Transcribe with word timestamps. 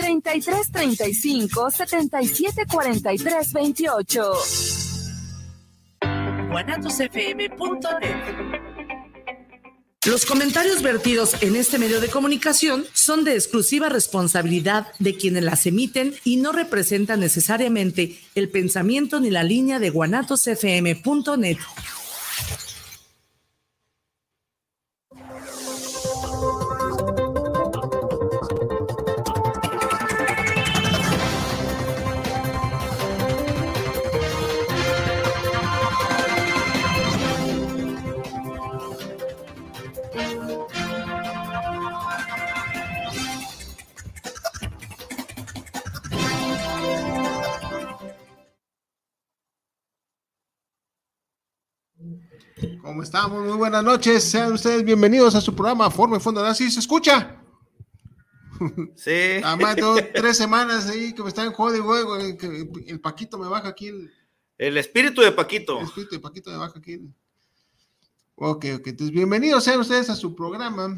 33 0.00 0.72
35 0.72 1.70
77 1.70 2.66
43 2.66 3.52
28. 3.52 4.32
Los 10.06 10.24
comentarios 10.24 10.82
vertidos 10.82 11.36
en 11.42 11.56
este 11.56 11.78
medio 11.78 12.00
de 12.00 12.08
comunicación 12.08 12.86
son 12.94 13.24
de 13.24 13.34
exclusiva 13.34 13.90
responsabilidad 13.90 14.86
de 14.98 15.14
quienes 15.16 15.44
las 15.44 15.66
emiten 15.66 16.14
y 16.24 16.38
no 16.38 16.52
representan 16.52 17.20
necesariamente 17.20 18.18
el 18.34 18.48
pensamiento 18.48 19.20
ni 19.20 19.30
la 19.30 19.42
línea 19.42 19.78
de 19.78 19.90
guanatosfm.net. 19.90 21.58
estamos? 53.10 53.44
Muy 53.44 53.56
buenas 53.56 53.82
noches. 53.82 54.22
Sean 54.22 54.52
ustedes 54.52 54.84
bienvenidos 54.84 55.34
a 55.34 55.40
su 55.40 55.52
programa 55.52 55.90
Forma 55.90 56.18
y 56.18 56.20
Fondo 56.20 56.54
¿Sí 56.54 56.70
¿Se 56.70 56.78
escucha? 56.78 57.42
Sí. 58.94 59.40
Además, 59.42 59.74
tengo 59.74 59.96
tres 60.14 60.36
semanas 60.36 60.88
ahí 60.88 61.12
que 61.12 61.22
me 61.24 61.28
están 61.30 61.50
jodiendo, 61.50 62.16
que 62.38 62.70
el 62.86 63.00
Paquito 63.00 63.36
me 63.36 63.48
baja 63.48 63.70
aquí. 63.70 63.88
El, 63.88 64.12
el 64.58 64.76
espíritu 64.76 65.22
de 65.22 65.32
Paquito. 65.32 65.80
El 65.80 65.86
espíritu 65.86 66.14
de 66.14 66.20
Paquito 66.20 66.52
me 66.52 66.58
baja 66.58 66.78
aquí. 66.78 67.00
Ok, 68.36 68.66
ok. 68.76 68.86
Entonces, 68.86 69.10
bienvenidos 69.10 69.64
sean 69.64 69.80
ustedes 69.80 70.08
a 70.08 70.14
su 70.14 70.36
programa 70.36 70.96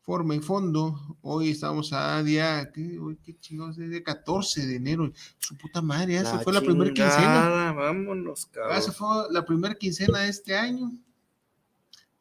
Forma 0.00 0.34
y 0.36 0.40
Fondo. 0.40 1.18
Hoy 1.20 1.50
estamos 1.50 1.92
a 1.92 2.22
día, 2.22 2.70
¿qué, 2.72 2.98
qué 3.22 3.38
chingados? 3.40 3.76
Día 3.76 4.02
14 4.02 4.66
de 4.66 4.76
enero. 4.76 5.12
Su 5.38 5.54
puta 5.58 5.82
madre, 5.82 6.14
ya 6.14 6.24
se 6.24 6.38
fue 6.38 6.54
la 6.54 6.62
primera 6.62 6.94
quincena. 6.94 7.72
Vámonos, 7.72 8.46
cabrón. 8.46 8.74
Ya 8.74 8.80
se 8.80 8.92
fue 8.92 9.08
la 9.30 9.44
primera 9.44 9.74
quincena 9.74 10.20
de 10.20 10.30
este 10.30 10.56
año. 10.56 10.92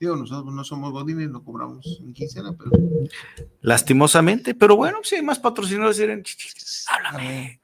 Digo, 0.05 0.15
nosotros 0.17 0.53
no 0.53 0.63
somos 0.63 0.91
godines, 0.91 1.31
no 1.31 1.43
cobramos 1.43 1.99
en 1.99 2.13
quincena, 2.13 2.55
pero. 2.55 2.69
Lastimosamente, 3.61 4.53
pero 4.53 4.75
bueno, 4.75 4.99
si 5.01 5.15
hay 5.15 5.23
más 5.23 5.39
patrocinadores, 5.39 5.97
dirán, 5.97 6.23
háblame. 6.87 7.59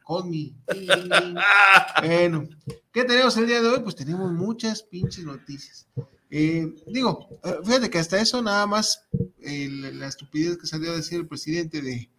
Bueno, 2.02 2.50
¿qué 2.92 3.04
tenemos 3.04 3.38
el 3.38 3.46
día 3.46 3.62
de 3.62 3.68
hoy? 3.68 3.82
Pues 3.82 3.96
tenemos 3.96 4.32
muchas 4.32 4.82
pinches 4.82 5.24
noticias. 5.24 5.86
Eh, 6.32 6.74
digo, 6.88 7.30
eh, 7.44 7.58
fíjate 7.64 7.92
que 7.92 8.00
hasta 8.00 8.20
eso 8.20 8.42
nada 8.42 8.66
más 8.66 9.06
eh, 9.40 9.70
la 9.70 10.08
estupidez 10.08 10.58
que 10.58 10.66
salió 10.66 10.94
a 10.94 10.96
decir 10.96 11.20
el 11.20 11.28
presidente 11.28 11.84
de, 11.84 12.10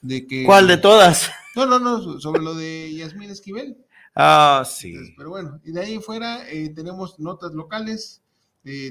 de 0.00 0.26
que... 0.26 0.44
¿Cuál 0.46 0.68
de 0.68 0.78
todas? 0.78 1.30
No, 1.54 1.66
no, 1.66 1.78
no, 1.78 2.18
sobre 2.18 2.40
lo 2.40 2.54
de 2.54 2.94
Yasmín 2.94 3.28
Esquivel. 3.28 3.76
Ah, 4.14 4.64
sí. 4.66 4.92
Entonces, 4.92 5.14
pero 5.18 5.28
bueno, 5.28 5.60
y 5.64 5.72
de 5.72 5.80
ahí 5.82 5.98
fuera 5.98 6.46
tenemos 6.74 7.18
notas 7.18 7.52
locales, 7.52 8.22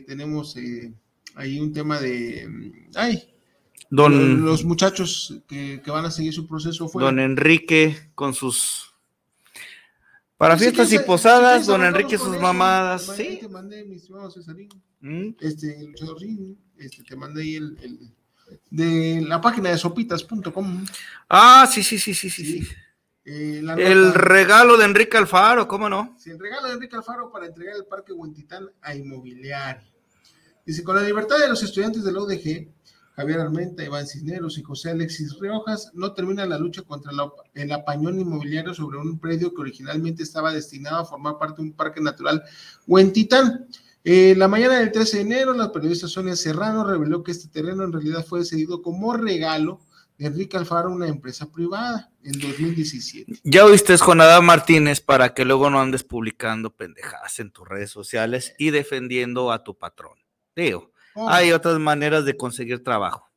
tenemos 0.06 0.56
ahí 1.36 1.60
un 1.60 1.74
tema 1.74 2.00
de... 2.00 2.88
Ay, 2.96 3.32
Don, 3.90 4.44
los 4.44 4.66
muchachos 4.66 5.42
que, 5.48 5.82
que, 5.84 5.92
van 5.92 6.06
a 6.06 6.12
seguir 6.12 6.34
su 6.34 6.48
proceso 6.48 6.90
fuera. 6.90 7.06
Don 7.06 7.20
Enrique 7.20 8.10
con 8.16 8.34
sus 8.34 8.96
para 10.38 10.58
fiestas 10.58 10.92
y 10.92 11.00
posadas, 11.00 11.66
don 11.66 11.84
Enrique 11.84 12.18
sus 12.18 12.38
mamadas. 12.40 13.14
Sí. 13.16 13.38
Te 13.40 13.48
mandé, 13.48 13.86
mi 13.86 13.96
estimado 13.96 14.30
Cesarín. 14.30 14.70
¿Mm? 15.00 15.30
Este, 15.40 15.82
luchadorín, 15.88 16.58
este, 16.78 17.04
te 17.04 17.16
mandé 17.16 17.44
ahí 17.44 17.56
el, 17.56 17.78
el, 17.82 18.00
de 18.70 19.24
la 19.26 19.40
página 19.40 19.70
de 19.70 19.78
sopitas.com. 19.78 20.86
Ah, 21.30 21.70
sí, 21.72 21.84
sí, 21.84 21.98
sí, 21.98 22.14
sí, 22.14 22.30
sí. 22.30 22.46
sí. 22.46 22.68
Eh, 23.28 23.64
el 23.78 24.14
regalo 24.14 24.78
de 24.78 24.86
Enrique 24.86 25.18
Alfaro, 25.18 25.68
¿cómo 25.68 25.90
no? 25.90 26.16
Sí, 26.20 26.30
el 26.30 26.38
regalo 26.38 26.68
de 26.68 26.74
Enrique 26.74 26.96
Alfaro 26.96 27.32
para 27.32 27.48
entregar 27.48 27.76
el 27.76 27.86
Parque 27.86 28.14
Huentitán 28.14 28.70
a 28.84 28.94
Inmobiliario. 28.94 29.88
Dice, 30.64 30.84
con 30.84 30.96
la 30.96 31.02
libertad 31.02 31.40
de 31.40 31.50
los 31.50 31.64
estudiantes 31.64 32.04
del 32.04 32.18
ODG, 32.18 32.70
Javier 33.16 33.40
Armenta, 33.40 33.84
Iván 33.84 34.06
Cisneros 34.06 34.60
y 34.60 34.64
José 34.64 34.92
Alexis 34.92 35.40
Riojas, 35.40 35.90
no 35.96 36.14
termina 36.14 36.46
la 36.46 36.60
lucha 36.60 36.84
contra 36.84 37.12
el 37.56 37.72
apañón 37.72 38.20
inmobiliario 38.20 38.76
sobre 38.76 39.00
un 39.00 39.18
predio 39.18 39.54
que 39.56 39.62
originalmente 39.62 40.22
estaba 40.22 40.54
destinado 40.54 40.98
a 40.98 41.06
formar 41.06 41.40
parte 41.40 41.64
de 41.64 41.70
un 41.70 41.74
parque 41.74 42.02
natural 42.02 42.44
Huentitán. 42.86 43.68
Eh, 44.04 44.36
la 44.38 44.48
mañana 44.48 44.78
del 44.78 44.92
13 44.92 45.18
de 45.18 45.24
enero, 45.24 45.54
la 45.54 45.72
periodista 45.72 46.08
Sonia 46.08 46.36
Serrano 46.36 46.84
reveló 46.84 47.24
que 47.24 47.32
este 47.32 47.48
terreno 47.48 47.84
en 47.86 47.94
realidad 47.94 48.24
fue 48.24 48.46
cedido 48.46 48.84
como 48.84 49.18
regalo 49.18 49.80
de 50.20 50.28
Enrique 50.28 50.58
Alfaro 50.58 50.90
a 50.90 50.94
una 50.94 51.08
empresa 51.08 51.52
privada 51.52 52.12
en 52.26 52.40
2017. 52.40 53.40
Ya 53.44 53.66
oíste, 53.66 53.98
Jonadá 53.98 54.42
Martínez, 54.42 55.00
para 55.00 55.34
que 55.34 55.46
luego 55.46 55.70
no 55.70 55.80
andes 55.80 56.04
publicando 56.04 56.76
pendejadas 56.76 57.40
en 57.40 57.52
tus 57.52 57.68
redes 57.68 57.92
sociales 57.92 58.56
y 58.58 58.72
defendiendo 58.72 59.52
a 59.52 59.64
tu 59.64 59.78
patrón. 59.78 60.18
Digo, 60.56 60.92
hay 61.16 61.52
otras 61.52 61.80
maneras 61.80 62.26
de 62.26 62.36
conseguir 62.36 62.84
trabajo. 62.84 63.30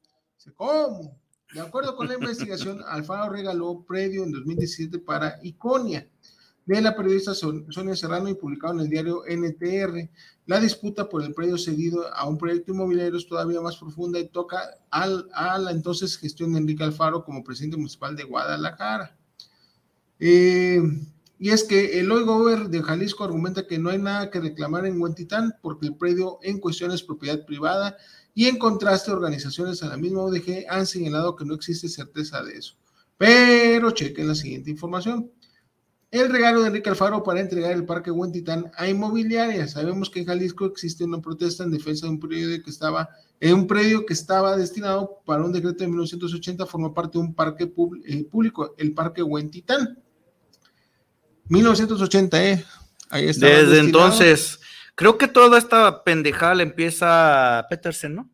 ¿Cómo? 0.56 1.21
De 1.53 1.60
acuerdo 1.60 1.97
con 1.97 2.09
la 2.09 2.15
investigación, 2.15 2.82
Alfaro 2.88 3.31
regaló 3.31 3.84
predio 3.87 4.25
en 4.25 4.32
2017 4.32 4.98
para 4.98 5.38
Iconia 5.43 6.09
de 6.74 6.82
la 6.82 6.94
periodista 6.94 7.34
Sonia 7.34 7.96
Serrano 7.96 8.28
y 8.28 8.34
publicado 8.34 8.74
en 8.74 8.80
el 8.80 8.90
diario 8.90 9.22
NTR. 9.26 10.10
La 10.44 10.60
disputa 10.60 11.08
por 11.08 11.22
el 11.24 11.32
predio 11.32 11.56
cedido 11.56 12.14
a 12.14 12.28
un 12.28 12.36
proyecto 12.36 12.72
inmobiliario 12.72 13.16
es 13.16 13.26
todavía 13.26 13.62
más 13.62 13.78
profunda 13.78 14.18
y 14.18 14.28
toca 14.28 14.60
al, 14.90 15.30
a 15.32 15.58
la 15.58 15.70
entonces 15.70 16.18
gestión 16.18 16.52
de 16.52 16.58
Enrique 16.58 16.84
Alfaro 16.84 17.24
como 17.24 17.42
presidente 17.42 17.78
municipal 17.78 18.14
de 18.14 18.24
Guadalajara. 18.24 19.16
Eh, 20.20 20.82
y 21.38 21.48
es 21.48 21.64
que 21.64 22.00
el 22.00 22.12
hoy 22.12 22.24
gober 22.24 22.68
de 22.68 22.82
Jalisco 22.82 23.24
argumenta 23.24 23.66
que 23.66 23.78
no 23.78 23.88
hay 23.88 23.98
nada 23.98 24.30
que 24.30 24.38
reclamar 24.38 24.84
en 24.84 25.00
Huentitán 25.00 25.54
porque 25.62 25.86
el 25.86 25.96
predio 25.96 26.38
en 26.42 26.60
cuestión 26.60 26.92
es 26.92 27.02
propiedad 27.02 27.46
privada 27.46 27.96
y 28.34 28.44
en 28.44 28.58
contraste 28.58 29.10
organizaciones 29.10 29.82
a 29.82 29.88
la 29.88 29.96
misma 29.96 30.20
ODG 30.20 30.66
han 30.68 30.86
señalado 30.86 31.34
que 31.34 31.46
no 31.46 31.54
existe 31.54 31.88
certeza 31.88 32.42
de 32.42 32.58
eso. 32.58 32.74
Pero 33.16 33.90
chequen 33.92 34.28
la 34.28 34.34
siguiente 34.34 34.70
información. 34.70 35.30
El 36.10 36.30
regalo 36.30 36.62
de 36.62 36.69
Enrique 36.69 36.88
Alfaro 36.88 37.22
para 37.22 37.41
entregar 37.41 37.72
el 37.72 37.84
parque 37.84 38.10
Huentitán 38.10 38.70
a 38.76 38.88
inmobiliaria. 38.88 39.69
Sabemos 39.69 40.08
que 40.08 40.20
en 40.20 40.26
Jalisco 40.26 40.64
existe 40.64 41.04
una 41.04 41.20
protesta 41.20 41.64
en 41.64 41.70
defensa 41.70 42.06
de 42.06 42.12
un 42.12 42.20
predio 42.20 42.62
que 42.62 42.70
estaba 42.70 43.10
en 43.41 43.54
un 43.54 43.66
predio 43.66 44.04
que 44.04 44.14
estaba 44.14 44.56
destinado 44.56 45.20
para 45.24 45.44
un 45.44 45.52
decreto 45.52 45.78
de 45.78 45.88
1980 45.88 46.66
forma 46.66 46.92
parte 46.92 47.18
de 47.18 47.24
un 47.24 47.34
parque 47.34 47.72
eh, 48.04 48.24
público, 48.24 48.74
el 48.78 48.94
parque 48.94 49.22
Huentitán. 49.22 50.02
1980, 51.48 52.44
¿eh? 52.44 52.64
Ahí 53.10 53.28
está. 53.28 53.47
Desde 53.47 53.78
entonces, 53.78 54.60
creo 54.94 55.16
que 55.16 55.28
toda 55.28 55.58
esta 55.58 56.02
pendejada 56.04 56.56
le 56.56 56.64
empieza 56.64 57.64
Petersen, 57.70 58.16
¿no? 58.16 58.30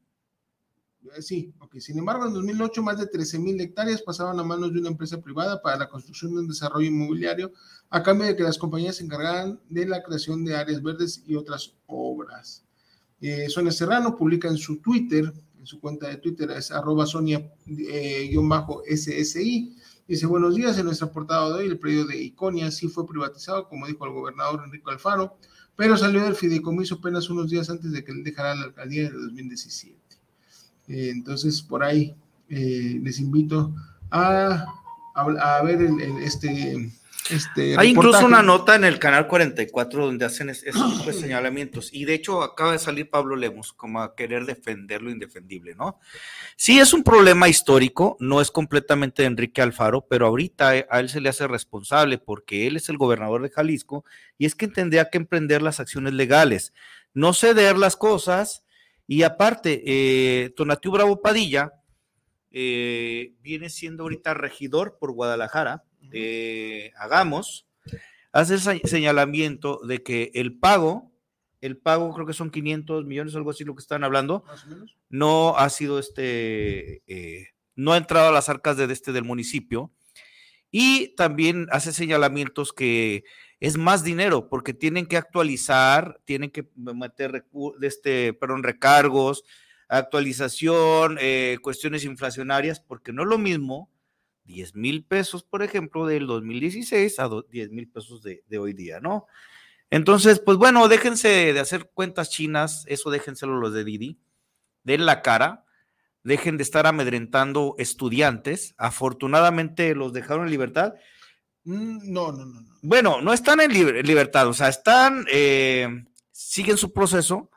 Eh, 1.14 1.22
sí, 1.22 1.52
Sin 1.80 1.98
embargo, 1.98 2.26
en 2.26 2.34
2008 2.34 2.82
más 2.82 2.98
de 2.98 3.06
13 3.06 3.38
mil 3.38 3.60
hectáreas 3.60 4.02
pasaban 4.02 4.38
a 4.38 4.44
manos 4.44 4.72
de 4.72 4.80
una 4.80 4.90
empresa 4.90 5.20
privada 5.20 5.60
para 5.60 5.76
la 5.76 5.88
construcción 5.88 6.32
de 6.34 6.40
un 6.40 6.48
desarrollo 6.48 6.86
inmobiliario 6.86 7.52
a 7.90 8.02
cambio 8.02 8.26
de 8.26 8.36
que 8.36 8.42
las 8.42 8.58
compañías 8.58 8.96
se 8.96 9.04
encargaran 9.04 9.60
de 9.68 9.86
la 9.86 10.02
creación 10.02 10.44
de 10.44 10.56
áreas 10.56 10.82
verdes 10.82 11.22
y 11.26 11.34
otras 11.34 11.74
obras. 11.86 12.64
Eh, 13.20 13.48
Sonia 13.48 13.72
Serrano 13.72 14.16
publica 14.16 14.48
en 14.48 14.56
su 14.56 14.80
Twitter, 14.80 15.32
en 15.58 15.66
su 15.66 15.80
cuenta 15.80 16.08
de 16.08 16.18
Twitter 16.18 16.50
es 16.50 16.70
arroba 16.70 17.06
Sonia-SSI, 17.06 17.44
Dice, 20.06 20.26
buenos 20.26 20.54
días, 20.54 20.76
en 20.76 20.84
nuestra 20.84 21.10
portada 21.10 21.48
de 21.48 21.54
hoy 21.62 21.66
el 21.66 21.78
predio 21.78 22.04
de 22.04 22.22
Iconia 22.22 22.70
sí 22.70 22.88
fue 22.88 23.06
privatizado, 23.06 23.66
como 23.70 23.86
dijo 23.86 24.04
el 24.04 24.12
gobernador 24.12 24.60
Enrico 24.62 24.90
Alfaro, 24.90 25.38
pero 25.76 25.96
salió 25.96 26.22
del 26.22 26.34
fideicomiso 26.34 26.96
apenas 26.96 27.30
unos 27.30 27.48
días 27.48 27.70
antes 27.70 27.90
de 27.90 28.04
que 28.04 28.12
él 28.12 28.22
dejara 28.22 28.54
la 28.54 28.64
alcaldía 28.64 29.04
de 29.04 29.16
2017. 29.16 30.03
Eh, 30.88 31.10
entonces, 31.12 31.62
por 31.62 31.82
ahí 31.82 32.14
eh, 32.48 32.98
les 33.02 33.18
invito 33.20 33.74
a, 34.10 34.66
a, 35.14 35.62
ver 35.62 35.82
el, 35.82 36.00
este 36.22 36.90
este, 37.30 37.74
Hay 37.78 37.88
incluso 37.88 38.26
una 38.26 38.42
nota 38.42 38.74
en 38.74 38.84
el 38.84 38.98
canal 38.98 39.26
44 39.26 40.04
donde 40.04 40.26
hacen 40.26 40.50
esos 40.50 41.04
señalamientos. 41.18 41.88
Y 41.92 42.04
de 42.04 42.14
hecho 42.14 42.42
acaba 42.42 42.72
de 42.72 42.78
salir 42.78 43.08
Pablo 43.08 43.34
Lemos 43.34 43.72
como 43.72 44.02
a 44.02 44.14
querer 44.14 44.44
defender 44.44 45.00
lo 45.00 45.10
indefendible, 45.10 45.74
¿no? 45.74 45.98
Sí 46.56 46.78
es 46.78 46.92
un 46.92 47.02
problema 47.02 47.48
histórico, 47.48 48.16
no 48.20 48.40
es 48.40 48.50
completamente 48.50 49.22
de 49.22 49.28
Enrique 49.28 49.62
Alfaro, 49.62 50.06
pero 50.06 50.26
ahorita 50.26 50.70
a 50.88 51.00
él 51.00 51.08
se 51.08 51.20
le 51.20 51.30
hace 51.30 51.46
responsable 51.46 52.18
porque 52.18 52.66
él 52.66 52.76
es 52.76 52.88
el 52.90 52.98
gobernador 52.98 53.42
de 53.42 53.50
Jalisco 53.50 54.04
y 54.36 54.44
es 54.44 54.54
que 54.54 54.68
tendría 54.68 55.08
que 55.08 55.18
emprender 55.18 55.62
las 55.62 55.80
acciones 55.80 56.12
legales, 56.12 56.74
no 57.14 57.32
ceder 57.32 57.78
las 57.78 57.96
cosas 57.96 58.63
y 59.06 59.22
aparte, 59.22 59.82
eh, 59.84 60.50
Tonatiu 60.50 60.92
Bravo 60.92 61.20
Padilla, 61.20 61.72
eh, 62.50 63.34
viene 63.40 63.68
siendo 63.68 64.04
ahorita 64.04 64.34
regidor 64.34 64.98
por 64.98 65.12
Guadalajara, 65.12 65.84
Hagamos, 66.96 67.66
hace 68.34 68.54
el 68.54 68.80
señalamiento 68.84 69.80
de 69.86 70.02
que 70.02 70.30
el 70.34 70.58
pago, 70.58 71.12
el 71.60 71.78
pago 71.78 72.12
creo 72.12 72.26
que 72.26 72.34
son 72.34 72.50
500 72.50 73.06
millones, 73.06 73.34
algo 73.34 73.50
así 73.50 73.64
lo 73.64 73.74
que 73.74 73.80
están 73.80 74.04
hablando, 74.04 74.44
no 75.08 75.56
ha 75.56 75.70
sido 75.70 75.98
este, 75.98 77.02
eh, 77.06 77.46
no 77.76 77.92
ha 77.92 77.96
entrado 77.96 78.28
a 78.28 78.32
las 78.32 78.48
arcas 78.48 78.76
de 78.76 78.92
este 78.92 79.12
del 79.12 79.24
municipio. 79.24 79.90
Y 80.76 81.14
también 81.14 81.68
hace 81.70 81.92
señalamientos 81.92 82.72
que 82.72 83.22
es 83.60 83.78
más 83.78 84.02
dinero 84.02 84.48
porque 84.48 84.74
tienen 84.74 85.06
que 85.06 85.16
actualizar, 85.16 86.20
tienen 86.24 86.50
que 86.50 86.68
meter 86.74 87.46
este, 87.80 88.32
perdón, 88.32 88.64
recargos, 88.64 89.44
actualización, 89.86 91.16
eh, 91.20 91.58
cuestiones 91.62 92.04
inflacionarias, 92.04 92.80
porque 92.80 93.12
no 93.12 93.22
es 93.22 93.28
lo 93.28 93.38
mismo 93.38 93.88
10 94.46 94.74
mil 94.74 95.04
pesos, 95.04 95.44
por 95.44 95.62
ejemplo, 95.62 96.06
del 96.06 96.26
2016 96.26 97.20
a 97.20 97.30
10 97.48 97.70
mil 97.70 97.88
pesos 97.88 98.20
de, 98.24 98.58
hoy 98.58 98.72
día, 98.72 98.98
¿no? 98.98 99.28
Entonces, 99.90 100.40
pues 100.40 100.58
bueno, 100.58 100.88
déjense 100.88 101.52
de 101.52 101.60
hacer 101.60 101.88
cuentas 101.94 102.30
chinas, 102.30 102.84
eso 102.88 103.10
déjenselo 103.10 103.60
los 103.60 103.72
de 103.74 103.84
Didi, 103.84 104.18
den 104.82 105.06
la 105.06 105.22
cara, 105.22 105.66
dejen 106.24 106.56
de 106.56 106.64
estar 106.64 106.86
amedrentando 106.86 107.74
estudiantes. 107.78 108.74
Afortunadamente 108.76 109.94
los 109.94 110.12
dejaron 110.12 110.46
en 110.46 110.50
libertad. 110.50 110.94
Mm, 111.64 112.12
no, 112.12 112.32
no, 112.32 112.44
no. 112.44 112.60
no. 112.60 112.74
Bueno, 112.82 113.22
no 113.22 113.32
están 113.32 113.60
en 113.60 113.72
libertad, 113.72 114.48
o 114.48 114.52
sea, 114.52 114.68
están, 114.68 115.24
eh, 115.30 116.04
siguen 116.32 116.76
su 116.76 116.92
proceso, 116.92 117.50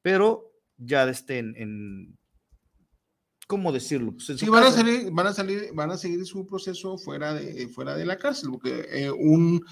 pero 0.00 0.52
ya 0.76 1.04
estén 1.08 1.54
en 1.56 2.18
¿cómo 3.52 3.70
decirlo? 3.70 4.12
Pues, 4.12 4.38
sí, 4.38 4.48
van 4.48 4.64
a, 4.64 4.70
salir, 4.70 5.10
van 5.12 5.26
a 5.26 5.34
salir, 5.34 5.70
van 5.74 5.90
a 5.90 5.98
seguir 5.98 6.24
su 6.24 6.46
proceso 6.46 6.96
fuera 6.96 7.34
de, 7.34 7.68
fuera 7.68 7.94
de 7.94 8.06
la 8.06 8.16
cárcel, 8.16 8.48
porque 8.50 8.86
eh, 8.90 9.10
un 9.10 9.62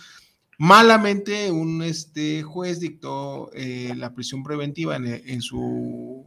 malamente 0.59 1.51
un 1.51 1.83
este 1.83 2.43
juez 2.43 2.79
dictó 2.81 3.51
eh, 3.55 3.95
la 3.97 4.13
prisión 4.13 4.43
preventiva 4.43 4.97
en, 4.97 5.41
su 5.41 6.27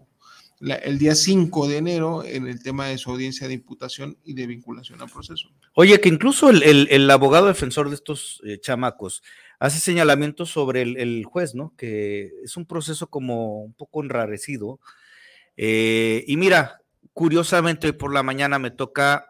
el 0.84 0.98
día 0.98 1.16
5 1.16 1.68
de 1.68 1.78
enero 1.78 2.24
en 2.24 2.48
el 2.48 2.62
tema 2.64 2.88
de 2.88 2.98
su 2.98 3.12
audiencia 3.12 3.48
de 3.48 3.54
imputación 3.54 4.18
y 4.24 4.34
de 4.34 4.48
vinculación 4.48 5.02
al 5.02 5.10
proceso. 5.10 5.50
Oye, 5.74 6.00
que 6.00 6.10
incluso 6.10 6.50
el, 6.50 7.10
abogado 7.10 7.48
defensor 7.48 7.90
de 7.90 7.96
estos 7.96 8.42
eh, 8.46 8.60
chamacos 8.60 9.24
hace 9.60 9.80
señalamientos 9.80 10.50
sobre 10.50 10.82
el, 10.82 11.26
juez, 11.26 11.56
¿no? 11.56 11.74
Que 11.78 12.32
es 12.44 12.56
un 12.58 12.66
proceso 12.66 13.08
como 13.08 13.64
un 13.64 13.74
poco 13.74 14.04
enrarecido. 14.04 14.80
y 15.56 16.36
mira, 16.38 16.82
curiosamente 17.14 17.88
hoy 17.88 17.94
por 17.94 18.14
la 18.14 18.24
mañana 18.24 18.60
me 18.60 18.72
toca 18.72 19.26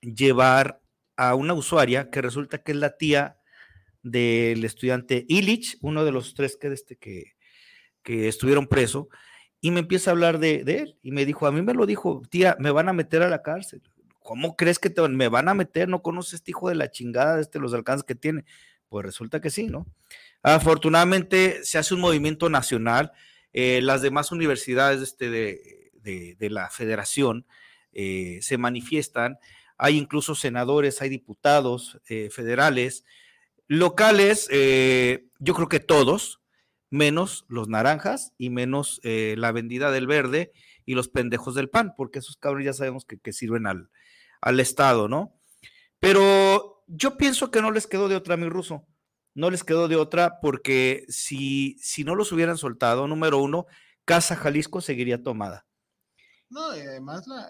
llevar 0.00 0.80
a 1.16 1.34
una 1.34 1.54
usuaria 1.54 2.10
que 2.10 2.22
resulta 2.22 2.58
que 2.58 2.72
es 2.72 2.78
la 2.78 2.96
tía 2.96 3.38
del 4.02 4.64
estudiante 4.64 5.24
Illich, 5.28 5.78
uno 5.80 6.04
de 6.04 6.12
los 6.12 6.34
tres 6.34 6.56
que, 6.56 6.68
este, 6.68 6.96
que, 6.96 7.34
que 8.02 8.28
estuvieron 8.28 8.66
preso, 8.66 9.08
y 9.66 9.72
me 9.72 9.80
empieza 9.80 10.10
a 10.10 10.12
hablar 10.12 10.38
de, 10.38 10.60
él. 10.60 10.96
Y 11.02 11.10
me 11.10 11.26
dijo, 11.26 11.44
a 11.44 11.50
mí 11.50 11.60
me 11.60 11.74
lo 11.74 11.86
dijo, 11.86 12.22
tía, 12.30 12.56
me 12.60 12.70
van 12.70 12.88
a 12.88 12.92
meter 12.92 13.24
a 13.24 13.28
la 13.28 13.42
cárcel. 13.42 13.82
¿Cómo 14.20 14.54
crees 14.54 14.78
que 14.78 14.90
te, 14.90 15.02
me 15.08 15.26
van 15.26 15.48
a 15.48 15.54
meter? 15.54 15.88
¿No 15.88 16.02
conoces 16.02 16.34
este 16.34 16.52
hijo 16.52 16.68
de 16.68 16.76
la 16.76 16.88
chingada, 16.92 17.40
este, 17.40 17.58
los 17.58 17.74
alcances 17.74 18.04
que 18.04 18.14
tiene? 18.14 18.44
Pues 18.88 19.04
resulta 19.04 19.40
que 19.40 19.50
sí, 19.50 19.66
¿no? 19.66 19.84
Afortunadamente 20.44 21.64
se 21.64 21.78
hace 21.78 21.94
un 21.94 22.00
movimiento 22.00 22.48
nacional. 22.48 23.10
Eh, 23.52 23.80
las 23.82 24.02
demás 24.02 24.30
universidades 24.30 25.02
este, 25.02 25.30
de, 25.30 25.90
de, 26.38 26.48
la 26.48 26.70
federación 26.70 27.44
eh, 27.92 28.38
se 28.42 28.58
manifiestan. 28.58 29.36
Hay 29.78 29.98
incluso 29.98 30.36
senadores, 30.36 31.02
hay 31.02 31.08
diputados 31.08 32.00
eh, 32.08 32.30
federales, 32.30 33.04
locales, 33.66 34.48
yo 34.48 35.54
creo 35.54 35.68
que 35.68 35.80
todos, 35.80 36.40
menos 36.96 37.44
los 37.48 37.68
naranjas 37.68 38.32
y 38.38 38.50
menos 38.50 39.00
la 39.04 39.52
vendida 39.52 39.90
del 39.90 40.06
verde 40.06 40.52
y 40.84 40.94
los 40.94 41.08
pendejos 41.08 41.54
del 41.54 41.68
pan, 41.68 41.94
porque 41.96 42.20
esos 42.20 42.36
cabros 42.36 42.64
ya 42.64 42.72
sabemos 42.72 43.04
que, 43.04 43.32
sirven 43.32 43.66
al, 43.66 43.90
al, 44.40 44.60
Estado, 44.60 45.08
¿no? 45.08 45.38
Pero 45.98 46.84
yo 46.86 47.16
pienso 47.16 47.50
que 47.50 47.60
no 47.60 47.70
les 47.70 47.86
quedó 47.86 48.08
de 48.08 48.16
otra, 48.16 48.36
mi 48.36 48.48
ruso. 48.48 48.86
No 49.34 49.50
les 49.50 49.64
quedó 49.64 49.88
de 49.88 49.96
otra 49.96 50.40
porque 50.40 51.04
si, 51.08 51.76
si 51.78 52.04
no 52.04 52.14
los 52.14 52.32
hubieran 52.32 52.56
soltado, 52.56 53.06
número 53.06 53.38
uno, 53.38 53.66
Casa 54.04 54.36
Jalisco 54.36 54.80
seguiría 54.80 55.22
tomada. 55.22 55.66
No, 56.48 56.74
y 56.76 56.80
además 56.80 57.26
la, 57.26 57.46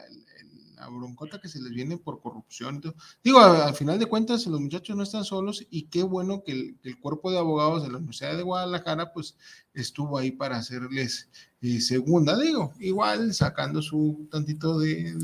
la, 0.76 0.88
broncota 0.88 1.40
que 1.40 1.48
se 1.48 1.60
les 1.60 1.72
viene 1.72 1.96
por 1.96 2.20
corrupción. 2.20 2.82
Digo, 3.22 3.40
al 3.40 3.74
final 3.74 3.98
de 3.98 4.06
cuentas, 4.06 4.46
los 4.46 4.60
muchachos 4.60 4.96
no 4.96 5.02
están 5.02 5.24
solos 5.24 5.66
y 5.70 5.84
qué 5.84 6.02
bueno 6.02 6.42
que 6.44 6.76
el, 6.82 7.00
cuerpo 7.00 7.30
de 7.30 7.38
abogados 7.38 7.82
de 7.82 7.90
la 7.90 7.98
Universidad 7.98 8.36
de 8.36 8.42
Guadalajara, 8.42 9.12
pues 9.12 9.36
estuvo 9.74 10.18
ahí 10.18 10.30
para 10.30 10.58
hacerles 10.58 11.28
eh, 11.62 11.80
segunda, 11.80 12.38
digo, 12.38 12.72
igual 12.78 13.34
sacando 13.34 13.82
su 13.82 14.28
tantito 14.30 14.78
de, 14.78 15.14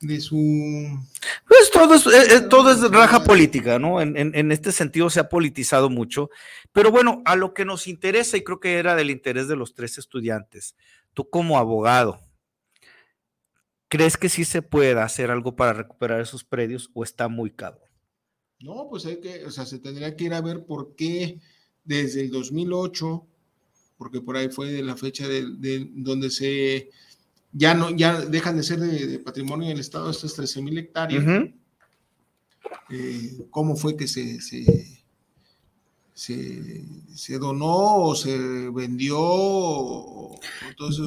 de, 0.00 0.20
su... 0.20 0.98
Pues 1.46 1.70
todo 1.70 1.94
es, 1.94 2.06
eh, 2.06 2.36
eh, 2.36 2.40
todo 2.42 2.70
es 2.72 2.80
raja 2.90 3.22
política, 3.22 3.78
¿no? 3.78 4.00
En, 4.00 4.16
en, 4.16 4.52
este 4.52 4.72
sentido 4.72 5.10
se 5.10 5.20
ha 5.20 5.28
politizado 5.28 5.90
mucho, 5.90 6.30
pero 6.72 6.90
bueno, 6.90 7.22
a 7.24 7.36
lo 7.36 7.54
que 7.54 7.64
nos 7.64 7.86
interesa 7.86 8.36
y 8.36 8.44
creo 8.44 8.60
que 8.60 8.78
era 8.78 8.94
del 8.94 9.10
interés 9.10 9.48
de 9.48 9.56
los 9.56 9.74
tres 9.74 9.98
estudiantes, 9.98 10.74
tú 11.14 11.28
como 11.28 11.58
abogado, 11.58 12.20
¿Crees 13.90 14.16
que 14.16 14.28
sí 14.28 14.44
se 14.44 14.62
pueda 14.62 15.02
hacer 15.02 15.32
algo 15.32 15.56
para 15.56 15.72
recuperar 15.72 16.20
esos 16.20 16.44
predios 16.44 16.88
o 16.94 17.02
está 17.02 17.26
muy 17.26 17.50
caro? 17.50 17.80
No, 18.60 18.86
pues 18.88 19.04
hay 19.04 19.20
que, 19.20 19.44
o 19.44 19.50
sea, 19.50 19.66
se 19.66 19.80
tendría 19.80 20.14
que 20.14 20.24
ir 20.24 20.32
a 20.32 20.40
ver 20.40 20.64
por 20.64 20.94
qué 20.94 21.40
desde 21.82 22.20
el 22.20 22.30
2008, 22.30 23.26
porque 23.98 24.20
por 24.20 24.36
ahí 24.36 24.48
fue 24.48 24.70
de 24.70 24.84
la 24.84 24.96
fecha 24.96 25.26
de, 25.26 25.90
donde 25.92 26.30
se 26.30 26.90
ya 27.52 27.74
no 27.74 27.90
ya 27.90 28.20
dejan 28.20 28.56
de 28.56 28.62
ser 28.62 28.78
de, 28.78 29.18
patrimonio 29.18 29.68
del 29.70 29.80
Estado 29.80 30.08
estas 30.08 30.34
13 30.34 30.62
mil 30.62 30.78
hectáreas. 30.78 31.50
Eh, 32.90 33.38
¿Cómo 33.50 33.74
fue 33.74 33.96
que 33.96 34.06
se, 34.06 34.40
se, 34.40 34.99
se, 36.20 37.38
donó 37.38 38.02
o 38.02 38.14
se 38.14 38.36
vendió? 38.70 39.18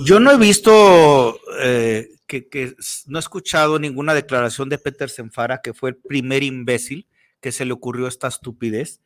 Yo 0.06 0.20
no 0.20 0.32
he 0.32 0.38
visto 0.38 1.40
eh, 1.60 2.10
que, 2.26 2.76
no 3.06 3.20
he 3.20 3.22
escuchado 3.22 3.78
ninguna 3.78 4.16
declaración 4.16 4.70
de 4.70 4.80
Peter 4.80 5.10
Senfara, 5.10 5.62
que 5.62 5.74
fue 5.74 5.92
el 5.92 5.98
primer 5.98 6.42
imbécil 6.42 7.08
que 7.42 7.52
se 7.52 7.66
le 7.66 7.74
ocurrió 7.74 8.08
esta 8.08 8.28
estupidez, 8.28 9.02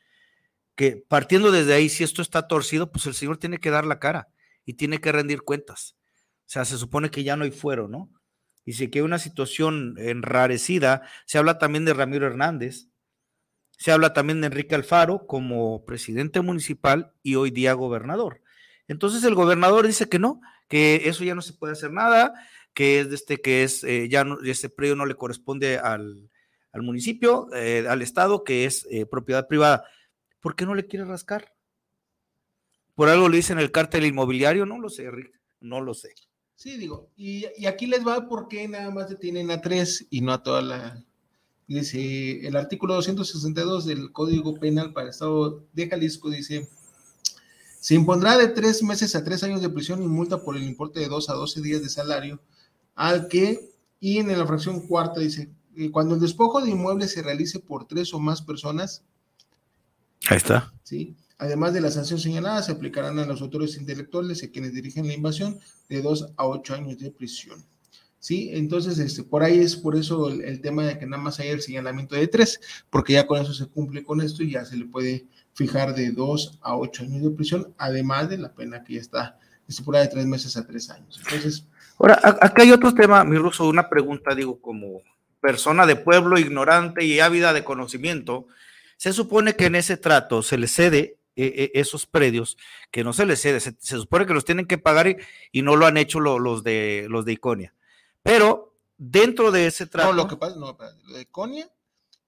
que 0.76 1.04
partiendo 1.08 1.52
desde 1.52 1.74
ahí, 1.74 1.90
si 1.90 2.04
esto 2.04 2.22
está 2.22 2.48
torcido, 2.48 2.92
pues 2.92 3.06
el 3.08 3.14
señor 3.14 3.38
tiene 3.38 3.60
que 3.60 3.72
dar 3.72 3.86
la 3.86 4.00
cara 4.00 4.30
y 4.64 4.74
tiene 4.74 5.02
que 5.02 5.12
rendir 5.12 5.42
cuentas. 5.42 5.98
O 6.46 6.50
sea, 6.50 6.64
se 6.64 6.78
supone 6.78 7.12
que 7.12 7.24
ya 7.24 7.36
no 7.36 7.44
hay 7.44 7.52
fuero, 7.52 7.90
¿no? 7.90 8.10
Y 8.64 8.74
si 8.74 8.90
que 8.90 9.00
hay 9.00 9.06
una 9.06 9.20
situación 9.20 9.96
enrarecida, 9.98 11.02
se 11.26 11.38
habla 11.38 11.58
también 11.58 11.84
de 11.84 11.94
Ramiro 11.94 12.28
Hernández, 12.28 12.88
se 13.77 13.91
habla 13.91 14.13
también 14.13 14.41
de 14.41 14.48
Enrique 14.48 14.75
Alfaro 14.75 15.25
como 15.25 15.86
presidente 15.86 16.41
municipal 16.41 17.13
y 17.24 17.36
hoy 17.36 17.51
día 17.51 17.74
gobernador. 17.74 18.41
Entonces 18.88 19.24
el 19.24 19.36
gobernador 19.36 19.86
dice 19.86 20.10
que 20.10 20.19
no, 20.19 20.41
que 20.67 21.03
eso 21.05 21.24
ya 21.24 21.36
no 21.36 21.41
se 21.41 21.53
puede 21.53 21.74
hacer 21.74 21.91
nada, 21.91 22.34
que 22.74 23.00
es 23.00 23.07
este 23.12 23.41
que 23.41 23.63
es 23.63 23.84
eh, 23.84 24.07
ya 24.10 24.24
no, 24.24 24.39
ese 24.41 24.69
predio 24.69 24.96
no 24.96 25.05
le 25.05 25.15
corresponde 25.15 25.77
al, 25.77 26.29
municipio, 26.74 27.48
eh, 27.53 27.86
al 27.89 28.01
estado, 28.01 28.43
que 28.43 28.65
es 28.65 28.88
eh, 28.91 29.05
propiedad 29.05 29.48
privada. 29.48 29.86
¿Por 30.39 30.55
qué 30.55 30.65
no 30.65 30.75
le 30.75 30.86
quiere 30.86 31.05
rascar? 31.05 31.53
Por 32.93 33.10
algo 33.10 33.29
le 33.29 33.38
dicen 33.38 33.60
el 33.60 33.72
cártel 33.72 34.05
inmobiliario, 34.05 34.65
no 34.65 34.79
lo 34.79 34.89
sé, 34.89 35.10
Rick, 35.10 35.39
no 35.60 35.81
lo 35.81 35.93
sé. 35.93 36.13
Sí, 36.55 36.77
digo, 36.77 37.12
y, 37.15 37.46
aquí 37.67 37.86
les 37.86 38.05
va 38.05 38.27
por 38.27 38.48
qué 38.48 38.67
nada 38.67 38.89
más 38.89 39.10
detienen 39.10 39.51
a 39.51 39.62
tres 39.62 40.07
y 40.10 40.22
no 40.22 40.34
a 40.34 40.41
toda 40.41 40.62
la. 40.63 41.05
Dice 41.68 42.48
el 42.48 42.56
artículo 42.56 42.96
262 42.96 43.86
del 43.86 44.12
Código 44.12 44.58
Penal 44.58 44.94
para 44.94 45.06
el 45.06 45.10
Estado 45.10 45.64
de 45.74 45.90
Jalisco, 45.90 46.30
dice 46.30 46.70
se 47.80 47.96
impondrá 47.96 48.38
de 48.38 48.48
tres 48.50 48.84
meses 48.84 49.16
a 49.16 49.24
tres 49.24 49.44
años 49.44 49.62
de 49.62 49.70
prisión 49.70 50.04
y 50.04 50.08
multa 50.08 50.44
por 50.44 50.58
el 50.58 50.64
importe 50.64 51.00
de 51.00 51.08
dos 51.08 51.30
a 51.30 51.34
doce 51.34 51.62
días 51.62 51.82
de 51.82 51.90
salario 51.90 52.40
al 52.96 53.28
que, 53.28 53.72
y 54.00 54.18
en 54.18 54.36
la 54.36 54.46
fracción 54.46 54.82
cuarta 54.82 55.20
dice, 55.20 55.50
eh, 55.78 55.92
cuando 55.92 56.16
el 56.16 56.22
despojo 56.22 56.62
de 56.62 56.72
inmuebles 56.72 57.12
se 57.12 57.22
realice 57.22 57.60
por 57.60 57.88
tres 57.88 58.14
o 58.14 58.20
más 58.20 58.42
personas. 58.42 59.04
Ahí 60.28 60.38
está. 60.38 60.74
Sí. 60.84 61.16
Además 61.38 61.74
de 61.74 61.82
la 61.82 61.92
sanción 61.92 62.20
señalada, 62.20 62.64
se 62.64 62.72
aplicarán 62.72 63.20
a 63.20 63.26
los 63.26 63.42
autores 63.42 63.78
intelectuales 63.78 64.42
y 64.42 64.48
a 64.48 64.52
quienes 64.52 64.74
dirigen 64.74 65.08
la 65.08 65.14
invasión 65.14 65.60
de 65.88 66.02
dos 66.02 66.28
a 66.36 66.48
ocho 66.48 66.74
años 66.74 66.98
de 66.98 67.12
prisión. 67.12 67.64
¿Sí? 68.20 68.50
Entonces, 68.54 69.00
este, 69.00 69.24
por 69.24 69.44
ahí 69.44 69.60
es 69.60 69.76
por 69.76 69.96
eso 69.96 70.30
el, 70.30 70.62
tema 70.62 70.86
de 70.86 70.98
que 70.98 71.06
nada 71.06 71.22
más 71.22 71.40
hay 71.40 71.50
el 71.50 71.62
señalamiento 71.62 72.16
de 72.16 72.28
tres, 72.28 72.60
porque 72.90 73.14
ya 73.14 73.28
con 73.28 73.42
eso 73.42 73.54
se 73.54 73.68
cumple 73.68 74.04
con 74.04 74.22
esto 74.22 74.44
y 74.44 74.52
ya 74.52 74.66
se 74.66 74.78
le 74.78 74.86
puede 74.86 75.26
fijar 75.54 75.96
de 75.96 76.12
dos 76.12 76.60
a 76.62 76.76
ocho 76.76 77.04
años 77.04 77.24
de 77.24 77.32
prisión, 77.32 77.74
además 77.78 78.30
de 78.30 78.38
la 78.38 78.54
pena 78.54 78.84
que 78.84 78.96
ya 78.96 79.02
está 79.02 79.40
estipulada 79.68 80.06
de 80.06 80.12
tres 80.12 80.26
meses 80.26 80.56
a 80.56 80.66
tres 80.66 80.90
años. 80.90 81.20
Entonces, 81.26 81.66
Ahora, 82.00 82.20
acá 82.22 82.62
hay 82.62 82.72
otro 82.72 82.94
tema, 82.94 83.24
mi 83.24 83.38
ruso, 83.38 83.68
una 83.68 83.90
pregunta, 83.90 84.36
digo, 84.36 84.62
como 84.62 85.02
persona 85.42 85.86
de 85.88 85.96
pueblo 85.96 86.38
ignorante 86.38 87.04
y 87.04 87.20
ávida 87.20 87.54
de 87.54 87.64
conocimiento, 87.64 88.48
se 88.98 89.14
supone 89.14 89.56
que 89.56 89.66
en 89.66 89.76
ese 89.76 89.98
trato 89.98 90.44
se 90.44 90.58
le 90.58 90.68
cede 90.68 91.18
eh, 91.36 91.54
eh, 91.56 91.72
esos 91.74 92.06
predios, 92.06 92.58
que 92.92 93.04
no 93.04 93.14
se 93.14 93.26
les 93.26 93.42
cede, 93.42 93.60
se, 93.60 93.76
supone 93.80 94.26
que 94.26 94.34
los 94.34 94.46
tienen 94.46 94.68
que 94.68 94.78
pagar 94.78 95.18
y, 95.52 95.62
no 95.62 95.76
lo 95.76 95.86
han 95.86 95.98
hecho 95.98 96.20
lo- 96.20 96.40
los, 96.40 96.64
de, 96.64 97.08
los 97.10 97.26
de 97.26 97.34
Iconia. 97.34 97.74
Pero 98.27 98.75
dentro 98.98 99.51
de 99.51 99.67
ese 99.67 99.88
trato... 99.88 100.10
no, 100.10 100.13
lo 100.15 100.27
que 100.27 100.36
pasa, 100.38 100.55
no, 100.57 100.77
lo 101.07 101.13
de 101.15 101.22
Iconia, 101.22 101.69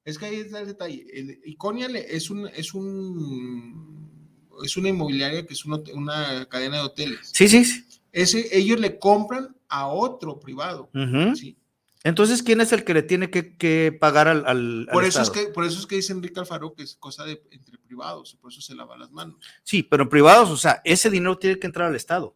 es 0.06 0.18
que 0.18 0.26
ahí 0.26 0.36
está 0.38 0.62
el 0.62 0.68
detalle. 0.68 1.06
El, 1.14 1.42
Iconia 1.46 1.88
es 1.88 2.30
un, 2.30 2.48
es 2.48 2.74
un, 2.74 4.48
es 4.64 4.78
una 4.78 4.90
inmobiliaria 4.90 5.46
que 5.46 5.54
es 5.54 5.66
una 5.66 6.48
cadena 6.50 6.78
de 6.78 6.84
hoteles. 6.84 7.30
Sí, 7.34 7.48
sí. 7.48 7.66
sí. 7.66 7.86
Ese, 8.12 8.58
ellos 8.58 8.80
le 8.80 8.98
compran 8.98 9.56
a 9.68 9.88
otro 9.88 10.40
privado. 10.40 10.90
¿sí? 11.36 11.56
Entonces, 12.04 12.42
¿quién 12.42 12.62
es 12.62 12.72
el 12.72 12.84
que 12.86 12.94
le 12.94 13.04
tiene 13.04 13.30
que, 13.30 13.58
que 13.58 13.96
pagar 14.00 14.28
al, 14.30 14.46
al- 14.48 14.88
al 14.88 14.94
Por 14.94 15.04
eso, 15.04 15.22
es 15.22 15.30
que, 15.30 15.48
por 15.48 15.66
eso 15.66 15.80
es 15.80 15.86
que 15.86 15.98
dice 15.98 16.14
Enrique 16.14 16.40
Alfaro 16.40 16.74
que 16.74 16.84
es 16.84 16.96
cosa 16.96 17.26
de 17.26 17.44
entre 17.52 17.78
privados, 17.78 18.36
por 18.42 18.52
eso 18.52 18.62
se 18.62 18.74
lava 18.74 18.98
las 18.98 19.12
manos. 19.12 19.36
Sí, 19.64 19.84
pero 19.84 20.04
en 20.04 20.10
privados, 20.10 20.50
o 20.50 20.56
sea, 20.58 20.82
ese 20.86 21.10
dinero 21.10 21.38
tiene 21.38 21.60
que 21.60 21.68
entrar 21.68 21.90
al 21.90 21.96
Estado, 21.98 22.36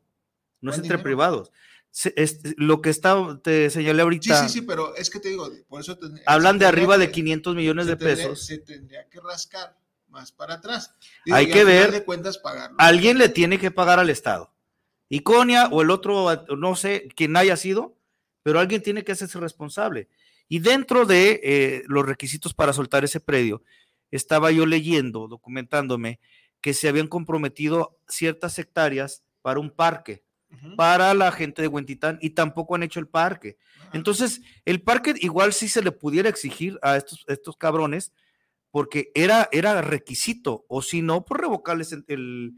no 0.60 0.70
es 0.70 0.76
¿Cuál 0.76 0.86
entre 0.86 0.98
dinero? 0.98 1.04
privados. 1.04 1.52
Es- 2.16 2.40
lo 2.58 2.82
que 2.82 2.90
está, 2.90 3.40
te 3.44 3.70
señalé 3.70 3.98
Sí, 3.98 4.02
ahorita, 4.02 4.48
sí, 4.48 4.54
sí, 4.54 4.62
pero 4.62 4.96
es 4.96 5.10
que 5.12 5.20
te 5.20 5.30
digo, 5.30 5.48
por 5.68 5.80
eso 5.82 5.96
ten- 5.98 6.20
hablan 6.26 6.58
de 6.58 6.66
arriba 6.66 6.98
de 6.98 7.08
que- 7.08 7.12
500 7.14 7.56
millones 7.56 7.86
de 7.86 7.96
tendría- 7.96 8.16
pesos. 8.30 8.46
Se 8.48 8.58
tendría 8.58 9.08
que 9.10 9.20
rascar 9.22 9.78
más 10.10 10.32
para 10.32 10.56
atrás. 10.56 10.96
Hay 11.32 11.50
que 11.50 11.64
ver- 11.64 11.92
de 11.92 12.04
cuentas 12.04 12.40
pagarlo. 12.40 12.76
Alguien 12.80 13.18
le 13.20 13.30
tiene 13.30 13.60
que 13.60 13.70
pagar 13.72 14.00
al 14.00 14.10
Estado. 14.10 14.52
Iconia 15.10 15.68
o 15.68 15.84
el 15.84 15.92
otro, 15.92 16.46
no 16.58 16.76
sé 16.76 17.08
quién 17.16 17.36
haya 17.38 17.56
sido, 17.58 17.96
pero 18.42 18.60
alguien 18.60 18.82
tiene 18.82 19.04
que 19.04 19.12
hacerse 19.12 19.40
responsable. 19.40 20.08
Y 20.50 20.60
dentro 20.60 21.06
de 21.06 21.40
eh, 21.44 21.84
los 21.88 22.06
requisitos 22.06 22.54
para 22.56 22.74
soltar 22.74 23.04
ese 23.04 23.20
predio, 23.20 23.62
estaba 24.10 24.52
yo 24.52 24.66
leyendo, 24.66 25.28
documentándome, 25.28 26.20
que 26.62 26.74
se 26.74 26.88
habían 26.88 27.08
comprometido 27.08 28.00
ciertas 28.08 28.58
hectáreas 28.58 29.24
para 29.42 29.60
un 29.60 29.70
parque, 29.70 30.24
Para 30.78 31.14
la 31.14 31.32
gente 31.32 31.62
de 31.62 31.68
Huentitán, 31.68 32.18
y 32.22 32.32
tampoco 32.32 32.76
han 32.76 32.84
hecho 32.84 33.00
el 33.00 33.08
parque. 33.08 33.58
Entonces, 33.94 34.42
el 34.66 34.82
parque 34.82 35.14
igual 35.20 35.54
sí 35.54 35.68
se 35.68 35.82
le 35.84 35.92
pudiera 35.92 36.30
exigir 36.30 36.80
a 36.82 36.98
estos, 36.98 37.24
estos 37.28 37.58
cabrones, 37.58 38.12
porque 38.72 39.12
era, 39.14 39.50
era 39.52 39.82
requisito, 39.82 40.66
o 40.68 40.82
si 40.82 41.02
no, 41.02 41.26
por 41.26 41.42
revocarles 41.42 41.92
el, 41.92 42.04
el- 42.08 42.54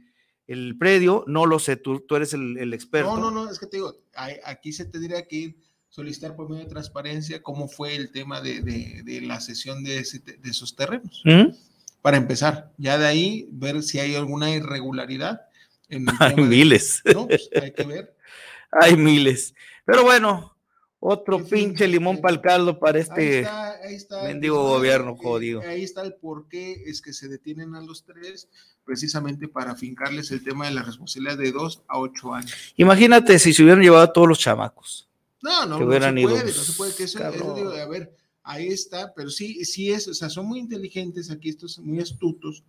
el 0.47 0.77
predio, 0.77 1.23
no 1.27 1.45
lo 1.47 1.57
sé, 1.59 1.75
tú, 1.75 2.01
tú 2.01 2.15
eres 2.15 2.33
el, 2.33 2.57
el 2.59 2.73
experto. 2.73 3.15
No, 3.17 3.31
no, 3.31 3.31
no, 3.45 3.49
es 3.51 3.57
que 3.59 3.65
te 3.65 3.77
digo, 3.77 3.97
hay- 4.13 4.37
aquí 4.45 4.71
se 4.71 4.85
tendría 4.85 5.25
que 5.27 5.35
ir 5.35 5.57
solicitar 5.89 6.35
por 6.35 6.47
medio 6.49 6.63
de 6.65 6.69
transparencia 6.69 7.41
cómo 7.41 7.67
fue 7.67 7.95
el 7.95 8.11
tema 8.11 8.41
de, 8.41 8.61
de- 8.61 9.01
de 9.03 9.21
la 9.21 9.39
cesión 9.41 9.83
de, 9.83 9.99
ese 9.99 10.19
te- 10.19 10.37
de 10.37 10.49
esos 10.51 10.75
terrenos. 10.75 11.21
¿Mm? 11.25 11.47
Para 12.01 12.17
empezar, 12.17 12.71
ya 12.77 12.97
de 12.99 13.07
ahí 13.07 13.47
ver 13.51 13.81
si 13.81 13.99
hay 13.99 14.13
alguna 14.15 14.51
irregularidad. 14.51 15.41
En 15.89 16.05
Hay 16.19 16.35
de- 16.35 16.41
miles, 16.41 17.01
¿no? 17.13 17.27
Pues, 17.27 17.49
hay 17.61 17.71
que 17.71 17.83
ver. 17.83 18.15
hay 18.71 18.95
miles. 18.97 19.53
Pero 19.85 20.03
bueno, 20.03 20.55
otro 20.99 21.37
En 21.37 21.45
fin, 21.47 21.69
pinche 21.69 21.87
limón 21.87 22.19
para 22.19 22.33
el 22.33 22.41
caldo 22.41 22.79
para 22.79 22.97
Ahí 22.97 23.03
este. 23.03 24.17
mendigo 24.23 24.63
gobierno 24.63 25.15
jodido. 25.15 25.61
Ahí 25.61 25.83
está 25.83 26.01
el 26.01 26.15
por 26.15 26.47
qué 26.47 26.83
es 26.87 27.01
que 27.01 27.13
se 27.13 27.27
detienen 27.27 27.75
a 27.75 27.81
los 27.81 28.03
tres, 28.03 28.47
precisamente 28.83 29.47
para 29.47 29.75
fincarles 29.75 30.31
el 30.31 30.43
tema 30.43 30.65
de 30.65 30.71
la 30.73 30.81
responsabilidad 30.83 31.37
de 31.37 31.51
dos 31.51 31.83
a 31.87 31.99
ocho 31.99 32.33
años. 32.33 32.73
Imagínate 32.77 33.37
si 33.39 33.53
se 33.53 33.61
hubieran 33.63 33.83
llevado 33.83 34.03
a 34.03 34.13
todos 34.13 34.27
los 34.27 34.39
chamacos. 34.39 35.07
No, 35.43 35.65
no, 35.67 35.77
Que 35.77 35.83
no 35.83 35.89
hubieran 35.89 36.17
ido, 36.17 36.29
puede, 36.31 36.45
no 36.45 36.51
pues, 36.51 36.65
se 36.65 36.73
puede, 36.73 36.95
que 36.95 37.03
eso, 37.03 37.19
cabrón. 37.19 37.41
eso 37.43 37.55
digo, 37.55 37.71
a 37.71 37.87
ver, 37.87 38.15
ahí 38.41 38.67
está, 38.69 39.13
pero 39.13 39.29
sí, 39.29 39.63
sí 39.65 39.91
es, 39.91 40.07
o 40.07 40.13
sea, 40.15 40.27
son 40.31 40.47
muy 40.47 40.57
inteligentes 40.59 41.29
aquí, 41.29 41.49
estos 41.49 41.77
muy 41.77 41.99
astutos, 41.99 42.63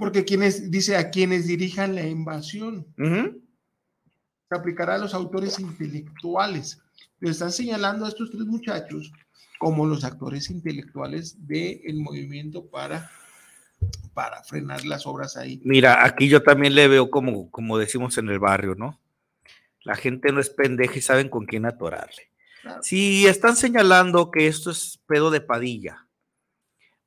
porque 0.00 0.24
quienes, 0.24 0.70
dice, 0.70 0.96
a 0.96 1.10
quienes 1.10 1.46
dirijan 1.46 1.94
la 1.94 2.06
invasión, 2.06 2.86
se 2.96 4.56
aplicará 4.56 4.94
a 4.94 4.98
los 4.98 5.12
autores 5.12 5.60
intelectuales. 5.60 6.80
Le 7.20 7.30
están 7.30 7.52
señalando 7.52 8.06
a 8.06 8.08
estos 8.08 8.30
tres 8.30 8.46
muchachos 8.46 9.12
como 9.58 9.84
los 9.84 10.02
actores 10.04 10.48
intelectuales 10.48 11.46
del 11.46 11.96
movimiento 11.96 12.64
para, 12.64 13.10
para 14.14 14.42
frenar 14.42 14.86
las 14.86 15.06
obras 15.06 15.36
ahí. 15.36 15.60
Mira, 15.64 16.02
aquí 16.02 16.30
yo 16.30 16.42
también 16.42 16.74
le 16.74 16.88
veo 16.88 17.10
como, 17.10 17.50
como 17.50 17.76
decimos 17.76 18.16
en 18.16 18.30
el 18.30 18.38
barrio, 18.38 18.74
¿no? 18.74 18.98
La 19.82 19.96
gente 19.96 20.32
no 20.32 20.40
es 20.40 20.48
pendeja 20.48 20.96
y 20.96 21.02
saben 21.02 21.28
con 21.28 21.44
quién 21.44 21.66
atorarle. 21.66 22.30
Claro. 22.62 22.82
Si 22.82 23.26
están 23.26 23.54
señalando 23.54 24.30
que 24.30 24.46
esto 24.46 24.70
es 24.70 24.98
pedo 25.06 25.30
de 25.30 25.42
padilla, 25.42 26.06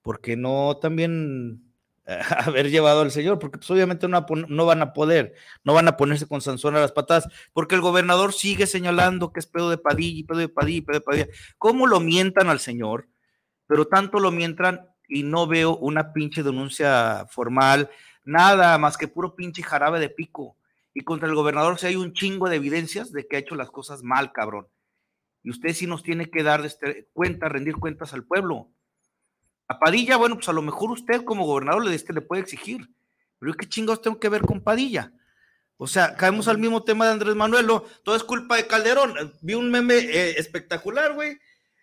porque 0.03 0.37
no 0.37 0.77
también 0.79 1.62
haber 2.45 2.69
llevado 2.69 3.01
al 3.01 3.11
señor, 3.11 3.39
porque 3.39 3.57
pues 3.57 3.71
obviamente 3.71 4.07
no, 4.07 4.25
van 4.65 4.81
a 4.81 4.93
poder, 4.93 5.35
no 5.63 5.73
van 5.73 5.87
a 5.87 5.97
ponerse 5.97 6.27
con 6.27 6.41
Sansón 6.41 6.75
a 6.75 6.81
las 6.81 6.91
patadas, 6.91 7.27
porque 7.53 7.75
el 7.75 7.81
gobernador 7.81 8.33
sigue 8.33 8.67
señalando 8.67 9.31
que 9.31 9.39
es 9.39 9.47
pedo 9.47 9.69
de 9.69 9.77
padilla, 9.77 10.25
pedo 10.27 10.39
de 10.39 10.49
padilla, 10.49 10.85
pedo 10.85 10.99
de 10.99 11.01
padilla. 11.01 11.27
¿Cómo 11.57 11.87
lo 11.87 11.99
mientan 11.99 12.49
al 12.49 12.59
señor? 12.59 13.07
Pero 13.67 13.87
tanto 13.87 14.19
lo 14.19 14.31
mientan 14.31 14.89
y 15.07 15.23
no 15.23 15.47
veo 15.47 15.77
una 15.77 16.13
pinche 16.13 16.43
denuncia 16.43 17.25
formal, 17.29 17.89
nada 18.23 18.77
más 18.77 18.97
que 18.97 19.07
puro 19.07 19.35
pinche 19.35 19.63
jarabe 19.63 19.99
de 19.99 20.09
pico. 20.09 20.57
Y 20.93 21.01
contra 21.01 21.27
el 21.27 21.35
gobernador 21.35 21.79
si 21.79 21.87
hay 21.87 21.95
un 21.95 22.13
chingo 22.13 22.49
de 22.49 22.57
evidencias 22.57 23.11
de 23.11 23.27
que 23.27 23.37
ha 23.37 23.39
hecho 23.39 23.55
las 23.55 23.71
cosas 23.71 24.03
mal, 24.03 24.31
cabrón. 24.31 24.67
Y 25.41 25.49
usted 25.49 25.73
sí 25.73 25.87
nos 25.87 26.03
tiene 26.03 26.29
que 26.29 26.43
dar 26.43 26.63
este, 26.65 27.09
cuenta, 27.13 27.49
rendir 27.49 27.77
cuentas 27.77 28.13
al 28.13 28.25
pueblo. 28.25 28.69
Padilla, 29.79 30.17
bueno, 30.17 30.35
pues 30.35 30.49
a 30.49 30.53
lo 30.53 30.61
mejor 30.61 30.91
usted 30.91 31.23
como 31.23 31.45
gobernador 31.45 31.85
le, 31.85 31.95
este, 31.95 32.13
le 32.13 32.21
puede 32.21 32.41
exigir. 32.41 32.89
Pero 33.39 33.53
qué 33.53 33.67
chingados 33.67 34.01
tengo 34.01 34.19
que 34.19 34.29
ver 34.29 34.41
con 34.41 34.61
Padilla. 34.61 35.11
O 35.77 35.87
sea, 35.87 36.15
caemos 36.15 36.47
al 36.47 36.59
mismo 36.59 36.83
tema 36.83 37.05
de 37.05 37.13
Andrés 37.13 37.35
Manuel, 37.35 37.67
¿no? 37.67 37.81
todo 38.03 38.15
es 38.15 38.23
culpa 38.23 38.55
de 38.55 38.67
Calderón. 38.67 39.33
Vi 39.41 39.53
un 39.53 39.69
meme 39.69 39.95
eh, 39.95 40.35
espectacular, 40.37 41.13
güey. 41.13 41.37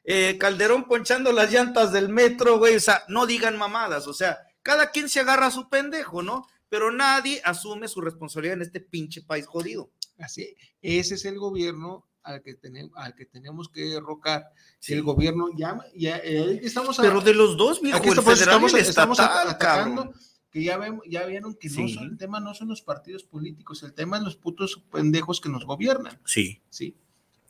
Eh, 0.04 0.38
Calderón 0.38 0.84
ponchando 0.84 1.32
las 1.32 1.52
llantas 1.52 1.92
del 1.92 2.08
metro, 2.08 2.58
güey. 2.58 2.76
O 2.76 2.80
sea, 2.80 3.02
no 3.08 3.26
digan 3.26 3.58
mamadas. 3.58 4.06
O 4.06 4.14
sea, 4.14 4.38
cada 4.62 4.90
quien 4.90 5.08
se 5.08 5.20
agarra 5.20 5.46
a 5.46 5.50
su 5.50 5.68
pendejo, 5.68 6.22
¿no? 6.22 6.46
Pero 6.68 6.90
nadie 6.90 7.42
asume 7.44 7.88
su 7.88 8.00
responsabilidad 8.00 8.56
en 8.56 8.62
este 8.62 8.80
pinche 8.80 9.22
país 9.22 9.46
jodido. 9.46 9.90
Así, 10.18 10.56
ese 10.80 11.14
es 11.16 11.24
el 11.24 11.38
gobierno 11.38 12.06
al 12.22 12.42
que, 12.42 12.54
tenemos, 12.54 12.92
al 12.96 13.14
que 13.14 13.26
tenemos 13.26 13.68
que 13.68 13.84
derrocar. 13.84 14.52
Sí. 14.78 14.92
El 14.94 15.02
gobierno 15.02 15.48
llama, 15.56 15.84
ya 15.96 16.18
eh, 16.18 16.60
estamos 16.62 16.98
a- 16.98 17.02
Pero 17.02 17.20
de 17.20 17.34
los 17.34 17.56
dos, 17.56 17.80
viejo, 17.80 17.98
aquí 17.98 18.08
estamos, 18.08 19.18
atacando, 19.20 20.12
que 20.50 20.62
ya, 20.64 20.76
vemos, 20.78 21.04
ya 21.08 21.24
vieron 21.26 21.54
que 21.54 21.68
no 21.70 21.88
son, 21.88 22.04
el 22.10 22.16
tema 22.18 22.40
no 22.40 22.54
son 22.54 22.68
los 22.68 22.82
partidos 22.82 23.22
políticos, 23.24 23.82
el 23.82 23.92
tema 23.94 24.16
es 24.18 24.22
los 24.24 24.36
putos 24.36 24.82
pendejos 24.90 25.40
que 25.40 25.48
nos 25.48 25.64
gobiernan, 25.64 26.18
Sí. 26.24 26.60
¿sí? 26.68 26.96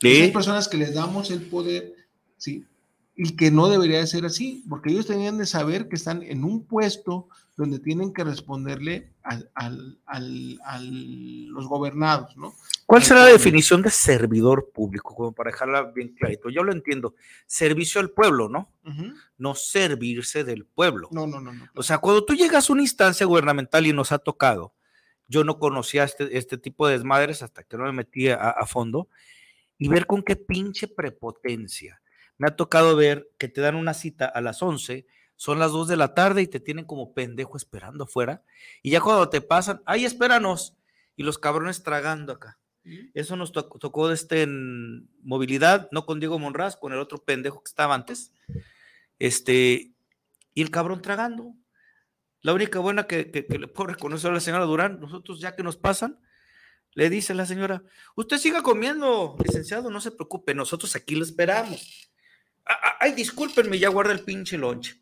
Sí. 0.00 0.09
Esas 0.09 0.31
personas 0.33 0.69
que 0.69 0.77
les 0.79 0.95
damos 0.95 1.31
el 1.31 1.43
poder, 1.43 1.95
¿sí? 2.37 2.65
Y 3.17 3.37
que 3.37 3.50
no 3.50 3.69
debería 3.69 3.99
de 3.99 4.07
ser 4.07 4.25
así, 4.25 4.65
porque 4.69 4.91
ellos 4.91 5.07
tenían 5.07 5.37
de 5.37 5.45
saber 5.47 5.89
que 5.89 5.97
están 5.97 6.23
en 6.23 6.45
un 6.45 6.65
puesto 6.65 7.29
donde 7.57 7.79
tienen 7.79 8.15
que 8.15 8.25
responderle 8.25 9.12
al, 9.23 9.50
al, 9.55 9.99
al, 10.07 10.59
al- 10.65 11.47
los 11.49 11.67
gobernados, 11.67 12.35
¿no? 12.39 12.55
¿Cuál 12.91 13.05
será 13.05 13.21
la 13.21 13.27
definición 13.27 13.83
de 13.83 13.91
servidor 13.91 14.73
público? 14.75 15.15
Como 15.15 15.31
para 15.31 15.53
dejarla 15.53 15.93
bien 15.93 16.09
clarito. 16.09 16.51
Yo 16.51 16.65
lo 16.65 16.73
entiendo. 16.73 17.15
Servicio 17.47 18.01
al 18.01 18.11
pueblo, 18.11 18.49
¿no? 18.49 18.73
No 19.39 19.55
servirse 19.55 20.43
del 20.43 20.67
pueblo. 20.67 21.09
No, 21.13 21.25
no, 21.25 21.41
no, 21.41 21.53
no. 21.53 21.67
O 21.77 21.85
sea, 21.85 21.99
cuando 21.99 22.25
tú 22.25 22.35
llegas 22.35 22.69
a 22.69 22.73
una 22.73 22.83
instancia 22.83 23.25
gubernamental 23.27 23.87
y 23.87 23.93
nos 23.93 24.11
ha 24.11 24.19
tocado, 24.19 24.75
yo 25.29 25.45
no 25.45 25.61
conocía 25.61 26.03
este, 26.03 26.37
este 26.37 26.59
tipo 26.59 26.89
de 26.89 26.95
desmadres 26.95 27.45
hasta 27.45 27.63
que 27.63 27.77
no 27.77 27.85
me 27.85 27.93
metí 27.93 28.29
a, 28.29 28.35
a 28.35 28.67
fondo, 28.67 29.09
y 29.79 29.87
ver 29.87 30.07
con 30.07 30.25
qué 30.25 30.35
pinche 30.35 30.89
prepotencia. 30.89 32.03
Me 32.39 32.49
ha 32.49 32.57
tocado 32.57 32.97
ver 32.97 33.31
que 33.39 33.47
te 33.47 33.61
dan 33.61 33.77
una 33.77 33.95
cita 33.95 34.27
a 34.27 34.41
las 34.41 34.63
11, 34.63 35.07
son 35.37 35.61
las 35.61 35.71
2 35.71 35.87
de 35.87 35.97
la 35.97 36.13
tarde 36.13 36.43
y 36.43 36.49
te 36.49 36.59
tienen 36.59 36.87
como 36.87 37.15
pendejo 37.15 37.57
esperando 37.57 38.03
afuera, 38.03 38.43
y 38.83 38.91
ya 38.91 39.01
cuando 39.01 39.29
te 39.29 39.41
pasan, 39.41 39.81
ay, 39.87 40.07
espéranos, 40.07 40.77
y 41.15 41.23
los 41.23 41.39
cabrones 41.39 41.85
tragando 41.85 42.33
acá. 42.33 42.59
Eso 43.15 43.37
nos 43.37 43.53
to- 43.53 43.69
tocó 43.69 44.09
de 44.09 44.15
este 44.15 44.43
en 44.43 45.09
movilidad, 45.23 45.89
no 45.93 46.07
con 46.07 46.19
Diego 46.21 46.39
Monraz, 46.39 46.77
con 46.77 46.93
el 46.93 46.99
otro 46.99 47.19
pendejo 47.23 47.63
que 47.63 47.69
estaba 47.69 47.95
antes. 47.95 48.33
Este, 49.19 49.93
y 50.55 50.63
el 50.63 50.71
cabrón 50.71 51.03
tragando. 51.03 51.55
La 52.43 52.55
única 52.55 52.79
buena 52.79 53.07
que, 53.07 53.31
que- 53.31 53.47
que 53.47 53.59
le 53.59 53.69
puedo 53.69 53.89
reconocer 53.89 54.31
a 54.31 54.35
la 54.35 54.41
señora 54.41 54.65
Durán, 54.65 54.99
nosotros 55.01 55.41
ya 55.41 55.55
que 55.55 55.63
nos 55.63 55.77
pasan, 55.77 56.19
le 56.95 57.11
dice 57.11 57.35
la 57.35 57.47
señora, 57.47 57.83
usted 58.17 58.39
siga 58.39 58.63
comiendo, 58.63 59.37
licenciado, 59.45 59.91
no 59.91 60.01
se 60.01 60.11
preocupe, 60.11 60.55
nosotros 60.55 60.97
aquí 60.97 61.15
lo 61.15 61.23
esperamos. 61.25 62.11
"Ah, 62.65 62.79
ah, 62.83 62.97
Ay, 63.01 63.13
discúlpenme, 63.13 63.79
ya 63.79 63.89
guarda 63.91 64.13
el 64.13 64.21
pinche 64.25 64.57
lonche. 64.59 65.01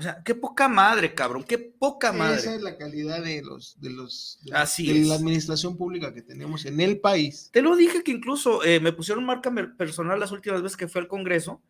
O 0.00 0.02
sea, 0.02 0.22
qué 0.24 0.34
poca 0.34 0.66
madre, 0.66 1.14
cabrón, 1.14 1.44
qué 1.44 1.58
poca 1.58 2.10
madre. 2.10 2.38
Esa 2.38 2.54
es 2.54 2.62
la 2.62 2.78
calidad 2.78 3.22
de 3.22 3.42
los, 3.42 3.78
de 3.82 3.90
los, 3.90 4.38
de, 4.40 4.56
Así 4.56 4.90
de 4.90 5.06
la 5.06 5.16
administración 5.16 5.76
pública 5.76 6.14
que 6.14 6.22
tenemos 6.22 6.64
en 6.64 6.80
el 6.80 7.00
país. 7.00 7.50
Te 7.52 7.60
lo 7.60 7.76
dije 7.76 8.02
que 8.02 8.10
incluso 8.10 8.64
eh, 8.64 8.80
me 8.80 8.94
pusieron 8.94 9.26
marca 9.26 9.52
personal 9.76 10.18
las 10.18 10.32
últimas 10.32 10.62
veces 10.62 10.78
que 10.78 10.88
fui 10.88 11.02
al 11.02 11.06
Congreso 11.06 11.60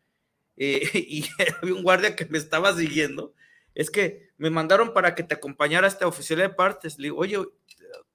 eh, 0.57 0.81
y 0.95 1.25
había 1.61 1.75
un 1.75 1.83
guardia 1.83 2.15
que 2.15 2.25
me 2.27 2.39
estaba 2.39 2.73
siguiendo. 2.73 3.35
Es 3.75 3.91
que 3.91 4.31
me 4.37 4.49
mandaron 4.49 4.95
para 4.95 5.17
que 5.17 5.25
te 5.25 5.35
acompañara 5.35 5.89
a 5.89 5.91
esta 5.91 6.07
oficialía 6.07 6.47
de 6.47 6.55
partes. 6.55 7.01
Le 7.01 7.07
digo, 7.07 7.19
oye, 7.19 7.37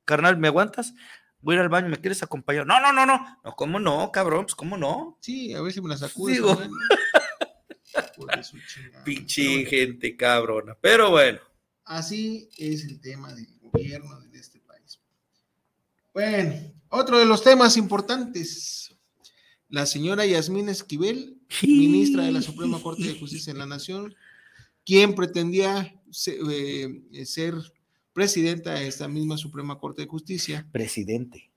carnal, 0.05 0.37
¿me 0.37 0.47
aguantas? 0.47 0.93
Voy 1.41 1.55
a 1.55 1.57
ir 1.57 1.61
al 1.63 1.69
baño, 1.69 1.89
¿me 1.89 1.99
quieres 1.99 2.23
acompañar? 2.23 2.65
No, 2.65 2.79
no, 2.79 2.93
no, 2.93 3.05
no. 3.05 3.19
No, 3.43 3.51
¿cómo 3.57 3.81
no, 3.81 4.13
cabrón? 4.13 4.45
Pues, 4.45 4.55
¿cómo 4.55 4.77
no? 4.77 5.17
Sí, 5.19 5.53
a 5.53 5.61
ver 5.61 5.73
si 5.73 5.81
me 5.81 5.89
la 5.89 5.97
sacudes. 5.97 6.37
Digo. 6.37 6.57
también, 8.15 8.27
¿no? 8.27 8.33
Hijo 8.33 8.37
de 8.37 8.43
su 8.43 8.57
chingada. 8.67 9.03
Pero 9.03 9.05
Pinche 9.05 9.65
gente 9.65 10.15
cabrona. 10.15 10.77
Pero 10.81 11.11
bueno, 11.11 11.39
Así 11.85 12.49
es 12.57 12.83
el 12.83 12.99
tema 12.99 13.33
del 13.35 13.47
gobierno 13.61 14.19
de 14.19 14.39
este 14.39 14.59
país. 14.59 14.99
Bueno, 16.13 16.73
otro 16.89 17.19
de 17.19 17.25
los 17.25 17.43
temas 17.43 17.77
importantes. 17.77 18.91
La 19.69 19.85
señora 19.85 20.25
Yasmín 20.25 20.69
Esquivel, 20.69 21.39
ministra 21.61 22.23
de 22.23 22.31
la 22.31 22.41
Suprema 22.41 22.81
Corte 22.81 23.03
de 23.03 23.19
Justicia 23.19 23.53
de 23.53 23.59
la 23.59 23.65
Nación, 23.67 24.15
quien 24.83 25.13
pretendía 25.13 26.01
eh, 26.27 27.25
ser 27.25 27.55
presidenta 28.13 28.73
de 28.73 28.87
esta 28.87 29.07
misma 29.07 29.37
Suprema 29.37 29.77
Corte 29.77 30.03
de 30.03 30.07
Justicia. 30.07 30.67
presidente. 30.71 31.51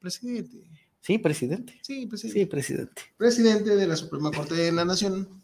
Presidente. 0.00 0.68
Sí, 1.02 1.18
presidente. 1.18 1.78
Sí, 1.82 2.06
presidente. 2.06 2.40
Sí, 2.40 2.46
presidente. 2.46 3.02
Presidente 3.16 3.74
de 3.76 3.86
la 3.86 3.96
Suprema 3.96 4.30
Corte 4.30 4.54
de 4.54 4.70
la 4.72 4.84
Nación. 4.84 5.42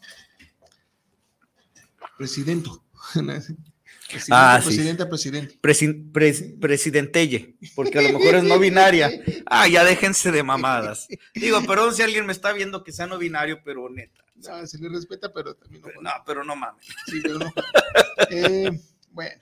Presidento. 2.17 2.85
Presidente, 4.09 4.31
Ah, 4.31 4.61
sí. 4.63 4.69
presidenta, 4.69 5.09
presidente. 5.09 5.59
Presi- 5.61 6.13
pres- 6.13 6.57
presidentelle, 6.61 7.57
porque 7.75 7.99
a 7.99 8.03
lo 8.03 8.17
mejor 8.21 8.37
es 8.37 8.45
no 8.45 8.57
binaria. 8.61 9.11
Ah, 9.47 9.67
ya 9.67 9.83
déjense 9.83 10.31
de 10.31 10.45
mamadas. 10.45 11.09
Digo, 11.35 11.61
perdón 11.67 11.93
si 11.93 12.03
alguien 12.03 12.25
me 12.25 12.31
está 12.33 12.53
viendo 12.53 12.85
que 12.85 12.93
sea 12.93 13.09
no 13.09 13.19
binario, 13.19 13.63
pero 13.65 13.91
neta. 13.91 14.23
No, 14.37 14.65
se 14.65 14.79
le 14.79 14.91
respeta, 14.91 15.33
pero 15.33 15.57
también 15.57 15.83
no. 15.83 16.03
No, 16.03 16.11
pero 16.25 16.45
no 16.45 16.55
mames. 16.55 16.87
Sí, 17.07 17.19
pero 17.21 17.39
no. 17.41 17.53
Eh, 18.31 18.71
bueno, 19.11 19.41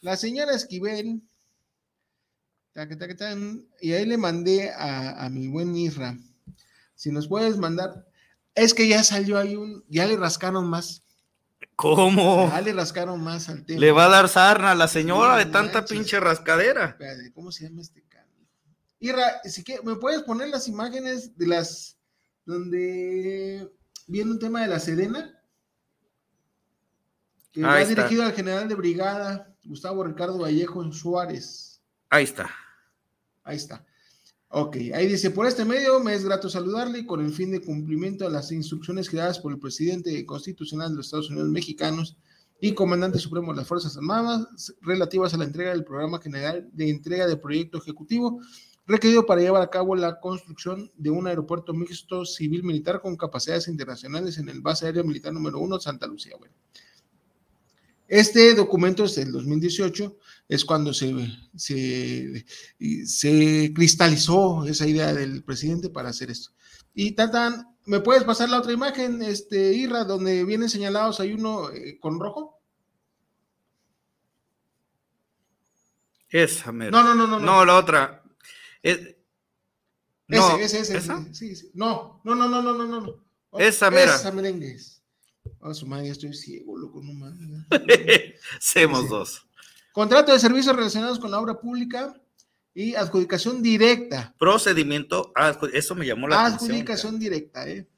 la 0.00 0.16
señora 0.16 0.54
Esquivel, 0.54 1.20
y 3.80 3.92
ahí 3.92 4.06
le 4.06 4.16
mandé 4.18 4.70
a, 4.70 5.24
a 5.24 5.28
mi 5.30 5.48
buen 5.48 5.74
Isra, 5.76 6.16
si 6.94 7.10
nos 7.10 7.26
puedes 7.28 7.56
mandar, 7.58 8.06
es 8.54 8.72
que 8.74 8.86
ya 8.88 9.02
salió 9.02 9.38
ahí 9.38 9.56
un, 9.56 9.84
ya 9.88 10.06
le 10.06 10.16
rascaron 10.16 10.68
más, 10.68 11.02
¿Cómo? 11.76 12.48
ya 12.50 12.60
le 12.60 12.72
rascaron 12.72 13.20
más 13.22 13.48
al 13.48 13.64
tema. 13.64 13.80
Le 13.80 13.92
va 13.92 14.04
a 14.06 14.08
dar 14.08 14.28
sarna 14.28 14.72
a 14.72 14.74
la 14.74 14.88
señora 14.88 15.32
No 15.32 15.38
de 15.38 15.46
tanta 15.46 15.80
manches. 15.80 15.90
pinche 15.98 16.20
rascadera. 16.20 16.86
Espérate, 16.86 17.32
¿cómo 17.32 17.50
se 17.52 17.64
llama 17.64 17.82
este 17.82 18.02
canal? 18.08 18.28
Irra, 19.00 19.40
si 19.44 19.62
que, 19.64 19.80
¿me 19.82 19.96
puedes 19.96 20.22
poner 20.22 20.48
las 20.48 20.66
imágenes 20.68 21.36
de 21.36 21.46
las 21.46 21.96
donde 22.44 23.70
viene 24.06 24.30
un 24.32 24.38
tema 24.38 24.62
de 24.62 24.68
la 24.68 24.78
Sedena? 24.80 25.34
Que 27.52 27.62
va 27.62 27.74
Ahí 27.74 27.82
está. 27.84 27.94
dirigido 28.02 28.24
al 28.24 28.32
general 28.32 28.68
de 28.68 28.74
brigada, 28.74 29.54
Gustavo 29.64 30.02
Ricardo 30.04 30.38
Vallejo 30.38 30.92
Suárez. 30.92 31.67
Ahí 32.10 32.24
está. 32.24 32.50
Ahí 33.44 33.56
está. 33.56 33.84
Ok, 34.50 34.76
ahí 34.94 35.06
dice, 35.06 35.30
por 35.30 35.46
este 35.46 35.66
medio 35.66 36.00
me 36.00 36.14
es 36.14 36.24
grato 36.24 36.48
saludarle 36.48 37.04
con 37.04 37.22
el 37.22 37.32
fin 37.32 37.50
de 37.50 37.60
cumplimiento 37.60 38.26
a 38.26 38.30
las 38.30 38.50
instrucciones 38.50 39.10
creadas 39.10 39.38
por 39.38 39.52
el 39.52 39.58
presidente 39.58 40.24
constitucional 40.24 40.90
de 40.90 40.96
los 40.96 41.06
Estados 41.06 41.28
Unidos 41.28 41.50
mexicanos 41.50 42.16
y 42.58 42.72
comandante 42.72 43.18
supremo 43.18 43.52
de 43.52 43.58
las 43.58 43.68
Fuerzas 43.68 43.96
Armadas 43.98 44.74
relativas 44.80 45.34
a 45.34 45.36
la 45.36 45.44
entrega 45.44 45.70
del 45.70 45.84
programa 45.84 46.18
general 46.18 46.68
de 46.72 46.88
entrega 46.88 47.26
de 47.26 47.36
proyecto 47.36 47.76
ejecutivo 47.76 48.40
requerido 48.86 49.26
para 49.26 49.42
llevar 49.42 49.60
a 49.60 49.68
cabo 49.68 49.94
la 49.94 50.18
construcción 50.18 50.90
de 50.96 51.10
un 51.10 51.26
aeropuerto 51.26 51.74
mixto 51.74 52.24
civil-militar 52.24 53.02
con 53.02 53.16
capacidades 53.16 53.68
internacionales 53.68 54.38
en 54.38 54.48
el 54.48 54.62
base 54.62 54.86
aérea 54.86 55.02
militar 55.02 55.34
número 55.34 55.58
uno, 55.58 55.78
Santa 55.78 56.06
Lucía. 56.06 56.36
Bueno, 56.38 56.54
este 58.08 58.54
documento 58.54 59.04
es 59.04 59.14
del 59.14 59.30
2018, 59.32 60.18
es 60.48 60.64
cuando 60.64 60.94
se, 60.94 61.14
se, 61.54 62.44
se 63.06 63.72
cristalizó 63.74 64.64
esa 64.64 64.86
idea 64.86 65.12
del 65.12 65.44
presidente 65.44 65.90
para 65.90 66.08
hacer 66.08 66.30
esto. 66.30 66.50
Y 66.94 67.12
Tatan, 67.12 67.76
¿me 67.84 68.00
puedes 68.00 68.24
pasar 68.24 68.48
la 68.48 68.58
otra 68.58 68.72
imagen, 68.72 69.22
este, 69.22 69.74
Irra, 69.74 70.04
donde 70.04 70.44
vienen 70.44 70.70
señalados, 70.70 71.20
hay 71.20 71.34
uno 71.34 71.70
eh, 71.70 71.98
con 72.00 72.18
rojo? 72.18 72.58
Esa, 76.30 76.72
mera. 76.72 76.90
No, 76.90 77.02
no, 77.02 77.14
no, 77.14 77.26
no. 77.26 77.38
No, 77.38 77.64
la 77.64 77.76
otra. 77.76 78.22
Es- 78.82 79.16
no, 80.26 80.56
ese, 80.58 80.80
ese, 80.80 80.80
ese. 80.80 80.96
¿esa? 80.98 81.26
Sí, 81.32 81.56
sí. 81.56 81.70
No, 81.74 82.20
no, 82.24 82.34
no, 82.34 82.48
no, 82.48 82.60
no, 82.62 82.74
no, 82.74 82.86
no, 82.86 83.00
no. 83.00 83.24
Esa 83.58 83.90
mera. 83.90 84.14
Esa 84.14 84.30
merengues. 84.30 84.97
Oh, 85.60 85.74
su 85.74 85.86
madre, 85.86 86.06
ya 86.06 86.12
estoy 86.12 86.34
ciego, 86.34 86.76
loco, 86.78 87.00
no 87.02 87.12
mames. 87.12 87.66
Semos 88.60 89.02
Sí. 89.02 89.08
dos. 89.08 89.46
Contrato 89.92 90.32
de 90.32 90.38
servicios 90.38 90.74
relacionados 90.76 91.18
con 91.18 91.30
la 91.30 91.40
obra 91.40 91.58
pública 91.58 92.14
y 92.74 92.94
adjudicación 92.94 93.62
directa. 93.62 94.34
Procedimiento. 94.38 95.32
ah, 95.34 95.58
eso 95.72 95.94
me 95.96 96.06
llamó 96.06 96.28
la 96.28 96.44
atención. 96.46 96.70
adjudicación 96.70 97.18
directa, 97.18 97.68
¿eh? 97.68 97.88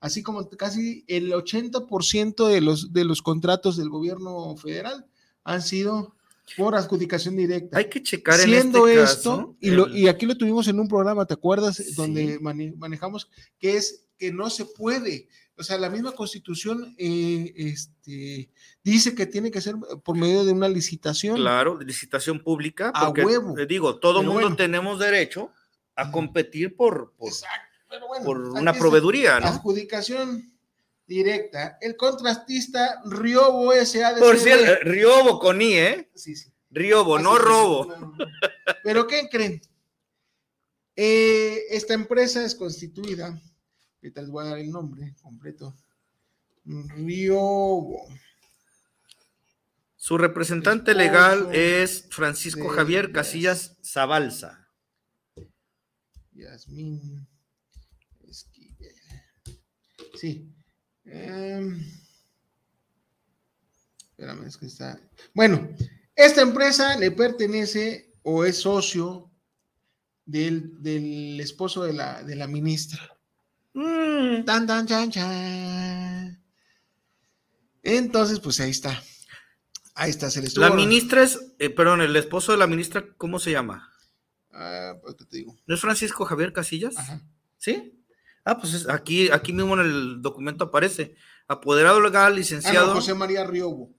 Así 0.00 0.22
como 0.22 0.48
casi 0.50 1.04
el 1.08 1.32
80% 1.32 2.46
de 2.48 2.60
los, 2.60 2.92
de 2.92 3.04
los 3.04 3.22
contratos 3.22 3.76
del 3.76 3.88
gobierno 3.90 4.56
federal 4.56 5.06
han 5.44 5.62
sido 5.62 6.14
por 6.56 6.74
adjudicación 6.76 7.36
directa. 7.36 7.76
Hay 7.78 7.88
que 7.90 8.02
checar 8.02 8.38
Siendo 8.38 8.86
en 8.88 8.98
este 9.00 9.02
esto, 9.02 9.36
caso. 9.38 9.56
y, 9.60 9.70
lo- 9.70 9.86
el- 9.86 9.96
y 9.98 10.08
aquí 10.08 10.26
lo 10.26 10.36
tuvimos 10.36 10.68
en 10.68 10.78
un 10.80 10.86
programa, 10.88 11.26
¿te 11.26 11.34
acuerdas? 11.34 11.76
Sí. 11.76 11.92
Donde 11.94 12.38
mane- 12.40 12.74
manejamos 12.76 13.28
que 13.58 13.76
es 13.76 14.04
que 14.18 14.32
no 14.32 14.48
se 14.48 14.64
puede. 14.64 15.28
O 15.58 15.62
sea, 15.62 15.78
la 15.78 15.88
misma 15.88 16.12
constitución 16.12 16.94
eh, 16.98 17.52
este, 17.56 18.50
dice 18.82 19.14
que 19.14 19.24
tiene 19.26 19.50
que 19.50 19.60
ser 19.62 19.76
por 20.04 20.16
medio 20.16 20.44
de 20.44 20.52
una 20.52 20.68
licitación. 20.68 21.36
Claro, 21.36 21.80
licitación 21.80 22.40
pública. 22.40 22.90
A 22.94 23.08
huevo. 23.08 23.54
digo, 23.66 23.98
todo 23.98 24.20
Pero 24.20 24.30
mundo 24.30 24.48
bueno. 24.48 24.56
tenemos 24.56 24.98
derecho 24.98 25.50
a 25.94 26.12
competir 26.12 26.76
por, 26.76 27.14
por, 27.16 27.28
Exacto, 27.28 27.74
pero 27.88 28.06
bueno, 28.06 28.24
por 28.26 28.36
aquí 28.50 28.60
una 28.60 28.74
proveeduría, 28.74 29.40
¿no? 29.40 29.46
Adjudicación 29.46 30.52
directa. 31.06 31.78
El 31.80 31.96
contratista 31.96 33.00
Riobo 33.06 33.72
S.A. 33.72 34.12
de 34.12 34.20
Por 34.20 34.36
CB. 34.36 34.42
cierto, 34.42 34.84
Riobo 34.84 35.38
con 35.38 35.62
I, 35.62 35.74
¿eh? 35.74 36.10
Sí, 36.14 36.36
sí. 36.36 36.52
Riobo, 36.70 37.16
Así 37.16 37.24
no 37.24 37.38
robo. 37.38 37.86
no, 37.86 37.96
no, 37.96 38.06
no. 38.18 38.26
Pero 38.84 39.06
¿qué 39.06 39.28
creen? 39.30 39.62
Eh, 40.96 41.62
esta 41.70 41.94
empresa 41.94 42.44
es 42.44 42.54
constituida, 42.54 43.40
ahorita 44.06 44.20
les 44.22 44.30
voy 44.30 44.44
a 44.44 44.50
dar 44.50 44.58
el 44.58 44.70
nombre 44.70 45.14
completo. 45.20 45.76
Riobo. 46.64 48.06
Su 49.96 50.18
representante 50.18 50.94
Esposo 50.94 50.94
legal 50.94 51.48
es 51.52 52.06
Francisco 52.10 52.68
Javier 52.68 53.10
Casillas 53.12 53.76
Zabalza. 53.82 54.68
Yasmín 56.32 57.26
Esquivel. 58.28 58.94
Sí. 60.14 60.52
Em, 61.04 61.80
espérame, 64.10 64.46
es 64.46 64.56
que 64.56 64.66
está. 64.66 65.00
Bueno, 65.34 65.68
esta 66.14 66.42
empresa 66.42 66.96
le 66.96 67.10
pertenece 67.10 68.14
o 68.22 68.44
es 68.44 68.58
socio 68.58 69.32
del, 70.24 70.82
del 70.82 71.40
esposo 71.40 71.84
de 71.84 71.92
la, 71.92 72.22
de 72.22 72.36
la 72.36 72.46
ministra. 72.46 73.15
Mm, 73.76 74.44
Tan, 74.46 74.66
tan, 74.66 74.86
chan, 74.86 75.10
chan. 75.10 76.42
Entonces, 77.82 78.40
pues 78.40 78.58
ahí 78.60 78.70
está. 78.70 79.02
Ahí 79.94 80.10
está, 80.10 80.30
se 80.30 80.40
le 80.40 80.46
estuvo. 80.48 80.64
La 80.66 80.74
ministra 80.74 81.22
es, 81.22 81.38
eh, 81.58 81.68
perdón, 81.70 82.00
el 82.00 82.16
esposo 82.16 82.52
de 82.52 82.58
la 82.58 82.66
ministra, 82.66 83.04
¿cómo 83.18 83.38
se 83.38 83.50
llama? 83.50 83.92
Ah, 84.50 84.94
pues, 85.02 85.14
¿qué 85.16 85.24
te 85.26 85.36
digo? 85.38 85.56
¿No 85.66 85.74
es 85.74 85.80
Francisco 85.80 86.24
Javier 86.24 86.52
Casillas? 86.54 86.96
Ajá. 86.96 87.20
¿Sí? 87.58 88.02
Ah, 88.46 88.58
pues 88.58 88.72
es- 88.72 88.88
aquí, 88.88 89.30
aquí 89.30 89.52
mismo 89.52 89.74
en 89.74 89.80
el 89.80 90.22
documento 90.22 90.64
aparece. 90.64 91.14
Apoderado 91.46 92.00
legal, 92.00 92.26
Ah, 92.26 92.30
no, 92.30 92.36
licenciado. 92.36 92.94
José 92.94 93.12
María 93.14 93.44
Riobo. 93.44 93.94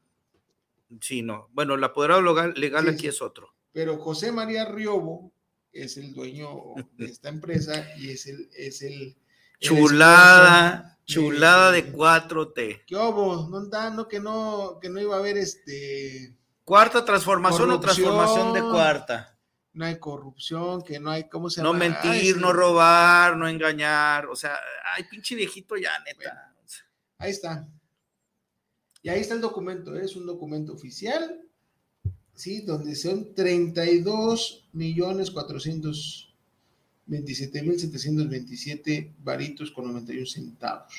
Sí, 1.01 1.21
no. 1.21 1.49
Bueno, 1.53 1.75
el 1.75 1.83
apoderado 1.83 2.21
legal, 2.23 2.53
legal 2.57 2.85
Sí, 2.85 2.89
aquí 2.89 3.07
es 3.07 3.21
otro. 3.21 3.53
pero 3.73 3.97
José 3.99 4.31
María 4.31 4.65
Riobo 4.65 5.31
es 5.71 5.97
el 5.97 6.13
dueño 6.15 6.49
de 6.97 7.05
esta 7.05 7.29
empresa 7.29 7.85
y 7.99 8.09
es 8.09 8.25
el, 8.25 8.49
es 8.57 8.81
el 8.81 9.15
Chulada, 9.59 10.99
chulada 11.05 11.71
de 11.71 11.91
4T. 11.91 12.83
¿Qué 12.85 12.95
obo? 12.95 13.47
No, 13.49 13.89
no, 13.91 14.07
que 14.07 14.19
no, 14.19 14.79
que 14.81 14.89
no 14.89 14.99
iba 15.01 15.15
a 15.15 15.19
haber 15.19 15.37
este. 15.37 16.35
Cuarta 16.63 17.03
transformación 17.03 17.71
o 17.71 17.79
transformación 17.79 18.53
de 18.53 18.61
cuarta. 18.61 19.37
No 19.73 19.85
hay 19.85 19.99
corrupción, 19.99 20.81
que 20.81 20.99
no 20.99 21.11
hay, 21.11 21.29
¿cómo 21.29 21.49
se 21.49 21.61
llama? 21.61 21.71
No 21.71 21.79
mentir, 21.79 22.37
no 22.37 22.51
robar, 22.51 23.37
no 23.37 23.47
engañar. 23.47 24.25
O 24.27 24.35
sea, 24.35 24.57
ay, 24.95 25.03
pinche 25.09 25.35
viejito 25.35 25.77
ya, 25.77 25.91
neta. 25.99 26.17
Bueno, 26.17 26.41
ahí 27.19 27.31
está. 27.31 27.67
Y 29.01 29.09
ahí 29.09 29.21
está 29.21 29.35
el 29.35 29.41
documento, 29.41 29.95
¿eh? 29.95 30.03
es 30.03 30.15
un 30.15 30.25
documento 30.25 30.73
oficial, 30.73 31.41
¿sí? 32.33 32.61
Donde 32.61 32.95
son 32.95 33.33
32 33.33 34.67
millones 34.73 35.31
400 35.31 36.26
27.727 37.07 39.13
varitos 39.23 39.71
con 39.71 39.85
91 39.85 40.25
centavos. 40.25 40.93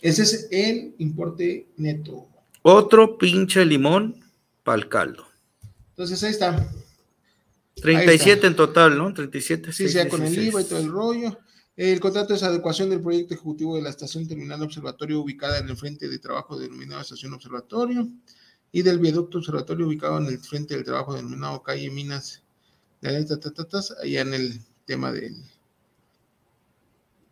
Ese 0.00 0.22
es 0.22 0.48
el 0.50 0.94
importe 0.98 1.68
neto. 1.76 2.28
Otro 2.62 3.18
pinche 3.18 3.64
limón 3.64 4.24
para 4.62 4.78
el 4.78 4.88
caldo. 4.88 5.26
Entonces 5.90 6.22
ahí 6.22 6.30
está. 6.30 6.70
37 7.76 8.10
ahí 8.10 8.34
está. 8.34 8.46
en 8.46 8.56
total, 8.56 8.98
¿no? 8.98 9.12
37. 9.12 9.72
Sí, 9.72 9.88
6, 9.88 10.06
con 10.08 10.22
el 10.22 10.38
IVA 10.38 10.62
y 10.62 10.64
todo 10.64 10.78
el 10.78 10.90
rollo. 10.90 11.38
El 11.76 11.98
contrato 11.98 12.34
es 12.34 12.42
adecuación 12.44 12.88
del 12.88 13.00
proyecto 13.00 13.34
ejecutivo 13.34 13.74
de 13.74 13.82
la 13.82 13.90
estación 13.90 14.28
terminal 14.28 14.62
observatorio 14.62 15.20
ubicada 15.20 15.58
en 15.58 15.68
el 15.68 15.76
frente 15.76 16.08
de 16.08 16.20
trabajo 16.20 16.56
denominado 16.56 17.00
estación 17.00 17.32
observatorio 17.32 18.08
y 18.70 18.82
del 18.82 19.00
viaducto 19.00 19.38
observatorio 19.38 19.86
ubicado 19.86 20.18
en 20.18 20.26
el 20.26 20.38
frente 20.38 20.74
del 20.74 20.84
trabajo 20.84 21.14
denominado 21.14 21.64
calle 21.64 21.90
Minas 21.90 22.43
allá 23.08 24.20
en 24.20 24.34
el 24.34 24.60
tema 24.86 25.12
del... 25.12 25.34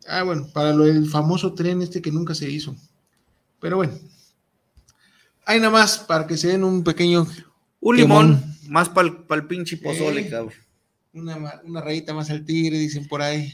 Ah, 0.07 0.23
bueno, 0.23 0.47
para 0.53 0.73
lo 0.73 0.83
del 0.83 1.07
famoso 1.07 1.53
tren 1.53 1.81
este 1.81 2.01
que 2.01 2.11
nunca 2.11 2.35
se 2.35 2.49
hizo. 2.49 2.75
Pero 3.59 3.77
bueno, 3.77 3.97
hay 5.45 5.59
nada 5.59 5.71
más 5.71 5.99
para 5.99 6.27
que 6.27 6.37
se 6.37 6.49
den 6.49 6.63
un 6.63 6.83
pequeño... 6.83 7.27
Un 7.79 7.97
limón, 7.97 8.57
más 8.67 8.87
para 8.89 9.09
el 9.29 9.47
pinche 9.47 9.77
pozole, 9.77 10.29
cabrón. 10.29 10.53
Una, 11.13 11.61
una 11.65 11.81
rayita 11.81 12.13
más 12.13 12.29
al 12.29 12.45
tigre, 12.45 12.77
dicen 12.77 13.07
por 13.07 13.21
ahí. 13.21 13.53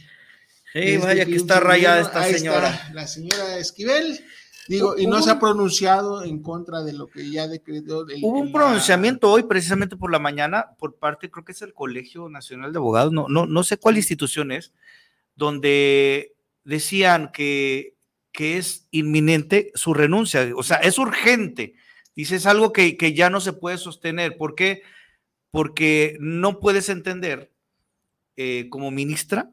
Sí, 0.72 0.98
vaya 0.98 1.26
que 1.26 1.36
está 1.36 1.60
rayada 1.60 2.02
esta 2.02 2.24
señora. 2.26 2.92
la 2.94 3.08
señora 3.08 3.58
Esquivel. 3.58 4.24
Digo, 4.70 4.96
y 4.98 5.08
no 5.08 5.22
se 5.22 5.32
ha 5.32 5.40
pronunciado 5.40 6.24
en 6.24 6.42
contra 6.42 6.82
de 6.84 6.94
lo 6.94 7.08
que 7.08 7.30
ya 7.30 7.48
decretó. 7.48 8.06
Hubo 8.22 8.40
un 8.40 8.52
pronunciamiento 8.52 9.32
hoy, 9.32 9.44
precisamente 9.44 9.98
por 9.98 10.12
la 10.12 10.20
mañana, 10.20 10.68
por 10.78 10.96
parte, 10.96 11.30
creo 11.30 11.44
que 11.44 11.54
es 11.54 11.62
el 11.64 11.74
Colegio 11.74 12.30
Nacional 12.30 12.72
de 12.72 12.78
Abogados, 12.78 13.12
no, 13.12 13.28
no, 13.28 13.46
no 13.48 13.64
sé 13.64 13.78
cuál 13.78 13.98
institución 13.98 14.52
es, 14.52 14.74
donde 15.36 16.36
decían 16.64 17.32
que, 17.34 17.96
que 18.32 18.58
es 18.58 18.88
inminente 18.92 19.72
su 19.74 19.94
renuncia, 19.94 20.48
o 20.56 20.64
sea, 20.64 20.78
es 20.78 20.98
urgente. 21.00 21.74
Dice, 22.16 22.36
es 22.36 22.46
algo 22.46 22.72
que, 22.72 22.96
que 22.96 23.14
ya 23.14 23.30
no 23.30 23.42
se 23.42 23.54
puede 23.54 23.78
sostener. 23.78 24.38
¿Por 24.38 24.54
qué? 24.54 24.84
Porque 25.52 26.16
no 26.20 26.60
puedes 26.60 26.90
entender 26.90 27.52
eh, 28.38 28.68
como 28.70 28.92
ministra 28.92 29.52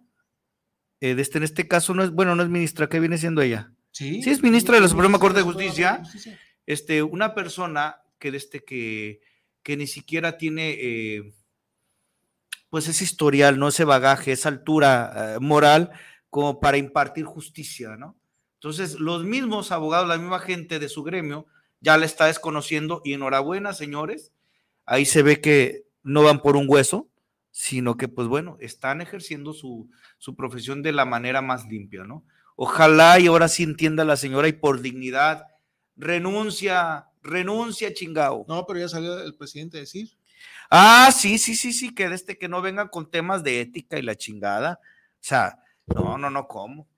eh, 1.00 1.14
este, 1.18 1.38
en 1.38 1.44
este 1.44 1.68
caso 1.68 1.94
no 1.94 2.02
es, 2.02 2.10
bueno, 2.10 2.34
no 2.34 2.42
es 2.42 2.48
ministra, 2.48 2.88
¿qué 2.88 3.00
viene 3.00 3.18
siendo 3.18 3.42
ella? 3.42 3.72
Sí, 3.96 4.22
sí 4.22 4.28
es 4.28 4.42
ministra 4.42 4.74
de 4.74 4.82
la 4.82 4.88
Suprema 4.88 5.18
Corte 5.18 5.38
de 5.38 5.44
Justicia, 5.46 6.02
este, 6.66 7.02
una 7.02 7.34
persona 7.34 8.02
que, 8.18 8.28
este, 8.28 8.62
que, 8.62 9.22
que 9.62 9.78
ni 9.78 9.86
siquiera 9.86 10.36
tiene, 10.36 10.76
eh, 10.78 11.34
pues 12.68 12.88
ese 12.88 13.04
historial, 13.04 13.58
no 13.58 13.68
ese 13.68 13.84
bagaje, 13.84 14.32
esa 14.32 14.50
altura 14.50 15.36
eh, 15.36 15.38
moral 15.40 15.92
como 16.28 16.60
para 16.60 16.76
impartir 16.76 17.24
justicia, 17.24 17.96
¿no? 17.96 18.18
Entonces, 18.56 19.00
los 19.00 19.24
mismos 19.24 19.72
abogados, 19.72 20.06
la 20.06 20.18
misma 20.18 20.40
gente 20.40 20.78
de 20.78 20.90
su 20.90 21.02
gremio, 21.02 21.46
ya 21.80 21.96
la 21.96 22.04
está 22.04 22.26
desconociendo 22.26 23.00
y 23.02 23.14
enhorabuena, 23.14 23.72
señores, 23.72 24.30
ahí 24.84 25.06
se 25.06 25.22
ve 25.22 25.40
que 25.40 25.86
no 26.02 26.22
van 26.22 26.42
por 26.42 26.58
un 26.58 26.66
hueso, 26.68 27.08
sino 27.50 27.96
que, 27.96 28.08
pues 28.08 28.28
bueno, 28.28 28.58
están 28.60 29.00
ejerciendo 29.00 29.54
su, 29.54 29.88
su 30.18 30.36
profesión 30.36 30.82
de 30.82 30.92
la 30.92 31.06
manera 31.06 31.40
más 31.40 31.64
limpia, 31.64 32.04
¿no? 32.04 32.26
Ojalá 32.56 33.20
y 33.20 33.26
ahora 33.26 33.48
sí 33.48 33.62
entienda 33.62 34.04
la 34.04 34.16
señora 34.16 34.48
y 34.48 34.52
por 34.52 34.80
dignidad 34.80 35.44
renuncia, 35.94 37.06
renuncia, 37.22 37.92
chingao. 37.92 38.44
No, 38.48 38.66
pero 38.66 38.80
ya 38.80 38.88
salió 38.88 39.18
el 39.20 39.34
presidente 39.34 39.76
a 39.76 39.80
decir. 39.80 40.10
Ah, 40.70 41.10
sí, 41.14 41.38
sí, 41.38 41.54
sí, 41.54 41.72
sí, 41.72 41.94
que 41.94 42.04
este 42.06 42.36
que 42.36 42.48
no 42.48 42.60
venga 42.60 42.88
con 42.88 43.10
temas 43.10 43.42
de 43.44 43.60
ética 43.60 43.98
y 43.98 44.02
la 44.02 44.16
chingada. 44.16 44.80
O 44.82 45.18
sea, 45.20 45.58
no, 45.86 46.18
no, 46.18 46.30
no, 46.30 46.48
¿cómo? 46.48 46.88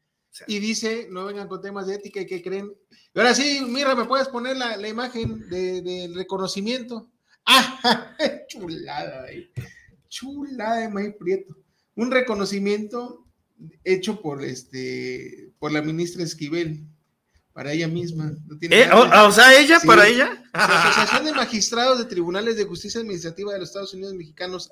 y 0.47 0.61
dice, 0.61 1.09
no 1.11 1.25
vengan 1.25 1.49
con 1.49 1.61
temas 1.61 1.88
de 1.88 1.97
ética 1.97 2.21
y 2.21 2.27
que 2.27 2.42
creen. 2.42 2.73
Y 3.12 3.18
ahora 3.18 3.35
sí, 3.35 3.61
mira, 3.66 3.97
¿me 3.97 4.05
puedes 4.05 4.29
poner 4.29 4.57
la, 4.57 4.77
la 4.77 4.88
imagen 4.88 5.49
del 5.49 5.83
de 5.83 6.12
reconocimiento? 6.14 7.11
¡Ah! 7.47 8.14
Chulada, 8.49 9.25
ahí 9.25 9.51
chula 10.09 10.77
de 10.77 10.88
May 10.88 11.12
Prieto. 11.12 11.55
Un 11.94 12.11
reconocimiento 12.11 13.27
hecho 13.85 14.21
por 14.21 14.44
este 14.44 15.53
por 15.59 15.73
la 15.73 15.83
ministra 15.83 16.23
Esquivel 16.23 16.87
para 17.59 17.73
ella 17.73 17.88
misma. 17.88 18.33
Eh, 18.61 18.88
o, 18.92 19.33
sea, 19.33 19.59
ella 19.59 19.81
para 19.85 20.07
ella. 20.07 20.44
La 20.53 20.81
Asociación 20.81 21.25
de 21.25 21.33
Magistrados 21.33 21.99
de 21.99 22.05
Tribunales 22.05 22.57
de 22.57 22.64
Justicia 22.64 23.01
Administrativa 23.01 23.53
de 23.53 23.59
los 23.59 23.71
Estados 23.71 23.94
Unidos 23.94 24.14
Mexicanos, 24.14 24.71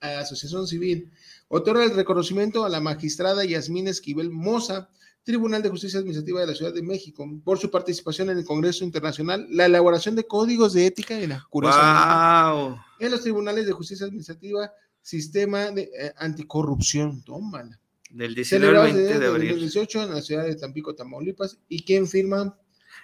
Asociación 0.00 0.66
Civil, 0.66 1.12
otorga 1.46 1.84
el 1.84 1.94
reconocimiento 1.94 2.64
a 2.64 2.68
la 2.68 2.80
magistrada 2.80 3.44
Yasmín 3.44 3.86
Esquivel 3.86 4.30
Moza, 4.30 4.88
Tribunal 5.22 5.62
de 5.62 5.68
Justicia 5.68 6.00
Administrativa 6.00 6.40
de 6.40 6.48
la 6.48 6.54
Ciudad 6.54 6.74
de 6.74 6.82
México, 6.82 7.24
por 7.44 7.60
su 7.60 7.70
participación 7.70 8.30
en 8.30 8.38
el 8.38 8.44
Congreso 8.44 8.82
Internacional, 8.82 9.46
la 9.50 9.66
elaboración 9.66 10.16
de 10.16 10.26
códigos 10.26 10.72
de 10.72 10.86
ética 10.86 11.20
y 11.20 11.28
la 11.28 11.46
wow 11.52 12.76
en 12.98 13.10
los 13.10 13.22
tribunales 13.22 13.66
de 13.66 13.72
justicia 13.72 14.06
administrativa, 14.06 14.72
sistema 15.00 15.70
de 15.70 15.82
eh, 15.82 16.12
anticorrupción. 16.16 17.22
Tómala. 17.22 17.78
Del 18.10 18.34
19 18.34 18.78
al 18.78 18.92
20 18.92 19.18
de 19.18 19.26
abril. 19.26 19.48
2018 19.50 20.02
en 20.04 20.14
la 20.14 20.22
ciudad 20.22 20.44
de 20.44 20.54
Tampico, 20.54 20.94
Tamaulipas. 20.94 21.58
¿Y 21.68 21.84
quién 21.84 22.06
firma? 22.06 22.58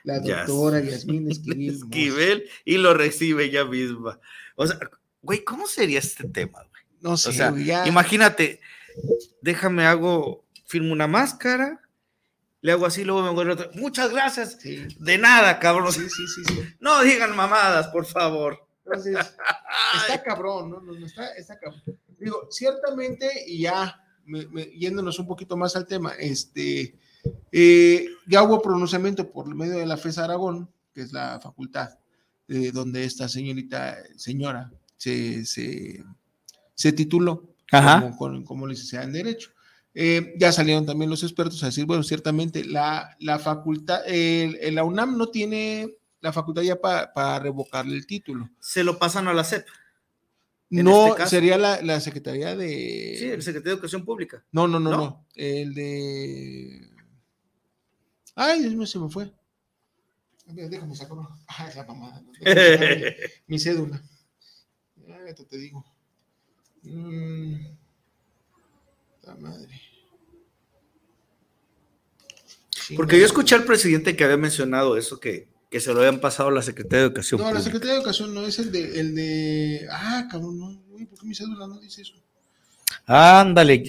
La 0.05 0.21
doctora 0.21 0.81
Yasmín 0.81 1.29
Esquivel. 1.31 1.75
Esquivel 1.75 2.51
y 2.65 2.79
lo 2.79 2.95
recibe 2.95 3.45
ella 3.45 3.65
misma. 3.65 4.21
O 4.57 4.67
sea, 4.67 4.79
güey, 5.21 5.45
¿cómo 5.45 5.67
sería 5.67 5.99
este 5.99 6.29
tema, 6.29 6.59
güey? 6.71 6.83
No 7.01 7.17
sé, 7.17 7.31
o 7.31 7.33
sea, 7.33 7.53
imagínate, 7.87 8.61
déjame 9.41 9.87
hago, 9.87 10.45
firmo 10.67 10.93
una 10.93 11.09
máscara, 11.09 11.81
le 12.61 12.71
hago 12.71 12.87
así, 12.87 13.03
luego 13.03 13.23
me 13.23 13.31
vuelvo 13.31 13.55
otra. 13.55 13.71
Muchas 13.75 14.12
gracias. 14.12 14.59
De 14.61 15.19
nada, 15.19 15.59
cabrón. 15.59 15.93
Sí, 15.93 16.09
sí, 16.09 16.27
sí, 16.29 16.45
sí. 16.47 16.62
No 16.81 17.03
digan 17.03 17.35
mamadas, 17.35 17.88
por 17.88 18.07
favor. 18.07 18.69
Entonces, 18.85 19.17
está 20.01 20.23
cabrón, 20.23 20.71
¿no? 20.71 20.81
no, 20.81 21.07
está, 21.07 21.35
está, 21.35 21.59
cabrón. 21.59 21.83
Digo, 22.21 22.47
ciertamente, 22.51 23.29
y 23.49 23.62
ya 23.62 24.01
yéndonos 24.75 25.19
un 25.19 25.27
poquito 25.27 25.57
más 25.57 25.77
al 25.77 25.87
tema, 25.87 26.13
este, 26.19 26.97
eh, 27.51 28.07
ya 28.27 28.43
hubo 28.43 28.63
pronunciamiento 28.63 29.31
por 29.31 29.53
medio 29.55 29.79
de 29.79 29.87
la 29.87 29.97
FES 29.97 30.19
Aragón, 30.19 30.69
que 30.95 31.03
es 31.03 31.13
la 31.13 31.41
facultad 31.41 31.91
de 32.49 32.73
donde 32.73 33.05
esta 33.05 33.29
señorita, 33.29 33.97
señora, 34.17 34.71
se, 34.97 35.45
se, 35.45 36.05
se 36.75 36.93
tituló 36.93 37.55
Como, 37.71 38.45
como, 38.45 38.67
licenciada 38.67 39.05
en 39.05 39.13
Derecho. 39.13 39.51
Eh, 39.95 40.35
ya 40.39 40.53
salieron 40.53 40.87
también 40.87 41.11
los 41.11 41.23
expertos 41.23 41.63
a 41.63 41.67
decir, 41.67 41.85
bueno, 41.85 42.03
ciertamente 42.03 42.65
la, 42.65 43.17
la 43.21 43.39
facultad, 43.39 44.01
el, 44.07 44.75
la 44.75 44.85
UNAM 44.85 45.19
no 45.19 45.29
tiene 45.29 45.97
la 46.21 46.33
facultad 46.33 46.63
ya 46.63 46.81
para 46.81 47.39
revocarle 47.41 47.97
el 47.97 48.07
título. 48.07 48.49
Se 48.61 48.85
lo 48.85 48.99
pasan 48.99 49.29
a 49.29 49.35
la 49.35 49.45
SEP. 49.45 49.67
No, 50.73 51.09
este 51.09 51.27
sería 51.27 51.59
la, 51.59 51.83
la, 51.83 52.01
Secretaría 52.01 52.57
de. 52.57 53.17
Sí, 53.19 53.27
el 53.27 53.43
Secretario 53.43 53.73
de 53.73 53.75
Educación 53.75 54.07
Pública. 54.07 54.43
No, 54.53 54.67
no, 54.67 54.81
no, 54.81 54.91
no. 54.91 55.27
El 55.35 55.75
de. 55.75 56.89
Ay, 58.35 58.61
Dios 58.61 58.75
mío, 58.75 58.87
se 58.87 58.99
me 58.99 59.11
fue. 59.11 59.31
Déjame 60.47 60.97
sacar. 60.97 61.19
Ah, 61.47 61.67
esa 61.69 61.85
mamada. 61.85 62.23
Mi 63.47 63.59
cédula. 63.59 64.03
esto 65.27 65.45
te 65.45 65.59
digo. 65.59 65.85
Mm, 66.85 67.67
la 69.25 69.35
madre. 69.37 69.81
Porque 72.97 73.19
yo 73.19 73.27
escuché 73.27 73.55
al 73.55 73.65
presidente 73.65 74.17
que 74.17 74.25
había 74.25 74.39
mencionado 74.39 74.97
eso, 74.97 75.21
que 75.21 75.52
que 75.73 75.81
se 75.81 75.95
lo 75.95 76.01
habían 76.01 76.21
pasado 76.21 76.51
a 76.51 76.53
la 76.53 76.61
Secretaría 76.61 76.99
de 76.99 77.07
Educación. 77.07 77.41
No, 77.41 77.51
la 77.51 77.63
Secretaría 77.63 77.95
de 77.95 78.01
Educación 78.01 78.35
no 78.35 78.47
es 78.47 78.59
el 78.59 78.71
de, 78.71 79.01
el 79.01 79.15
de, 79.15 79.89
ah, 79.91 80.29
cabrón, 80.31 80.59
no, 80.59 80.83
¿por 81.09 81.19
qué 81.19 81.27
mi 81.27 81.35
cédula 81.35 81.67
no 81.67 81.81
dice 81.81 82.03
eso? 82.03 82.13
Ándale, 83.07 83.83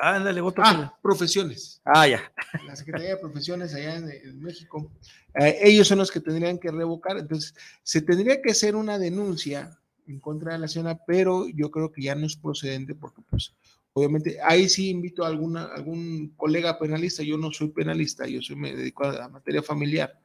ándale, 0.00 0.40
otro. 0.40 0.62
Ah, 0.64 0.96
profesiones. 1.02 1.80
Ah, 1.84 2.06
ya. 2.06 2.32
La 2.64 2.76
Secretaría 2.76 3.10
de 3.10 3.16
Profesiones 3.16 3.74
allá 3.74 3.96
en, 3.96 4.40
México, 4.40 4.92
eh, 5.34 5.58
ellos 5.62 5.88
son 5.88 5.98
los 5.98 6.12
que 6.12 6.20
tendrían 6.20 6.58
que 6.58 6.70
revocar, 6.70 7.18
entonces 7.18 7.56
se 7.82 8.02
tendría 8.02 8.40
que 8.40 8.52
hacer 8.52 8.76
una 8.76 8.96
denuncia 8.96 9.76
en 10.06 10.20
contra 10.20 10.52
de 10.52 10.60
la 10.60 10.68
señora, 10.68 11.00
pero 11.08 11.48
yo 11.48 11.72
creo 11.72 11.90
que 11.90 12.02
ya 12.02 12.14
no 12.14 12.24
es 12.24 12.36
procedente 12.36 12.94
porque 12.94 13.20
pues 13.28 13.52
obviamente 13.94 14.38
ahí 14.44 14.68
sí 14.68 14.90
invito 14.90 15.24
a 15.24 15.28
alguna, 15.28 15.64
algún 15.64 16.34
colega 16.36 16.78
penalista, 16.78 17.24
yo 17.24 17.36
no 17.36 17.50
soy 17.50 17.70
penalista, 17.70 18.28
yo 18.28 18.40
soy, 18.42 18.54
me 18.54 18.76
dedico 18.76 19.04
a 19.04 19.12
la 19.12 19.28
materia 19.28 19.62
familiar, 19.62 20.16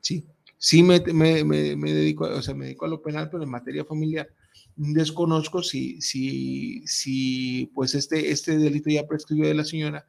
sí, 0.00 0.24
Sí 0.64 0.82
me, 0.82 0.98
me, 1.12 1.44
me, 1.44 1.92
dedico, 1.92 2.24
o 2.24 2.40
sea, 2.40 2.54
me 2.54 2.64
dedico 2.64 2.86
a 2.86 2.88
lo 2.88 3.02
penal, 3.02 3.28
pero 3.28 3.42
en 3.42 3.50
materia 3.50 3.84
familiar 3.84 4.30
desconozco 4.76 5.62
si, 5.62 6.00
si, 6.00 6.82
si 6.86 7.70
pues 7.74 7.94
este, 7.94 8.30
este 8.30 8.56
delito 8.56 8.88
ya 8.88 9.06
prescribió 9.06 9.46
de 9.46 9.52
la 9.52 9.66
señora, 9.66 10.06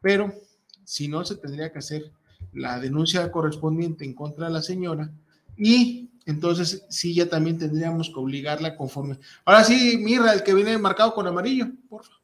pero 0.00 0.32
si 0.84 1.08
no, 1.08 1.24
se 1.24 1.34
tendría 1.34 1.72
que 1.72 1.80
hacer 1.80 2.12
la 2.52 2.78
denuncia 2.78 3.32
correspondiente 3.32 4.04
en 4.04 4.14
contra 4.14 4.46
de 4.46 4.52
la 4.52 4.62
señora 4.62 5.10
y 5.56 6.08
entonces 6.24 6.84
sí 6.88 7.12
ya 7.12 7.28
también 7.28 7.58
tendríamos 7.58 8.08
que 8.08 8.20
obligarla 8.20 8.76
conforme. 8.76 9.18
Ahora 9.44 9.64
sí, 9.64 9.98
mira 10.00 10.32
el 10.32 10.44
que 10.44 10.54
viene 10.54 10.78
marcado 10.78 11.14
con 11.14 11.26
amarillo, 11.26 11.66
por 11.88 12.04
favor. 12.04 12.20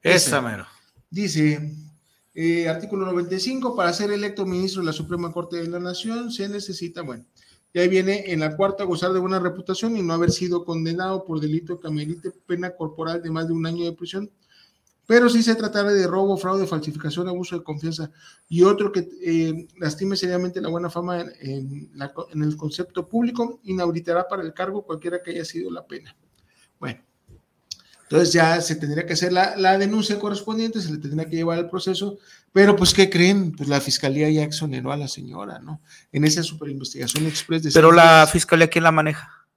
Esa, 0.00 0.40
mero. 0.40 0.64
Dice, 1.10 1.74
eh, 2.38 2.68
artículo 2.68 3.06
95, 3.06 3.74
para 3.74 3.94
ser 3.94 4.10
electo 4.10 4.44
ministro 4.44 4.82
de 4.82 4.86
la 4.86 4.92
Suprema 4.92 5.32
Corte 5.32 5.56
de 5.56 5.68
la 5.68 5.80
Nación 5.80 6.30
se 6.30 6.46
necesita, 6.50 7.00
bueno, 7.00 7.24
y 7.72 7.78
ahí 7.78 7.88
viene 7.88 8.30
en 8.30 8.40
la 8.40 8.54
cuarta 8.54 8.84
gozar 8.84 9.14
de 9.14 9.20
buena 9.20 9.40
reputación 9.40 9.96
y 9.96 10.02
no 10.02 10.12
haber 10.12 10.30
sido 10.30 10.62
condenado 10.62 11.24
por 11.24 11.40
delito 11.40 11.80
que 11.80 11.88
amerite 11.88 12.30
pena 12.46 12.76
corporal 12.76 13.22
de 13.22 13.30
más 13.30 13.46
de 13.46 13.54
un 13.54 13.64
año 13.64 13.86
de 13.86 13.92
prisión. 13.92 14.30
Pero 15.06 15.30
si 15.30 15.42
se 15.42 15.54
tratara 15.54 15.92
de 15.92 16.06
robo, 16.06 16.36
fraude, 16.36 16.66
falsificación, 16.66 17.28
abuso 17.28 17.56
de 17.56 17.64
confianza 17.64 18.10
y 18.50 18.64
otro 18.64 18.92
que 18.92 19.08
eh, 19.22 19.68
lastime 19.78 20.14
seriamente 20.14 20.60
la 20.60 20.68
buena 20.68 20.90
fama 20.90 21.22
en, 21.40 21.90
en 21.94 22.42
el 22.42 22.56
concepto 22.58 23.08
público, 23.08 23.60
inhabilitará 23.62 24.28
para 24.28 24.42
el 24.42 24.52
cargo 24.52 24.82
cualquiera 24.82 25.22
que 25.22 25.30
haya 25.30 25.44
sido 25.46 25.70
la 25.70 25.86
pena. 25.86 26.14
Bueno, 26.78 27.00
entonces 28.08 28.32
ya 28.32 28.60
se 28.60 28.76
tendría 28.76 29.04
que 29.04 29.14
hacer 29.14 29.32
la, 29.32 29.78
denuncia 29.78 30.16
correspondiente, 30.20 30.80
se 30.80 30.92
le 30.92 30.98
tendría 30.98 31.28
que 31.28 31.34
llevar 31.34 31.58
el 31.58 31.68
proceso, 31.68 32.18
pero 32.52 32.76
pues 32.76 32.94
¿qué 32.94 33.10
creen? 33.10 33.50
Pues 33.50 33.68
la 33.68 33.80
fiscalía 33.80 34.30
ya 34.30 34.44
exoneró 34.44 34.92
a 34.92 34.96
la 34.96 35.08
señora, 35.08 35.58
¿no? 35.58 35.80
En 36.12 36.24
esa 36.24 36.44
superinvestigación 36.44 37.26
express. 37.26 37.64
De 37.64 37.72
pero 37.72 37.90
la 37.90 38.28
fiscalía, 38.28 38.70
¿quién 38.70 38.84
la 38.84 38.92
maneja? 38.92 39.48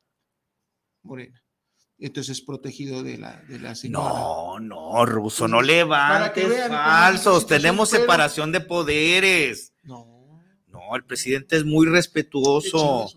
Morena. 1.04 1.44
Entonces 2.00 2.40
es 2.40 2.44
protegido 2.44 3.04
de 3.04 3.20
la, 3.20 3.40
de 3.48 3.60
la 3.60 3.76
señora. 3.76 4.10
No, 4.10 4.60
no, 4.60 5.06
Ruso, 5.06 5.48
no 5.48 5.62
levantes 5.62 6.68
falsos. 6.70 7.46
Tenemos 7.46 7.90
separación 7.90 8.52
de 8.52 8.62
poderes. 8.62 9.74
No. 9.84 10.42
No, 10.68 10.96
el 10.96 11.04
presidente 11.04 11.56
es 11.56 11.66
muy 11.66 11.86
respetuoso. 11.86 13.08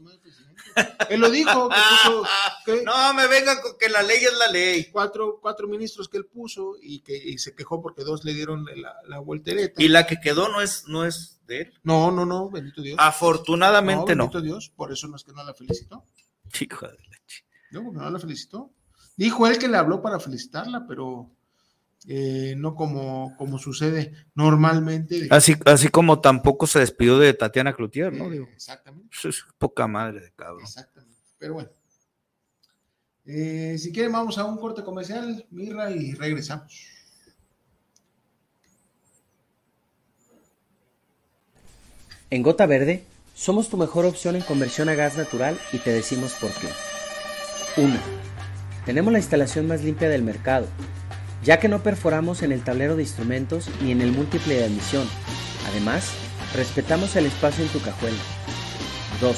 Él 1.09 1.21
lo 1.21 1.31
dijo. 1.31 1.69
no, 2.85 3.15
me 3.15 3.27
venga 3.27 3.61
con 3.61 3.77
que 3.79 3.89
la 3.89 4.03
ley 4.03 4.19
es 4.19 4.37
la 4.39 4.49
ley. 4.49 4.91
Cuatro, 4.91 5.39
cuatro 5.41 5.69
ministros 5.69 6.09
que 6.09 6.19
él 6.19 6.27
puso 6.27 6.77
y 6.81 7.01
que 7.01 7.37
se 7.39 7.55
quejó 7.55 7.83
porque 7.83 8.05
dos 8.05 8.25
le 8.25 8.35
dieron 8.35 8.65
la, 8.77 8.95
la 9.07 9.19
voltereta. 9.19 9.83
Y 9.83 9.89
la 9.89 10.07
que 10.07 10.21
quedó 10.21 10.49
no 10.49 10.61
es, 10.61 10.85
no 10.89 11.05
es 11.05 11.41
de 11.47 11.63
él. 11.63 11.73
No, 11.83 12.11
no, 12.11 12.25
no, 12.25 12.51
bendito 12.51 12.83
Dios. 12.83 12.97
Afortunadamente 12.99 14.15
no. 14.15 14.25
Bendito 14.25 14.41
Dios, 14.41 14.73
por 14.75 14.93
eso 14.93 15.09
no 15.09 15.17
es 15.17 15.25
que 15.25 15.33
no 15.33 15.45
la 15.45 15.55
felicitó. 15.55 16.05
Hijo 16.61 16.87
de 16.87 16.99
leche. 17.09 17.45
No, 17.71 17.83
porque 17.85 17.99
no 17.99 18.11
la 18.11 18.19
felicitó. 18.19 18.73
Dijo 19.17 19.47
él 19.47 19.59
que 19.59 19.69
le 19.69 19.77
habló 19.77 20.03
para 20.03 20.19
felicitarla, 20.19 20.87
pero 20.87 21.31
eh, 22.09 22.55
no 22.57 22.75
como, 22.75 23.37
como 23.37 23.59
sucede 23.59 24.13
normalmente. 24.35 25.29
Así, 25.31 25.55
así 25.65 25.89
como 25.89 26.21
tampoco 26.21 26.67
se 26.67 26.81
despidió 26.81 27.19
de 27.19 27.33
Tatiana 27.35 27.75
Cloutier, 27.75 28.13
¿no? 28.13 28.33
Eh, 28.33 28.47
exactamente. 28.53 29.17
Es 29.25 29.45
poca 29.59 29.87
madre 29.87 30.21
de 30.21 30.33
cabrón. 30.33 30.63
Exactamente. 30.63 31.21
Pero 31.39 31.55
bueno. 31.55 31.71
Eh, 33.25 33.77
si 33.79 33.93
quieren, 33.93 34.11
vamos 34.11 34.37
a 34.39 34.45
un 34.45 34.59
corte 34.59 34.83
comercial, 34.83 35.47
Mirra, 35.51 35.93
y 35.93 36.15
regresamos. 36.15 36.89
En 42.31 42.43
Gota 42.43 42.67
Verde, 42.67 43.05
somos 43.35 43.69
tu 43.69 43.77
mejor 43.77 44.07
opción 44.07 44.35
en 44.35 44.43
conversión 44.43 44.89
a 44.89 44.95
gas 44.95 45.17
natural 45.17 45.57
y 45.73 45.79
te 45.79 45.91
decimos 45.91 46.35
por 46.41 46.51
qué. 46.51 46.69
1. 47.77 47.95
Tenemos 48.87 49.13
la 49.13 49.21
instalación 49.21 49.69
más 49.69 49.85
limpia 49.85 50.09
del 50.09 50.23
mercado 50.23 50.67
ya 51.45 51.59
que 51.59 51.69
no 51.69 51.83
perforamos 51.83 52.43
en 52.43 52.53
el 52.53 52.63
tablero 52.63 52.97
de 52.97 53.03
instrumentos 53.03 53.69
ni 53.83 53.93
en 53.93 54.01
el 54.01 54.13
múltiple 54.13 54.57
de 54.57 54.65
admisión. 54.65 55.09
Además, 55.69 56.11
respetamos 56.55 57.17
el 57.17 57.27
espacio 57.27 57.65
en 57.65 57.71
tu 57.71 57.81
cajuela. 57.81 58.17
2. 59.21 59.37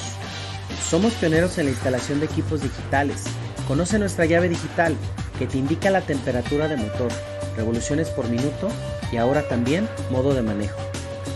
Somos 0.88 1.12
pioneros 1.14 1.58
en 1.58 1.66
la 1.66 1.72
instalación 1.72 2.20
de 2.20 2.26
equipos 2.26 2.62
digitales. 2.62 3.24
Conoce 3.66 3.98
nuestra 3.98 4.26
llave 4.26 4.48
digital 4.48 4.94
que 5.38 5.46
te 5.46 5.58
indica 5.58 5.90
la 5.90 6.02
temperatura 6.02 6.68
de 6.68 6.76
motor, 6.76 7.10
revoluciones 7.56 8.08
por 8.10 8.28
minuto 8.28 8.68
y 9.10 9.16
ahora 9.16 9.48
también 9.48 9.88
modo 10.10 10.34
de 10.34 10.42
manejo, 10.42 10.78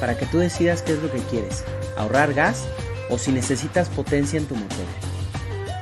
para 0.01 0.17
que 0.17 0.27
tú 0.27 0.39
decidas 0.39 0.83
qué 0.83 0.93
es 0.93 1.03
lo 1.03 1.11
que 1.11 1.19
quieres, 1.31 1.65
ahorrar 1.97 2.35
gas 2.35 2.65
o 3.11 3.19
si 3.19 3.33
necesitas 3.33 3.89
potencia 3.89 4.39
en 4.39 4.47
tu 4.47 4.55
motor. 4.55 4.87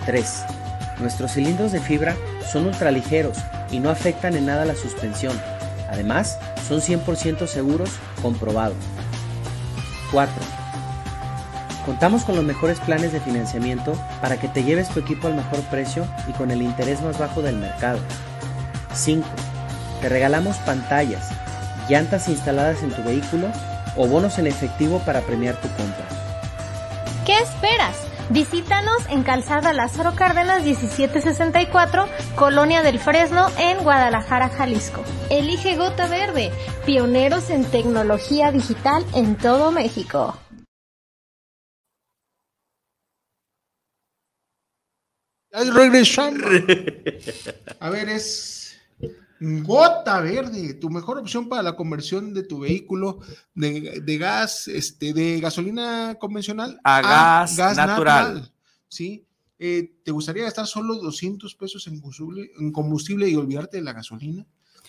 3. 0.06 0.65
Nuestros 1.00 1.32
cilindros 1.32 1.72
de 1.72 1.80
fibra 1.80 2.16
son 2.50 2.66
ultraligeros 2.66 3.38
y 3.70 3.80
no 3.80 3.90
afectan 3.90 4.34
en 4.34 4.46
nada 4.46 4.64
la 4.64 4.74
suspensión. 4.74 5.38
Además, 5.90 6.38
son 6.66 6.80
100% 6.80 7.46
seguros, 7.46 7.90
comprobado. 8.22 8.74
4. 10.10 10.34
Contamos 11.84 12.24
con 12.24 12.34
los 12.34 12.44
mejores 12.44 12.80
planes 12.80 13.12
de 13.12 13.20
financiamiento 13.20 13.92
para 14.20 14.38
que 14.38 14.48
te 14.48 14.64
lleves 14.64 14.88
tu 14.88 15.00
equipo 15.00 15.28
al 15.28 15.34
mejor 15.34 15.60
precio 15.70 16.06
y 16.26 16.32
con 16.32 16.50
el 16.50 16.62
interés 16.62 17.00
más 17.02 17.18
bajo 17.18 17.42
del 17.42 17.56
mercado. 17.56 18.00
5. 18.92 19.24
Te 20.00 20.08
regalamos 20.08 20.56
pantallas, 20.58 21.28
llantas 21.88 22.28
instaladas 22.28 22.82
en 22.82 22.90
tu 22.90 23.02
vehículo 23.04 23.48
o 23.96 24.06
bonos 24.06 24.38
en 24.38 24.46
efectivo 24.46 24.98
para 25.00 25.20
premiar 25.20 25.54
tu 25.56 25.68
compra. 25.68 26.06
¿Qué 27.24 27.38
esperas? 27.38 27.96
Visítanos 28.30 29.06
en 29.08 29.22
Calzada 29.22 29.72
Lázaro 29.72 30.16
Cárdenas 30.16 30.64
1764, 30.64 32.08
Colonia 32.34 32.82
del 32.82 32.98
Fresno, 32.98 33.46
en 33.56 33.78
Guadalajara, 33.84 34.48
Jalisco. 34.48 35.04
Elige 35.30 35.76
Gota 35.76 36.08
Verde, 36.08 36.50
pioneros 36.84 37.50
en 37.50 37.64
tecnología 37.64 38.50
digital 38.50 39.04
en 39.14 39.36
todo 39.36 39.70
México. 39.70 40.36
A 47.78 47.90
ver, 47.90 48.08
es 48.08 48.76
Gota 49.40 50.20
Verde, 50.20 50.74
tu 50.74 50.88
mejor 50.88 51.18
opción 51.18 51.48
para 51.48 51.62
la 51.62 51.76
conversión 51.76 52.32
de 52.32 52.42
tu 52.42 52.60
vehículo 52.60 53.20
de, 53.54 54.18
gas, 54.18 54.68
este, 54.68 55.12
de 55.12 55.40
gasolina 55.40 56.16
convencional 56.18 56.80
a, 56.84 57.46
gas, 57.54 57.76
natural. 57.76 58.52
¿Sí? 58.88 59.26
Eh, 59.58 59.94
¿Te 60.04 60.10
gustaría 60.10 60.44
gastar 60.44 60.66
solo 60.66 60.94
200 60.96 61.54
pesos 61.54 61.86
en 61.86 62.00
combustible, 62.00 62.50
en 62.58 62.72
combustible 62.72 63.28
y 63.28 63.36
olvidarte 63.36 63.78
de 63.78 63.82
la 63.82 63.92
gasolina? 63.92 64.46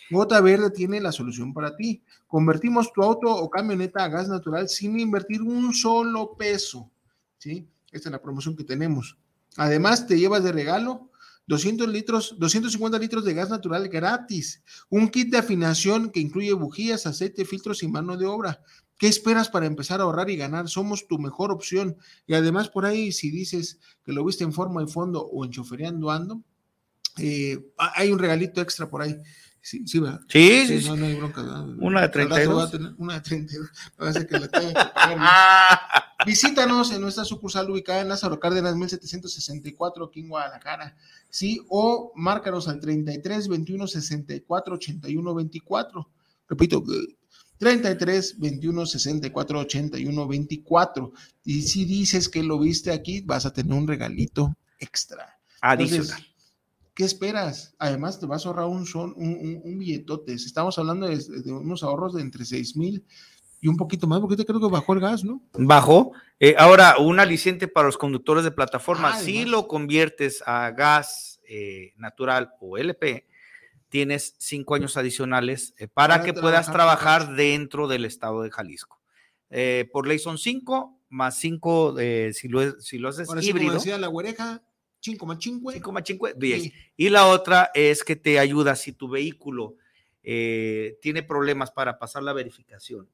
Gota 0.09 0.39
Verde 0.39 0.71
tiene 0.71 1.01
la 1.01 1.11
solución 1.11 1.53
para 1.53 1.75
ti. 1.75 2.01
Convertimos 2.27 2.93
tu 2.93 3.03
auto 3.03 3.29
o 3.29 3.49
camioneta 3.49 4.03
a 4.03 4.07
gas 4.07 4.29
natural 4.29 4.69
sin 4.69 4.97
invertir 4.99 5.41
un 5.41 5.73
solo 5.73 6.35
peso. 6.37 6.89
¿Sí? 7.37 7.67
Esta 7.91 8.09
es 8.09 8.11
la 8.11 8.21
promoción 8.21 8.55
que 8.55 8.63
tenemos. 8.63 9.17
Además, 9.57 10.07
te 10.07 10.17
llevas 10.17 10.43
de 10.43 10.51
regalo 10.51 11.09
200 11.47 11.87
litros, 11.87 12.35
250 12.37 12.99
litros 12.99 13.25
de 13.25 13.33
gas 13.33 13.49
natural 13.49 13.87
gratis, 13.87 14.61
un 14.89 15.07
kit 15.09 15.29
de 15.31 15.37
afinación 15.37 16.11
que 16.11 16.19
incluye 16.19 16.53
bujías, 16.53 17.07
aceite, 17.07 17.45
filtros 17.45 17.83
y 17.83 17.87
mano 17.87 18.17
de 18.17 18.25
obra. 18.25 18.61
¿Qué 18.97 19.07
esperas 19.07 19.47
para 19.49 19.65
empezar 19.65 19.99
a 19.99 20.03
ahorrar 20.03 20.29
y 20.29 20.37
ganar? 20.37 20.67
Somos 20.67 21.07
tu 21.07 21.19
mejor 21.19 21.51
opción. 21.51 21.97
Y 22.25 22.33
además 22.33 22.67
por 22.69 22.85
ahí, 22.85 23.11
si 23.11 23.29
dices 23.31 23.79
que 24.03 24.11
lo 24.11 24.25
viste 24.25 24.43
en 24.43 24.53
forma 24.53 24.81
de 24.81 24.87
fondo 24.87 25.21
o 25.21 25.45
en 25.45 25.51
chofereando 25.51 26.11
ando, 26.11 26.43
eh, 27.17 27.71
hay 27.77 28.11
un 28.11 28.19
regalito 28.19 28.59
extra 28.61 28.89
por 28.89 29.01
ahí. 29.01 29.15
Sí, 29.67 29.85
sí, 29.85 29.99
¿verdad? 29.99 30.21
Sí, 30.29 30.65
sí, 30.65 30.81
sí. 30.81 30.87
No, 30.87 31.05
hay 31.05 31.15
bronca. 31.15 31.41
Una 31.41 32.03
de 32.03 32.07
32. 32.07 32.73
una 32.99 33.15
de 33.15 33.19
32. 33.19 33.69
Va 34.01 34.07
a 34.07 34.13
ser 34.13 34.25
que 34.25 34.39
la 34.39 34.47
tenga 34.47 34.69
que 34.69 34.93
pagar. 34.95 35.79
Visítanos 36.25 36.89
en 36.93 37.01
nuestra 37.01 37.25
sucursal 37.25 37.69
ubicada 37.69 37.99
en 37.99 38.07
Lázaro 38.07 38.39
Cárdenas 38.39 38.77
1764 38.77 40.05
aquí 40.05 40.21
en 40.21 40.29
Guadalajara. 40.29 40.95
Sí, 41.29 41.65
o 41.67 42.13
márcanos 42.15 42.69
al 42.69 42.79
33 42.79 43.49
21 43.49 43.87
64 43.87 44.75
81 44.75 45.35
24. 45.35 46.09
Repito, 46.47 46.83
33 47.57 48.39
21 48.39 48.85
64 48.85 49.59
81 49.59 50.27
24. 50.29 51.11
Y 51.43 51.63
si 51.63 51.83
dices 51.83 52.29
que 52.29 52.41
lo 52.41 52.57
viste 52.57 52.93
aquí, 52.93 53.19
vas 53.19 53.45
a 53.45 53.51
tener 53.51 53.73
un 53.73 53.85
regalito 53.85 54.55
extra. 54.79 55.37
Adicional. 55.59 56.25
¿Qué 56.97 57.03
esperas? 57.03 57.75
Además, 57.77 58.19
te 58.19 58.25
vas 58.25 58.43
a 58.43 58.49
ahorrar 58.49 58.65
un, 58.65 58.87
son, 58.87 59.13
un, 59.17 59.77
billetote. 59.77 60.33
Estamos 60.33 60.79
hablando 60.79 61.07
de, 61.07 61.51
unos 61.51 61.83
ahorros 61.83 62.15
de 62.15 62.23
entre 62.23 62.43
6 62.43 62.75
mil 62.75 63.05
y 63.61 63.67
un 63.67 63.77
poquito 63.77 64.07
más, 64.07 64.19
porque 64.19 64.35
te 64.35 64.43
creo 64.43 64.59
que 64.59 64.67
bajó 64.67 64.93
el 64.93 64.99
gas, 64.99 65.23
¿no? 65.23 65.39
Bajó. 65.53 66.13
Eh, 66.39 66.55
ahora, 66.57 66.97
un 66.97 67.19
aliciente 67.19 67.67
para 67.67 67.85
los 67.85 67.99
conductores 67.99 68.43
de 68.43 68.49
plataforma. 68.49 69.13
Ah, 69.13 69.19
si 69.19 69.45
lo 69.45 69.67
conviertes 69.67 70.41
a 70.47 70.71
gas 70.71 71.39
eh, 71.47 71.93
natural 71.97 72.53
o 72.59 72.79
LP, 72.79 73.27
tienes 73.89 74.33
cinco 74.39 74.73
años 74.73 74.97
adicionales 74.97 75.75
eh, 75.77 75.87
para, 75.87 76.23
que 76.23 76.33
puedas 76.33 76.71
trabajar 76.71 77.35
dentro 77.35 77.87
del 77.87 78.05
estado 78.05 78.41
de 78.41 78.49
Jalisco. 78.49 78.99
por 79.93 80.07
ley 80.07 80.17
son 80.17 80.39
cinco, 80.39 80.99
más 81.09 81.37
cinco 81.37 81.95
si, 82.33 82.47
lo, 82.47 82.81
si 82.81 82.97
lo 82.97 83.09
haces 83.09 83.29
híbrido. 83.43 83.67
Como 83.67 83.73
decía 83.73 83.99
la 83.99 84.09
huereja, 84.09 84.63
5,5. 85.03 86.33
10. 86.35 86.73
Y 86.97 87.09
la 87.09 87.27
otra 87.27 87.71
es 87.73 88.03
que 88.03 88.15
te 88.15 88.39
ayuda 88.39 88.75
si 88.75 88.93
tu 88.93 89.09
vehículo 89.09 89.75
eh, 90.23 90.97
tiene 91.01 91.23
problemas 91.23 91.71
para 91.71 91.99
pasar 91.99 92.23
la 92.23 92.33
verificación 92.33 93.09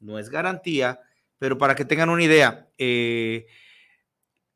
no 0.00 0.18
es 0.18 0.30
garantía, 0.30 1.00
pero 1.38 1.58
para 1.58 1.74
que 1.74 1.84
tengan 1.84 2.10
una 2.10 2.24
idea, 2.24 2.68
eh, 2.78 3.46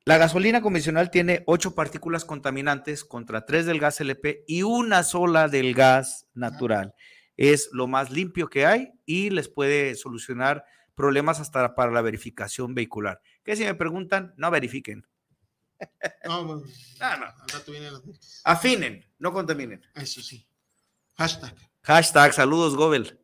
la 0.04 0.18
gasolina 0.18 0.62
convencional 0.62 1.10
tiene 1.10 1.42
ocho 1.46 1.74
partículas 1.74 2.24
contaminantes 2.24 3.04
contra 3.04 3.44
tres 3.44 3.66
del 3.66 3.78
gas 3.78 4.00
LP 4.00 4.44
y 4.46 4.62
una 4.62 5.02
sola 5.02 5.48
del 5.48 5.74
gas 5.74 6.26
natural. 6.34 6.94
Es 7.36 7.70
lo 7.72 7.86
más 7.86 8.10
limpio 8.10 8.48
que 8.48 8.66
hay 8.66 8.92
y 9.06 9.30
les 9.30 9.48
puede 9.48 9.94
solucionar 9.94 10.64
problemas 10.94 11.40
hasta 11.40 11.74
para 11.74 11.92
la 11.92 12.02
verificación 12.02 12.74
vehicular. 12.74 13.20
Que 13.44 13.56
si 13.56 13.64
me 13.64 13.74
preguntan, 13.74 14.34
no 14.36 14.50
verifiquen. 14.50 15.06
No, 16.26 16.44
bueno, 16.44 16.62
No, 17.00 17.16
no. 17.16 17.26
las 17.90 18.04
multas. 18.04 18.40
Afinen, 18.44 19.04
no 19.18 19.32
contaminen. 19.32 19.82
Eso 19.94 20.20
sí. 20.22 20.46
Hashtag. 21.16 21.54
Hashtag 21.82 22.32
saludos, 22.32 22.76
Gobel. 22.76 23.18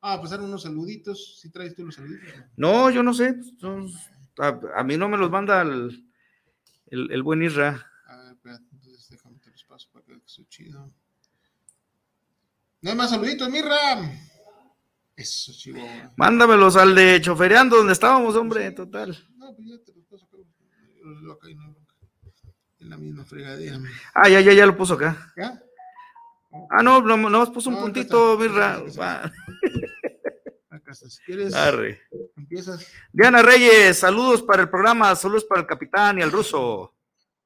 Ah, 0.00 0.20
pasar 0.20 0.40
unos 0.42 0.62
saluditos. 0.62 1.38
Si 1.40 1.50
traes 1.50 1.74
tú 1.74 1.84
los 1.86 1.94
saluditos. 1.94 2.28
No, 2.56 2.90
yo 2.90 3.02
no 3.02 3.14
sé. 3.14 3.36
son- 3.58 3.90
a, 4.38 4.58
a 4.76 4.84
mí 4.84 4.96
no 4.96 5.08
me 5.08 5.16
los 5.16 5.30
manda 5.30 5.62
el, 5.62 6.10
el, 6.86 7.10
el 7.12 7.22
buen 7.22 7.42
Isra. 7.42 7.90
A 8.06 8.16
ver, 8.16 8.32
espérate, 8.32 8.64
entonces 8.72 9.08
déjame 9.08 9.38
te 9.38 9.50
los 9.50 9.64
paso 9.64 9.88
para 9.92 10.04
que 10.04 10.14
esté 10.14 10.44
chido. 10.48 10.92
No 12.82 12.90
hay 12.90 12.96
más 12.96 13.10
saluditos, 13.10 13.48
Mirra. 13.48 14.10
Eso, 15.16 15.52
chivo. 15.52 15.78
Mándamelos 16.16 16.76
al 16.76 16.94
de 16.94 17.20
chofereando 17.20 17.76
donde 17.76 17.92
estábamos, 17.92 18.34
hombre, 18.36 18.70
total. 18.72 19.16
No, 19.36 19.54
pues 19.54 19.68
ya 19.68 19.78
te 19.84 19.92
los 19.94 20.04
paso 20.06 20.26
y 21.48 21.54
no. 21.54 21.76
En 22.80 22.90
la 22.90 22.96
misma 22.96 23.24
fregadera. 23.24 23.78
Ah, 24.14 24.28
ya, 24.28 24.40
ya, 24.40 24.52
ya 24.52 24.66
lo 24.66 24.76
puso 24.76 24.94
acá. 24.94 25.32
¿Ya? 25.36 25.60
Ah, 26.70 26.82
no, 26.82 27.00
no, 27.00 27.16
no 27.16 27.52
puso 27.52 27.70
un 27.70 27.76
No, 27.76 27.82
puntito. 27.82 28.36
Mirra. 28.38 28.82
Si 30.92 31.24
quieres, 31.24 31.54
arre. 31.54 32.00
empiezas. 32.36 32.86
Diana 33.12 33.42
Reyes, 33.42 33.98
saludos 33.98 34.42
para 34.42 34.62
el 34.62 34.70
programa, 34.70 35.16
saludos 35.16 35.44
para 35.44 35.62
el 35.62 35.66
capitán 35.66 36.18
y 36.18 36.22
al 36.22 36.30
ruso. 36.30 36.94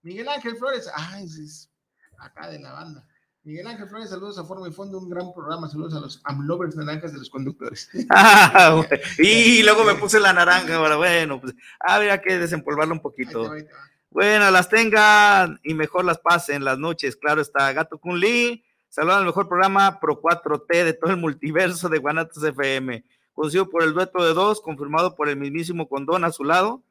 Miguel 0.03 0.29
Ángel 0.29 0.57
Flores. 0.57 0.87
Ah, 0.95 1.19
es 1.21 1.71
acá 2.19 2.51
de 2.51 2.59
la 2.59 2.73
banda. 2.73 3.09
Miguel 3.45 3.67
Ángel 3.67 3.89
Flores, 3.89 4.11
saludos 4.11 4.39
a 4.39 4.45
Forma 4.45 4.69
y 4.69 4.73
Fondo, 4.73 4.99
un 4.99 5.09
gran 5.09 5.33
programa. 5.33 5.69
Saludos 5.69 5.95
a 5.95 6.01
los 6.01 6.21
amlovers 6.25 6.77
naranjas 6.77 7.13
de 7.13 7.19
los 7.19 7.31
conductores. 7.31 7.89
Ah, 8.11 8.83
y 9.19 9.63
luego 9.63 9.85
me 9.85 9.95
puse 9.95 10.21
la 10.21 10.33
naranja, 10.33 10.77
ahora 10.77 10.97
bueno, 10.97 11.41
pues 11.41 11.55
habría 11.81 12.21
que 12.21 12.39
desempolvarla 12.39 12.93
un 12.93 12.99
Ahí 12.99 13.01
te 13.01 13.03
poquito. 13.03 13.49
va, 13.49 13.55
ahí 13.55 13.63
te 13.65 13.73
va. 13.73 13.79
Bueno, 14.11 14.51
las 14.51 14.69
tengan 14.69 15.61
y 15.63 15.75
mejor 15.75 16.05
las 16.05 16.19
pasen 16.19 16.65
las 16.65 16.79
noches. 16.79 17.17
Claro 17.17 17.41
está, 17.41 17.73
Gato 17.73 17.99
Kun 17.99 18.19
Lee. 18.21 18.65
Saludan 18.89 19.19
al 19.19 19.27
mejor 19.27 19.49
programa 19.49 20.01
Pro 20.01 20.21
4T 20.21 20.85
de 20.85 20.93
todo 20.95 21.11
el 21.11 21.19
multiverso 21.19 21.89
de 21.89 21.99
Guanatos 21.99 22.43
FM. 22.43 23.05
Conocido 23.35 23.69
por 23.69 23.83
el 23.83 23.93
dueto 23.93 24.25
de 24.25 24.33
dos, 24.35 24.61
confirmado 24.61 25.15
por 25.15 25.29
el 25.29 25.37
mismísimo 25.37 25.89
Condón 25.89 26.25
a 26.25 26.33
su 26.33 26.43
lado, 26.43 26.83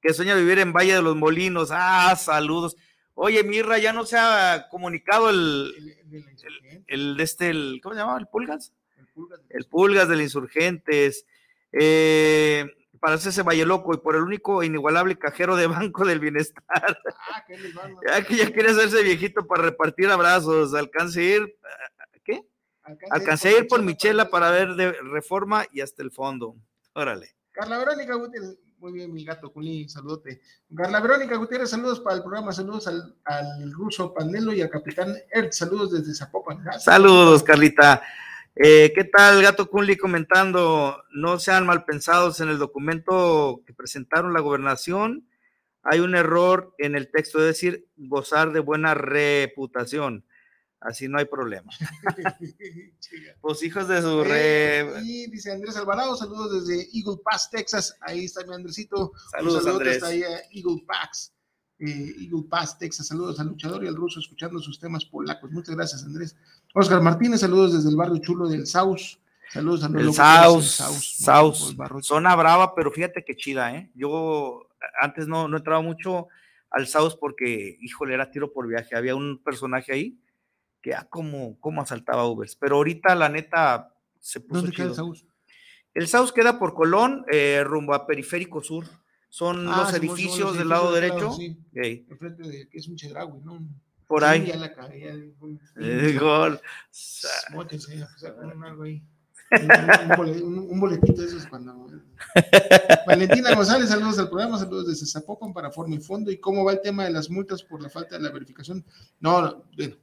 que 0.00 0.14
sueña 0.14 0.34
vivir 0.36 0.58
en 0.60 0.72
Valle 0.72 0.94
de 0.94 1.02
los 1.02 1.16
Molinos. 1.16 1.70
Ah, 1.72 2.14
saludos. 2.16 2.76
Oye, 3.22 3.44
Mirra, 3.44 3.76
ya 3.76 3.92
no 3.92 4.06
se 4.06 4.16
ha 4.16 4.66
comunicado 4.70 5.28
el, 5.28 5.74
El, 5.76 5.88
el, 5.90 6.10
de 6.10 6.84
el 6.86 7.20
este, 7.20 7.50
el, 7.50 7.80
¿cómo 7.82 7.94
se 7.94 8.00
llama? 8.00 8.18
¿El 8.18 8.26
Pulgas? 8.28 8.72
el 8.96 9.06
pulgas 9.08 9.40
de- 9.46 9.56
el 9.58 9.64
Pulgas 9.66 10.08
del 10.08 10.20
Insurgentes, 10.22 11.26
eh, 11.72 12.64
para 12.98 13.14
hacerse 13.16 13.42
Valle 13.42 13.66
Loco 13.66 13.92
y 13.94 13.98
por 13.98 14.16
el 14.16 14.22
único 14.22 14.62
e 14.62 14.66
inigualable 14.66 15.18
cajero 15.18 15.54
de 15.56 15.66
Banco 15.66 16.06
del 16.06 16.18
Bienestar. 16.20 16.62
Ah, 16.68 17.44
van, 17.74 17.94
Ya 18.06 18.24
que 18.24 18.36
ya 18.36 18.50
quiere 18.50 18.70
hacerse 18.70 19.02
viejito 19.02 19.46
para 19.46 19.64
repartir 19.64 20.08
abrazos, 20.08 20.72
alcance 20.74 21.20
a 21.20 21.36
ir, 21.36 21.58
¿qué? 22.24 22.42
Alcancé 23.10 23.48
a 23.50 23.58
ir 23.58 23.68
por 23.68 23.82
Michela 23.82 24.30
para 24.30 24.50
ver 24.50 24.74
de 24.76 24.92
reforma 24.92 25.66
y 25.72 25.82
hasta 25.82 26.02
el 26.02 26.10
fondo. 26.10 26.56
Órale. 26.94 27.34
Carla 27.52 27.76
Verónica 27.78 28.14
Gutiérrez, 28.14 28.56
muy 28.80 28.92
bien, 28.92 29.12
mi 29.12 29.24
gato 29.24 29.52
Culi, 29.52 29.88
saludote. 29.88 30.40
Carla 30.74 31.00
Verónica 31.00 31.36
Gutiérrez, 31.36 31.68
saludos 31.68 32.00
para 32.00 32.16
el 32.16 32.22
programa, 32.22 32.50
saludos 32.50 32.86
al, 32.86 33.72
ruso 33.72 34.14
Panelo 34.14 34.54
y 34.54 34.62
al 34.62 34.70
capitán 34.70 35.14
Ert, 35.30 35.52
saludos 35.52 35.92
desde 35.92 36.14
Zapopan. 36.14 36.64
Saludos, 36.78 37.42
Carlita. 37.42 38.02
Eh, 38.56 38.90
¿Qué 38.94 39.04
tal, 39.04 39.42
Gato 39.42 39.68
Kunli 39.68 39.96
comentando? 39.96 41.04
No 41.12 41.38
sean 41.38 41.66
mal 41.66 41.84
pensados 41.84 42.40
en 42.40 42.48
el 42.48 42.58
documento 42.58 43.62
que 43.66 43.74
presentaron 43.74 44.32
la 44.32 44.40
gobernación. 44.40 45.28
Hay 45.82 46.00
un 46.00 46.14
error 46.14 46.74
en 46.78 46.96
el 46.96 47.10
texto, 47.10 47.38
es 47.38 47.44
decir, 47.44 47.86
gozar 47.96 48.52
de 48.52 48.60
buena 48.60 48.94
reputación. 48.94 50.24
Así 50.80 51.08
no 51.08 51.18
hay 51.18 51.26
problema. 51.26 51.70
Pues 53.40 53.62
hijos 53.62 53.88
de 53.88 54.00
su 54.02 54.22
Eh, 54.26 54.84
re... 54.94 55.02
y 55.02 55.26
dice 55.30 55.52
Andrés 55.52 55.76
Alvarado, 55.76 56.16
saludos 56.16 56.66
desde 56.66 56.88
Eagle 56.96 57.20
Pass, 57.24 57.50
Texas. 57.50 57.96
Ahí 58.00 58.24
está 58.26 58.44
mi 58.46 58.54
Andresito. 58.54 59.12
Saludos, 59.30 59.58
Un 59.58 59.62
saludote 59.64 59.84
Andrés. 59.94 60.02
ahí 60.02 60.22
a 60.22 60.40
Eagle 60.52 60.84
Pass. 60.86 61.32
eh, 61.78 62.14
Eagle 62.20 62.44
Pass, 62.48 62.78
Texas. 62.78 63.06
Saludos 63.08 63.40
al 63.40 63.48
luchador 63.48 63.84
y 63.84 63.88
al 63.88 63.96
ruso 63.96 64.20
escuchando 64.20 64.58
sus 64.60 64.78
temas 64.78 65.04
polacos. 65.04 65.50
Muchas 65.50 65.74
gracias, 65.74 66.04
Andrés. 66.04 66.36
Oscar 66.74 67.00
Martínez, 67.02 67.40
saludos 67.40 67.72
desde 67.74 67.88
el 67.90 67.96
barrio 67.96 68.18
chulo 68.18 68.48
del 68.48 68.66
Saus. 68.66 69.18
Saludos 69.52 69.82
a 69.82 69.88
los 69.88 70.14
Saus, 70.14 71.74
zona 72.02 72.36
brava, 72.36 72.74
pero 72.74 72.92
fíjate 72.92 73.24
que 73.24 73.34
chida, 73.34 73.74
¿eh? 73.74 73.90
Yo 73.94 74.68
antes 75.00 75.26
no, 75.26 75.48
no 75.48 75.56
entraba 75.56 75.80
mucho 75.82 76.28
al 76.70 76.86
Saus 76.86 77.16
porque, 77.16 77.76
híjole, 77.80 78.14
era 78.14 78.30
tiro 78.30 78.52
por 78.52 78.68
viaje. 78.68 78.94
Había 78.94 79.16
un 79.16 79.42
personaje 79.42 79.92
ahí 79.92 80.18
que 80.82 80.94
ah, 80.94 81.06
como, 81.10 81.58
como 81.60 81.82
asaltaba 81.82 82.26
Ubers. 82.28 82.56
Pero 82.56 82.76
ahorita, 82.76 83.14
la 83.14 83.28
neta, 83.28 83.94
se 84.18 84.40
puso 84.40 84.62
¿Dónde 84.62 84.76
queda 84.76 84.88
el. 84.88 84.94
Saus? 84.94 85.26
El 85.94 86.06
Saus 86.08 86.32
queda 86.32 86.58
por 86.58 86.74
Colón, 86.74 87.24
eh, 87.32 87.62
rumbo 87.64 87.94
a 87.94 88.06
Periférico 88.06 88.62
Sur. 88.62 88.84
Son 89.28 89.68
Ah, 89.68 89.82
los 89.84 89.94
edificios 89.94 90.56
del 90.58 90.68
lado 90.68 90.94
edificios 90.94 90.94
derecho. 90.94 91.24
lado, 91.26 91.36
sí. 91.36 92.06
Enfrente 92.10 92.42
de 92.48 92.68
que 92.68 92.78
es 92.78 92.88
un 92.88 92.96
chedraui, 92.96 93.40
¿no? 93.44 93.60
por 94.06 94.22
Sí, 94.22 94.28
ahí. 94.28 94.46
Ya 94.46 94.56
la 94.56 94.72
cagué, 94.74 95.32
Eh, 95.80 96.18
gol. 96.20 96.60
Mótense, 97.52 98.04
algo 98.64 98.82
ahí. 98.82 99.02
Un, 99.52 100.42
un- 100.42 100.58
un 100.70 100.80
boletito 100.80 101.20
de 101.22 101.26
esos 101.28 101.46
cuando. 101.46 101.74
Valentina 103.06 103.54
González, 103.54 103.88
saludos 103.88 104.18
al 104.18 104.28
programa, 104.28 104.58
saludos 104.58 104.88
desde 104.88 105.06
Zapopan 105.06 105.52
para 105.52 105.70
Forma 105.70 105.94
y 105.96 106.00
Fondo. 106.00 106.30
¿Y 106.30 106.38
cómo 106.38 106.64
va 106.64 106.72
el 106.72 106.80
tema 106.80 107.04
de 107.04 107.10
las 107.10 107.30
multas 107.30 107.62
por 107.62 107.82
la 107.82 107.88
falta 107.88 108.16
de 108.16 108.22
la 108.24 108.30
verificación? 108.30 108.84
No, 109.20 109.42
no, 109.42 109.64
bueno, 109.76 109.96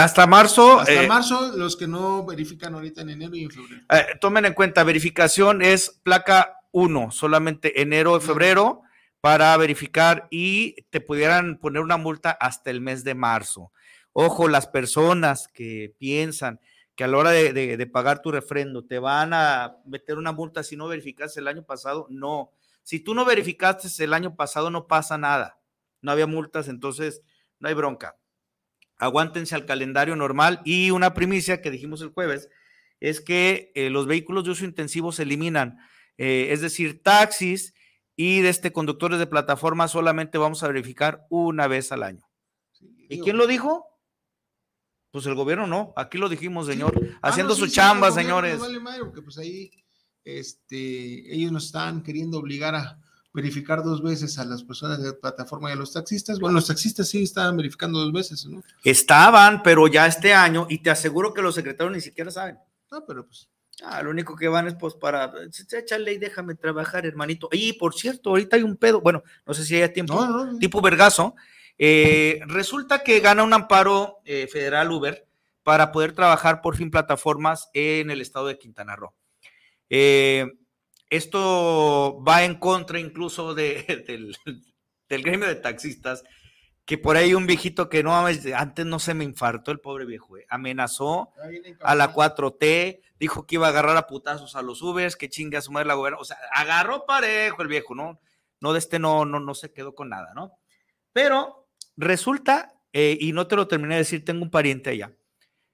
Hasta 0.00 0.26
marzo. 0.26 0.80
hasta 0.80 1.02
eh, 1.04 1.06
marzo, 1.06 1.56
los 1.56 1.76
que 1.76 1.86
no 1.86 2.24
verifican 2.24 2.74
ahorita 2.74 3.02
en 3.02 3.10
enero 3.10 3.34
y 3.36 3.44
en 3.44 3.50
febrero. 3.50 3.82
Eh, 3.90 4.06
tomen 4.20 4.44
en 4.46 4.54
cuenta, 4.54 4.84
verificación 4.84 5.62
es 5.62 6.00
placa 6.02 6.56
1, 6.72 7.10
solamente 7.10 7.82
enero 7.82 8.16
y 8.16 8.20
febrero 8.20 8.82
para 9.20 9.56
verificar 9.56 10.26
y 10.30 10.82
te 10.90 11.00
pudieran 11.00 11.58
poner 11.58 11.82
una 11.82 11.96
multa 11.96 12.30
hasta 12.30 12.70
el 12.70 12.80
mes 12.80 13.04
de 13.04 13.14
marzo. 13.14 13.72
Ojo, 14.12 14.48
las 14.48 14.66
personas 14.66 15.48
que 15.48 15.94
piensan 15.98 16.60
que 16.94 17.04
a 17.04 17.06
la 17.08 17.16
hora 17.18 17.30
de, 17.30 17.52
de- 17.52 17.76
de 17.76 17.86
pagar 17.86 18.20
tu 18.20 18.30
refrendo 18.30 18.84
te 18.84 18.98
van 18.98 19.32
a 19.32 19.76
meter 19.86 20.18
una 20.18 20.32
multa 20.32 20.62
si 20.62 20.76
no 20.76 20.88
verificaste 20.88 21.40
el 21.40 21.48
año 21.48 21.62
pasado, 21.64 22.06
no. 22.10 22.50
Si 22.82 22.98
tú 23.00 23.14
no 23.14 23.24
verificaste 23.24 23.88
el 24.04 24.12
año 24.12 24.34
pasado, 24.34 24.70
no 24.70 24.86
pasa 24.86 25.16
nada. 25.16 25.58
No 26.00 26.10
había 26.12 26.26
multas, 26.26 26.66
entonces 26.68 27.22
no 27.60 27.68
hay 27.68 27.74
bronca. 27.74 28.16
Aguántense 29.02 29.56
al 29.56 29.66
calendario 29.66 30.14
normal 30.14 30.60
y 30.64 30.92
una 30.92 31.12
primicia 31.12 31.60
que 31.60 31.72
dijimos 31.72 32.02
el 32.02 32.10
jueves 32.10 32.48
es 33.00 33.20
que 33.20 33.72
eh, 33.74 33.90
los 33.90 34.06
vehículos 34.06 34.44
de 34.44 34.52
uso 34.52 34.64
intensivo 34.64 35.10
se 35.10 35.24
eliminan, 35.24 35.78
eh, 36.18 36.48
es 36.50 36.60
decir, 36.60 37.02
taxis 37.02 37.74
y 38.14 38.42
de 38.42 38.48
este 38.48 38.72
conductores 38.72 39.18
de 39.18 39.26
plataforma 39.26 39.88
solamente 39.88 40.38
vamos 40.38 40.62
a 40.62 40.68
verificar 40.68 41.26
una 41.30 41.66
vez 41.66 41.90
al 41.90 42.04
año. 42.04 42.30
Sí, 42.70 42.94
¿Y 43.08 43.18
quién 43.18 43.38
lo 43.38 43.48
dijo? 43.48 43.88
Pues 45.10 45.26
el 45.26 45.34
gobierno 45.34 45.66
no, 45.66 45.92
aquí 45.96 46.16
lo 46.16 46.28
dijimos, 46.28 46.68
señor, 46.68 46.94
ah, 47.22 47.30
haciendo 47.30 47.54
no, 47.54 47.58
su 47.58 47.66
sí, 47.66 47.72
chamba, 47.72 48.12
señores. 48.12 48.60
vale 48.60 48.78
madre, 48.78 49.00
porque 49.00 49.22
pues 49.22 49.36
ahí 49.36 49.68
este, 50.22 51.34
ellos 51.34 51.50
nos 51.50 51.66
están 51.66 52.04
queriendo 52.04 52.38
obligar 52.38 52.76
a 52.76 53.00
verificar 53.32 53.82
dos 53.82 54.02
veces 54.02 54.38
a 54.38 54.44
las 54.44 54.62
personas 54.62 55.02
de 55.02 55.12
plataforma 55.14 55.70
y 55.70 55.72
a 55.72 55.76
los 55.76 55.92
taxistas. 55.92 56.38
Bueno, 56.38 56.56
los 56.56 56.66
taxistas 56.66 57.08
sí 57.08 57.22
estaban 57.22 57.56
verificando 57.56 57.98
dos 57.98 58.12
veces, 58.12 58.44
¿no? 58.46 58.62
Estaban, 58.84 59.62
pero 59.62 59.86
ya 59.88 60.06
este 60.06 60.34
año, 60.34 60.66
y 60.68 60.78
te 60.78 60.90
aseguro 60.90 61.32
que 61.32 61.42
los 61.42 61.54
secretarios 61.54 61.94
ni 61.94 62.00
siquiera 62.00 62.30
saben. 62.30 62.58
No, 62.90 63.04
pero 63.06 63.26
pues. 63.26 63.48
Ah, 63.82 64.02
lo 64.02 64.10
único 64.10 64.36
que 64.36 64.48
van 64.48 64.68
es 64.68 64.74
pues 64.74 64.94
para, 64.94 65.32
échale 65.72 66.12
y 66.12 66.18
déjame 66.18 66.54
trabajar, 66.54 67.06
hermanito. 67.06 67.48
Y 67.50 67.72
por 67.72 67.94
cierto, 67.94 68.30
ahorita 68.30 68.56
hay 68.56 68.62
un 68.62 68.76
pedo, 68.76 69.00
bueno, 69.00 69.22
no 69.46 69.54
sé 69.54 69.64
si 69.64 69.74
haya 69.76 69.92
tiempo. 69.92 70.14
No, 70.14 70.28
no, 70.28 70.52
no. 70.52 70.58
tipo 70.58 70.80
Vergazo, 70.80 71.34
eh, 71.78 72.40
resulta 72.46 73.02
que 73.02 73.18
gana 73.20 73.42
un 73.42 73.52
amparo 73.52 74.20
eh, 74.24 74.46
federal 74.46 74.92
Uber 74.92 75.26
para 75.62 75.90
poder 75.90 76.12
trabajar 76.12 76.60
por 76.60 76.76
fin 76.76 76.90
plataformas 76.90 77.70
en 77.72 78.10
el 78.10 78.20
estado 78.20 78.46
de 78.46 78.58
Quintana 78.58 78.94
Roo. 78.94 79.14
Eh, 79.88 80.46
esto 81.16 82.22
va 82.26 82.44
en 82.44 82.54
contra 82.56 82.98
incluso 82.98 83.54
de- 83.54 84.04
del, 84.08 84.36
del 85.08 85.22
gremio 85.22 85.46
de 85.48 85.56
taxistas, 85.56 86.24
que 86.84 86.98
por 86.98 87.16
ahí 87.16 87.34
un 87.34 87.46
viejito 87.46 87.88
que 87.88 88.02
no 88.02 88.16
antes 88.16 88.86
no 88.86 88.98
se 88.98 89.14
me 89.14 89.24
infartó 89.24 89.70
el 89.70 89.78
pobre 89.80 90.04
viejo, 90.04 90.36
eh, 90.36 90.46
amenazó 90.48 91.30
a 91.80 91.94
la 91.94 92.12
4T, 92.12 93.00
dijo 93.20 93.46
que 93.46 93.54
iba 93.54 93.66
a 93.66 93.70
agarrar 93.70 93.96
a 93.96 94.06
putazos 94.08 94.56
a 94.56 94.62
los 94.62 94.82
Ubers, 94.82 95.14
que 95.16 95.28
chingue 95.28 95.56
a 95.56 95.60
su 95.60 95.70
madre 95.70 95.86
la 95.86 95.94
gobierna, 95.94 96.18
o 96.18 96.24
sea, 96.24 96.38
agarró 96.52 97.06
parejo 97.06 97.62
el 97.62 97.68
viejo, 97.68 97.94
¿no? 97.94 98.20
No 98.60 98.72
de 98.72 98.80
este 98.80 98.98
no, 98.98 99.24
no, 99.24 99.38
no 99.38 99.54
se 99.54 99.72
quedó 99.72 99.94
con 99.94 100.08
nada, 100.08 100.32
¿no? 100.34 100.58
Pero 101.12 101.68
resulta, 101.96 102.72
eh, 102.92 103.16
y 103.20 103.32
no 103.32 103.46
te 103.46 103.54
lo 103.56 103.68
terminé 103.68 103.94
de 103.94 104.00
decir, 104.00 104.24
tengo 104.24 104.42
un 104.42 104.50
pariente 104.50 104.90
allá, 104.90 105.12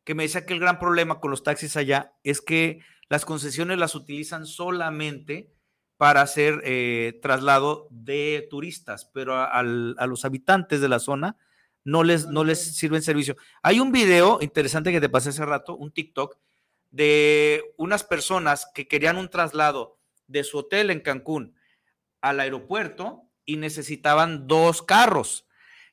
que 0.04 0.14
me 0.14 0.24
decía 0.24 0.44
que 0.44 0.52
el 0.52 0.60
gran 0.60 0.78
problema 0.78 1.20
con 1.20 1.30
los 1.30 1.42
taxis 1.42 1.76
allá 1.76 2.12
es 2.22 2.40
que 2.42 2.80
las 3.08 3.24
concesiones 3.24 3.78
las 3.78 3.94
utilizan 3.94 4.46
solamente 4.46 5.52
para 5.96 6.22
hacer 6.22 6.62
eh, 6.64 7.18
traslado 7.22 7.88
de 7.90 8.46
turistas, 8.50 9.10
pero 9.12 9.36
a, 9.36 9.62
los 9.62 10.24
habitantes 10.24 10.80
de 10.80 10.88
la 10.88 11.00
zona 11.00 11.36
no 11.84 12.04
les, 12.04 12.26
no 12.26 12.44
les 12.44 12.76
sirven 12.76 13.02
servicio. 13.02 13.36
Hay 13.62 13.80
un 13.80 13.90
video 13.90 14.38
interesante 14.40 14.92
que 14.92 15.00
te 15.00 15.08
pasé 15.08 15.30
hace 15.30 15.44
rato, 15.44 15.76
un 15.76 15.90
TikTok, 15.90 16.36
de 16.90 17.62
unas 17.76 18.04
personas 18.04 18.70
que 18.74 18.86
querían 18.86 19.16
un 19.16 19.28
traslado 19.28 19.98
de 20.26 20.44
su 20.44 20.58
hotel 20.58 20.90
en 20.90 21.00
Cancún 21.00 21.54
al 22.20 22.40
aeropuerto 22.40 23.28
y 23.44 23.56
necesitaban 23.56 24.46
dos 24.46 24.82
carros. 24.82 25.46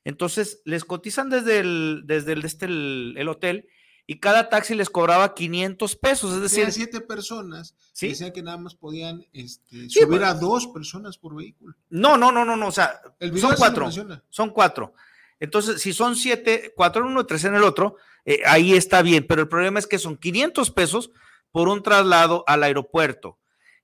Entonces 0.04 0.62
les 0.64 0.84
cotizan 0.84 1.30
desde 1.30 1.58
el, 1.58 2.02
desde 2.04 2.32
el, 2.32 2.44
este, 2.44 2.66
el 2.66 3.28
hotel 3.28 3.68
y 4.06 4.20
cada 4.20 4.48
taxi 4.48 4.74
les 4.74 4.88
cobraba 4.88 5.34
500 5.34 5.96
pesos, 5.96 6.34
es 6.34 6.40
decir... 6.40 6.70
siete 6.70 7.00
personas, 7.00 7.74
¿sí? 7.92 8.08
decían 8.08 8.32
que 8.32 8.42
nada 8.42 8.56
más 8.56 8.74
podían 8.74 9.26
este, 9.32 9.90
subir 9.90 10.22
a 10.22 10.34
dos 10.34 10.68
personas 10.68 11.18
por 11.18 11.34
vehículo. 11.34 11.74
No, 11.90 12.16
no, 12.16 12.30
no, 12.30 12.44
no, 12.44 12.56
no, 12.56 12.68
o 12.68 12.72
sea, 12.72 13.00
son 13.34 13.54
cuatro, 13.56 13.90
son 14.28 14.50
cuatro. 14.50 14.94
Entonces, 15.40 15.82
si 15.82 15.92
son 15.92 16.16
siete, 16.16 16.72
cuatro 16.76 17.04
en 17.04 17.10
uno, 17.10 17.26
tres 17.26 17.44
en 17.44 17.56
el 17.56 17.64
otro, 17.64 17.96
eh, 18.24 18.42
ahí 18.46 18.74
está 18.74 19.02
bien, 19.02 19.26
pero 19.26 19.42
el 19.42 19.48
problema 19.48 19.78
es 19.78 19.86
que 19.86 19.98
son 19.98 20.16
500 20.16 20.70
pesos 20.70 21.10
por 21.50 21.68
un 21.68 21.82
traslado 21.82 22.44
al 22.46 22.62
aeropuerto. 22.62 23.38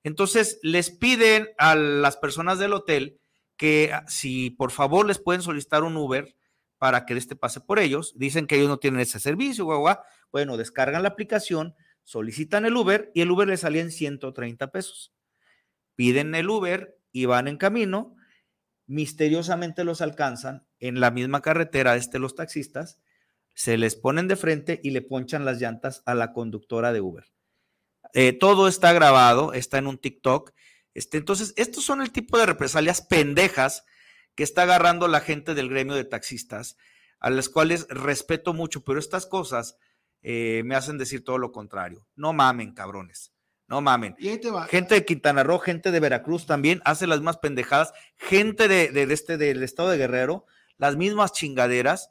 Entonces, 0.05 0.59
les 0.63 0.91
piden 0.91 1.49
a 1.59 1.75
las 1.75 2.17
personas 2.17 2.59
del 2.59 2.73
hotel 2.73 3.19
que 3.57 3.93
ah, 3.93 4.05
si 4.09 4.51
por 4.51 4.71
favor 4.71 5.07
les 5.07 5.19
pueden 5.19 5.43
solicitar 5.43 5.85
un 5.85 5.97
Uber, 5.97 6.35
para 6.83 7.07
que 7.07 7.15
este 7.15 7.37
pase 7.37 7.61
por 7.61 7.79
ellos. 7.79 8.13
Dicen 8.17 8.49
que 8.49 8.57
ellos 8.57 8.67
no 8.67 8.79
tienen 8.79 8.99
ese 8.99 9.21
servicio, 9.21 9.65
guau, 9.67 9.99
Bueno, 10.33 10.57
descargan 10.57 11.05
la 11.05 11.11
aplicación, 11.11 11.77
solicitan 12.03 12.65
el 12.65 12.77
Uber 12.77 13.13
y 13.15 13.21
el 13.21 13.31
Uber 13.31 13.47
les 13.47 13.61
salía 13.61 13.83
en 13.83 13.93
130 13.93 14.73
pesos. 14.73 15.15
Piden 15.95 16.35
el 16.35 16.51
Uber 16.51 16.99
y 17.13 17.27
van 17.27 17.47
en 17.47 17.57
camino. 17.57 18.17
Misteriosamente 18.89 19.85
los 19.85 20.01
alcanzan 20.01 20.67
en 20.81 20.99
la 20.99 21.13
misma 21.13 21.41
carretera, 21.41 21.95
este 21.95 22.19
los 22.19 22.35
taxistas, 22.35 22.99
se 23.55 23.79
les 23.79 23.95
ponen 23.95 24.27
de 24.27 24.35
frente 24.35 24.81
y 24.83 24.91
le 24.91 25.03
ponchan 25.03 25.45
las 25.45 25.61
llantas 25.61 26.03
a 26.05 26.17
la 26.17 26.33
conductora 26.33 26.93
de 26.93 27.01
Uber. 27.01 27.27
Eh, 28.13 28.33
todo 28.33 28.67
está 28.67 28.93
grabado, 28.93 29.53
está 29.53 29.79
en 29.79 29.87
un 29.87 29.99
TikTok. 29.99 30.51
Este, 30.95 31.17
entonces, 31.17 31.55
estos 31.55 31.85
son 31.85 32.03
el 32.03 32.11
tipo 32.11 32.39
de 32.39 32.47
represalias 32.47 33.03
pendejas 33.03 33.85
que 34.35 34.43
está 34.43 34.63
agarrando 34.63 35.09
la 35.09 35.21
gente 35.21 35.55
del 35.55 35.69
gremio 35.69 35.95
de 35.95 36.05
taxistas, 36.05 36.77
a 37.21 37.31
las 37.31 37.49
cuales 37.49 37.87
respeto 37.89 38.55
mucho, 38.55 38.83
pero 38.83 38.99
estas 38.99 39.27
cosas 39.27 39.77
eh, 40.23 40.63
me 40.65 40.75
hacen 40.75 40.99
decir 40.99 41.25
todo 41.25 41.39
lo 41.39 41.53
contrario. 41.53 42.07
No 42.15 42.33
mamen, 42.33 42.73
cabrones. 42.73 43.33
No 43.69 43.81
mamen. 43.81 44.17
Gente 44.69 44.95
de 44.95 45.05
Quintana 45.05 45.43
Roo, 45.43 45.59
gente 45.59 45.91
de 45.91 46.01
Veracruz 46.01 46.47
también 46.47 46.83
hace 46.85 47.07
las 47.07 47.19
mismas 47.19 47.39
pendejadas. 47.39 47.93
Gente 48.17 48.69
de, 48.69 48.91
este, 49.11 49.39
del 49.39 49.63
estado 49.63 49.89
de 49.91 49.99
Guerrero, 49.99 50.45
las 50.77 50.97
mismas 50.97 51.33
chingaderas. 51.33 52.11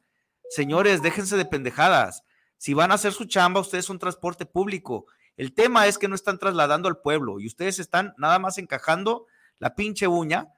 Señores, 0.49 1.01
déjense 1.01 1.37
de 1.37 1.45
pendejadas. 1.45 2.23
Si 2.57 2.73
van 2.73 2.91
a 2.91 2.95
hacer 2.95 3.13
su 3.13 3.25
chamba, 3.25 3.61
ustedes 3.61 3.85
son 3.85 3.99
transporte 3.99 4.45
público. 4.45 5.05
El 5.37 5.53
tema 5.53 5.87
es 5.87 5.97
que 5.97 6.07
no 6.07 6.15
están 6.15 6.39
trasladando 6.39 6.89
al 6.89 6.99
pueblo 6.99 7.39
y 7.39 7.47
ustedes 7.47 7.79
están 7.79 8.13
nada 8.17 8.39
más 8.39 8.57
encajando 8.57 9.27
la 9.59 9.75
pinche 9.75 10.07
uña 10.07 10.49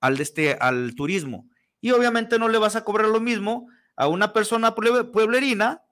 al, 0.00 0.20
este, 0.20 0.54
al 0.54 0.94
turismo. 0.94 1.48
Y 1.80 1.92
obviamente 1.92 2.38
no 2.38 2.48
le 2.48 2.58
vas 2.58 2.76
a 2.76 2.84
cobrar 2.84 3.08
lo 3.08 3.20
mismo 3.20 3.68
a 3.96 4.08
una 4.08 4.32
persona 4.32 4.74
pueblerina 4.74 5.82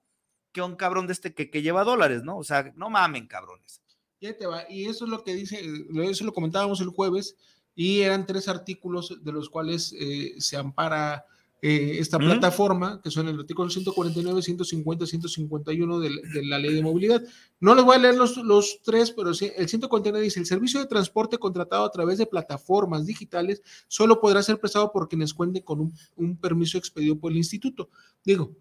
que 0.51 0.61
a 0.61 0.65
un 0.65 0.75
cabrón 0.75 1.07
de 1.07 1.13
este 1.13 1.33
que, 1.33 1.49
que 1.49 1.61
lleva 1.61 1.83
dólares, 1.83 2.23
¿no? 2.23 2.37
O 2.37 2.43
sea, 2.43 2.73
no 2.75 2.89
mamen, 2.89 3.27
cabrones. 3.27 3.81
Y 4.19 4.85
eso 4.85 5.05
es 5.05 5.11
lo 5.11 5.23
que 5.23 5.35
dice, 5.35 5.61
eso 6.03 6.25
lo 6.25 6.33
comentábamos 6.33 6.81
el 6.81 6.89
jueves, 6.89 7.35
y 7.75 8.01
eran 8.01 8.25
tres 8.25 8.47
artículos 8.47 9.23
de 9.23 9.31
los 9.31 9.49
cuales 9.49 9.93
eh, 9.99 10.33
se 10.39 10.57
ampara 10.57 11.25
eh, 11.61 11.97
esta 11.99 12.19
plataforma, 12.19 13.01
que 13.01 13.09
son 13.09 13.27
el 13.27 13.39
artículo 13.39 13.69
149, 13.69 14.41
150, 14.41 15.07
151 15.07 15.99
de, 15.99 16.09
de, 16.09 16.45
la 16.45 16.59
ley 16.59 16.75
de 16.75 16.83
movilidad. 16.83 17.23
No 17.59 17.73
les 17.73 17.83
voy 17.83 17.95
a 17.95 17.99
leer 17.99 18.15
los, 18.15 18.37
los 18.37 18.79
tres, 18.83 19.11
pero 19.11 19.33
sí, 19.33 19.51
el 19.55 19.67
149 19.67 20.23
dice, 20.23 20.39
el 20.39 20.45
servicio 20.45 20.79
de 20.79 20.85
transporte 20.85 21.39
contratado 21.39 21.83
a 21.83 21.91
través 21.91 22.19
de 22.19 22.27
plataformas 22.27 23.05
digitales 23.05 23.63
solo 23.87 24.21
podrá 24.21 24.43
ser 24.43 24.59
prestado 24.59 24.91
por 24.91 25.09
quienes 25.09 25.33
cuenten 25.33 25.63
con 25.63 25.79
un, 25.79 25.93
un 26.15 26.37
permiso 26.37 26.77
expedido 26.77 27.17
por 27.17 27.31
el 27.31 27.37
instituto. 27.37 27.89
Digo, 28.23 28.55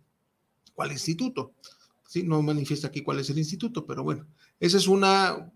¿cuál 0.74 0.92
instituto? 0.92 1.52
Sí, 2.06 2.22
no 2.22 2.40
manifiesta 2.40 2.88
aquí 2.88 3.02
cuál 3.02 3.18
es 3.18 3.28
el 3.28 3.38
instituto, 3.38 3.84
pero 3.84 4.04
bueno, 4.04 4.26
esa 4.58 4.78
es 4.78 4.86
una, 4.86 5.52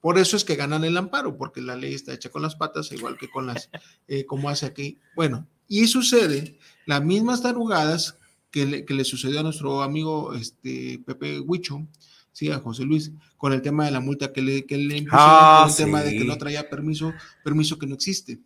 por 0.00 0.18
eso 0.18 0.36
es 0.36 0.44
que 0.44 0.56
ganan 0.56 0.84
el 0.84 0.96
amparo, 0.96 1.36
porque 1.36 1.60
la 1.60 1.76
ley 1.76 1.94
está 1.94 2.14
hecha 2.14 2.30
con 2.30 2.40
las 2.40 2.56
patas, 2.56 2.90
igual 2.92 3.18
que 3.18 3.28
con 3.28 3.46
las, 3.46 3.68
eh, 4.08 4.24
como 4.24 4.48
hace 4.48 4.64
aquí. 4.64 4.98
Bueno, 5.14 5.46
y 5.70 5.86
sucede 5.86 6.58
las 6.84 7.02
mismas 7.02 7.42
tarugadas 7.42 8.18
que 8.50 8.66
le, 8.66 8.84
que 8.84 8.92
le 8.92 9.04
sucedió 9.04 9.38
a 9.38 9.44
nuestro 9.44 9.82
amigo 9.82 10.34
este, 10.34 11.00
Pepe 11.06 11.38
Huicho, 11.38 11.86
sí, 12.32 12.50
a 12.50 12.58
José 12.58 12.82
Luis, 12.82 13.12
con 13.36 13.52
el 13.52 13.62
tema 13.62 13.84
de 13.84 13.92
la 13.92 14.00
multa 14.00 14.32
que 14.32 14.42
le, 14.42 14.66
que 14.66 14.76
le 14.76 14.96
impuso, 14.98 15.16
ah, 15.20 15.66
el 15.68 15.76
tema 15.76 16.02
de 16.02 16.10
que 16.10 16.24
no 16.24 16.36
traía 16.36 16.68
permiso, 16.68 17.14
permiso 17.44 17.78
que 17.78 17.86
no 17.86 17.94
existe. 17.94 18.40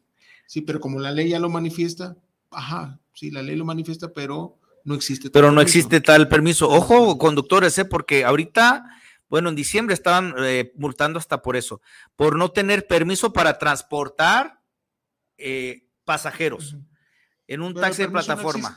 Sí, 0.47 0.61
pero 0.61 0.81
como 0.81 1.01
la 1.01 1.13
ley 1.13 1.31
ya 1.31 1.41
lo 1.41 1.49
manifiesta, 1.49 2.15
ajá, 2.51 3.01
sí, 3.15 3.31
la 3.31 3.43
ley 3.43 3.57
lo 3.57 3.65
manifiesta, 3.65 4.13
pero 4.13 4.59
no 4.85 4.95
existe. 4.95 5.31
Pero 5.31 5.51
no 5.51 5.63
existe 5.63 6.03
tal 6.03 6.29
permiso. 6.29 6.69
Ojo, 6.69 7.17
conductores, 7.17 7.79
¿eh? 7.79 7.87
porque 7.87 8.27
ahorita, 8.27 8.85
bueno, 9.31 9.49
en 9.49 9.55
diciembre 9.55 9.95
estaban 9.95 10.35
eh, 10.41 10.75
multando 10.77 11.19
hasta 11.19 11.41
por 11.41 11.57
eso, 11.57 11.81
por 12.17 12.37
no 12.37 12.51
tener 12.51 12.87
permiso 12.87 13.33
para 13.33 13.57
transportar 13.57 14.61
eh, 15.39 15.87
pasajeros 16.05 16.77
en 17.47 17.63
un 17.63 17.75
taxi 17.75 18.03
de 18.03 18.09
plataforma. 18.09 18.75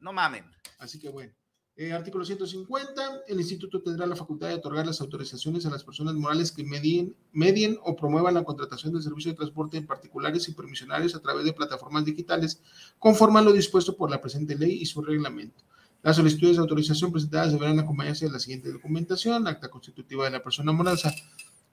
No, 0.00 0.12
mamen. 0.12 0.44
Así 0.78 0.98
que 0.98 1.08
bueno. 1.08 1.32
Eh, 1.80 1.92
artículo 1.92 2.24
150. 2.24 3.22
El 3.28 3.38
instituto 3.38 3.80
tendrá 3.80 4.04
la 4.04 4.16
facultad 4.16 4.48
de 4.48 4.54
otorgar 4.54 4.84
las 4.84 5.00
autorizaciones 5.00 5.64
a 5.64 5.70
las 5.70 5.84
personas 5.84 6.14
morales 6.14 6.50
que 6.50 6.64
medien, 6.64 7.14
medien 7.30 7.78
o 7.84 7.94
promuevan 7.94 8.34
la 8.34 8.42
contratación 8.42 8.94
de 8.94 9.00
servicio 9.00 9.30
de 9.30 9.36
transporte 9.36 9.76
en 9.76 9.86
particulares 9.86 10.48
y 10.48 10.54
permisionarios 10.54 11.14
a 11.14 11.20
través 11.20 11.44
de 11.44 11.52
plataformas 11.52 12.04
digitales, 12.04 12.60
conforme 12.98 13.38
a 13.38 13.42
lo 13.42 13.52
dispuesto 13.52 13.96
por 13.96 14.10
la 14.10 14.20
presente 14.20 14.56
ley 14.56 14.72
y 14.72 14.86
su 14.86 15.02
reglamento. 15.02 15.62
Las 16.02 16.16
solicitudes 16.16 16.56
de 16.56 16.62
autorización 16.62 17.12
presentadas 17.12 17.52
deberán 17.52 17.78
acompañarse 17.78 18.26
de 18.26 18.32
la 18.32 18.40
siguiente 18.40 18.72
documentación, 18.72 19.46
acta 19.46 19.68
constitutiva 19.68 20.24
de 20.24 20.30
la 20.32 20.42
persona 20.42 20.72
moral, 20.72 20.94
o 20.94 20.98
sea, 20.98 21.14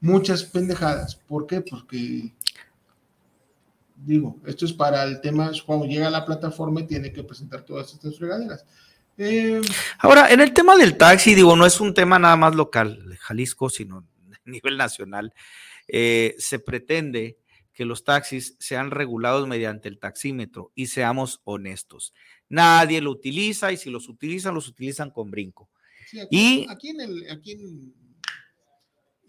muchas 0.02 0.44
pendejadas. 0.44 1.16
¿Por 1.16 1.48
qué? 1.48 1.62
Porque 1.62 2.32
digo, 4.06 4.40
esto 4.46 4.66
es 4.66 4.74
para 4.74 5.04
el 5.04 5.20
tema, 5.20 5.52
cuando 5.66 5.86
llega 5.86 6.08
a 6.08 6.12
la 6.12 6.26
plataforma 6.26 6.82
y 6.82 6.88
tiene 6.88 7.12
que 7.12 7.24
presentar 7.24 7.64
todas 7.64 7.92
estas 7.94 8.18
fregaderas. 8.18 8.66
Eh, 9.18 9.62
Ahora, 10.00 10.32
en 10.32 10.42
el 10.42 10.54
tema 10.54 10.76
del 10.76 10.98
taxi, 10.98 11.34
digo, 11.34 11.56
no 11.56 11.66
es 11.66 11.80
un 11.80 11.94
tema 11.94 12.20
nada 12.20 12.36
más 12.36 12.56
local 12.56 13.10
de 13.10 13.18
Jalisco, 13.18 13.70
sino 13.70 14.06
a 14.32 14.50
nivel 14.50 14.78
nacional. 14.78 15.34
Eh, 15.88 16.36
se 16.38 16.60
pretende 16.60 17.38
que 17.74 17.86
los 17.86 18.04
taxis 18.04 18.56
sean 18.60 18.92
regulados 18.92 19.48
mediante 19.48 19.90
el 19.90 20.00
taxímetro 20.00 20.72
y 20.76 20.88
seamos 20.88 21.42
honestos. 21.44 22.14
Nadie 22.48 23.02
lo 23.02 23.12
utiliza 23.12 23.72
y 23.72 23.78
si 23.78 23.90
los 23.90 24.08
utilizan, 24.08 24.54
los 24.54 24.68
utilizan 24.68 25.10
con 25.10 25.32
brinco. 25.32 25.70
y 26.30 26.66
aquí 26.70 26.90
en, 26.90 27.02
el, 27.02 27.32
aquí 27.32 27.52
en 27.54 27.94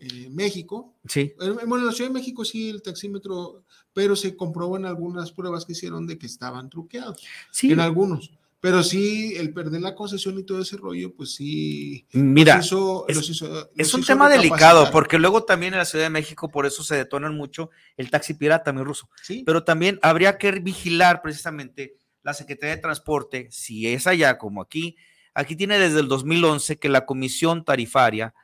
eh, 0.00 0.28
México. 0.30 0.94
Sí. 1.08 1.32
Bueno, 1.38 1.78
en 1.78 1.86
la 1.86 1.92
Ciudad 1.92 2.10
de 2.10 2.14
México 2.14 2.44
sí 2.44 2.70
el 2.70 2.82
taxímetro, 2.82 3.64
pero 3.92 4.16
se 4.16 4.36
comprobó 4.36 4.76
en 4.76 4.84
algunas 4.84 5.32
pruebas 5.32 5.64
que 5.64 5.72
hicieron 5.72 6.06
de 6.06 6.18
que 6.18 6.26
estaban 6.26 6.70
truqueados. 6.70 7.22
Sí. 7.50 7.72
En 7.72 7.80
algunos. 7.80 8.30
Pero 8.60 8.82
sí, 8.82 9.34
el 9.36 9.52
perder 9.52 9.80
la 9.82 9.94
concesión 9.94 10.38
y 10.38 10.42
todo 10.42 10.62
ese 10.62 10.76
rollo, 10.76 11.14
pues 11.14 11.34
sí. 11.34 12.06
Mira, 12.12 12.58
es, 12.58 12.72
un 12.72 14.04
tema 14.04 14.28
delicado, 14.28 14.90
porque 14.90 15.18
luego 15.18 15.44
también 15.44 15.74
en 15.74 15.78
la 15.78 15.84
Ciudad 15.84 16.06
de 16.06 16.10
México, 16.10 16.48
por 16.48 16.66
eso 16.66 16.82
se 16.82 16.96
detonan 16.96 17.36
mucho 17.36 17.70
el 17.96 18.10
taxi 18.10 18.34
pirata, 18.34 18.72
mi 18.72 18.82
ruso. 18.82 19.08
¿Sí? 19.22 19.44
Pero 19.46 19.62
también 19.62 20.00
habría 20.02 20.38
que 20.38 20.50
vigilar 20.52 21.22
precisamente 21.22 21.96
la 22.22 22.34
Secretaría 22.34 22.74
de 22.74 22.82
Transporte, 22.82 23.48
si 23.52 23.86
es 23.86 24.06
allá 24.06 24.36
como 24.36 24.62
aquí. 24.62 24.96
Aquí 25.32 25.54
tiene 25.54 25.78
desde 25.78 26.00
el 26.00 26.08
2011 26.08 26.78
que 26.78 26.88
la 26.88 27.06
Comisión 27.06 27.64
Tarifaria 27.64 28.34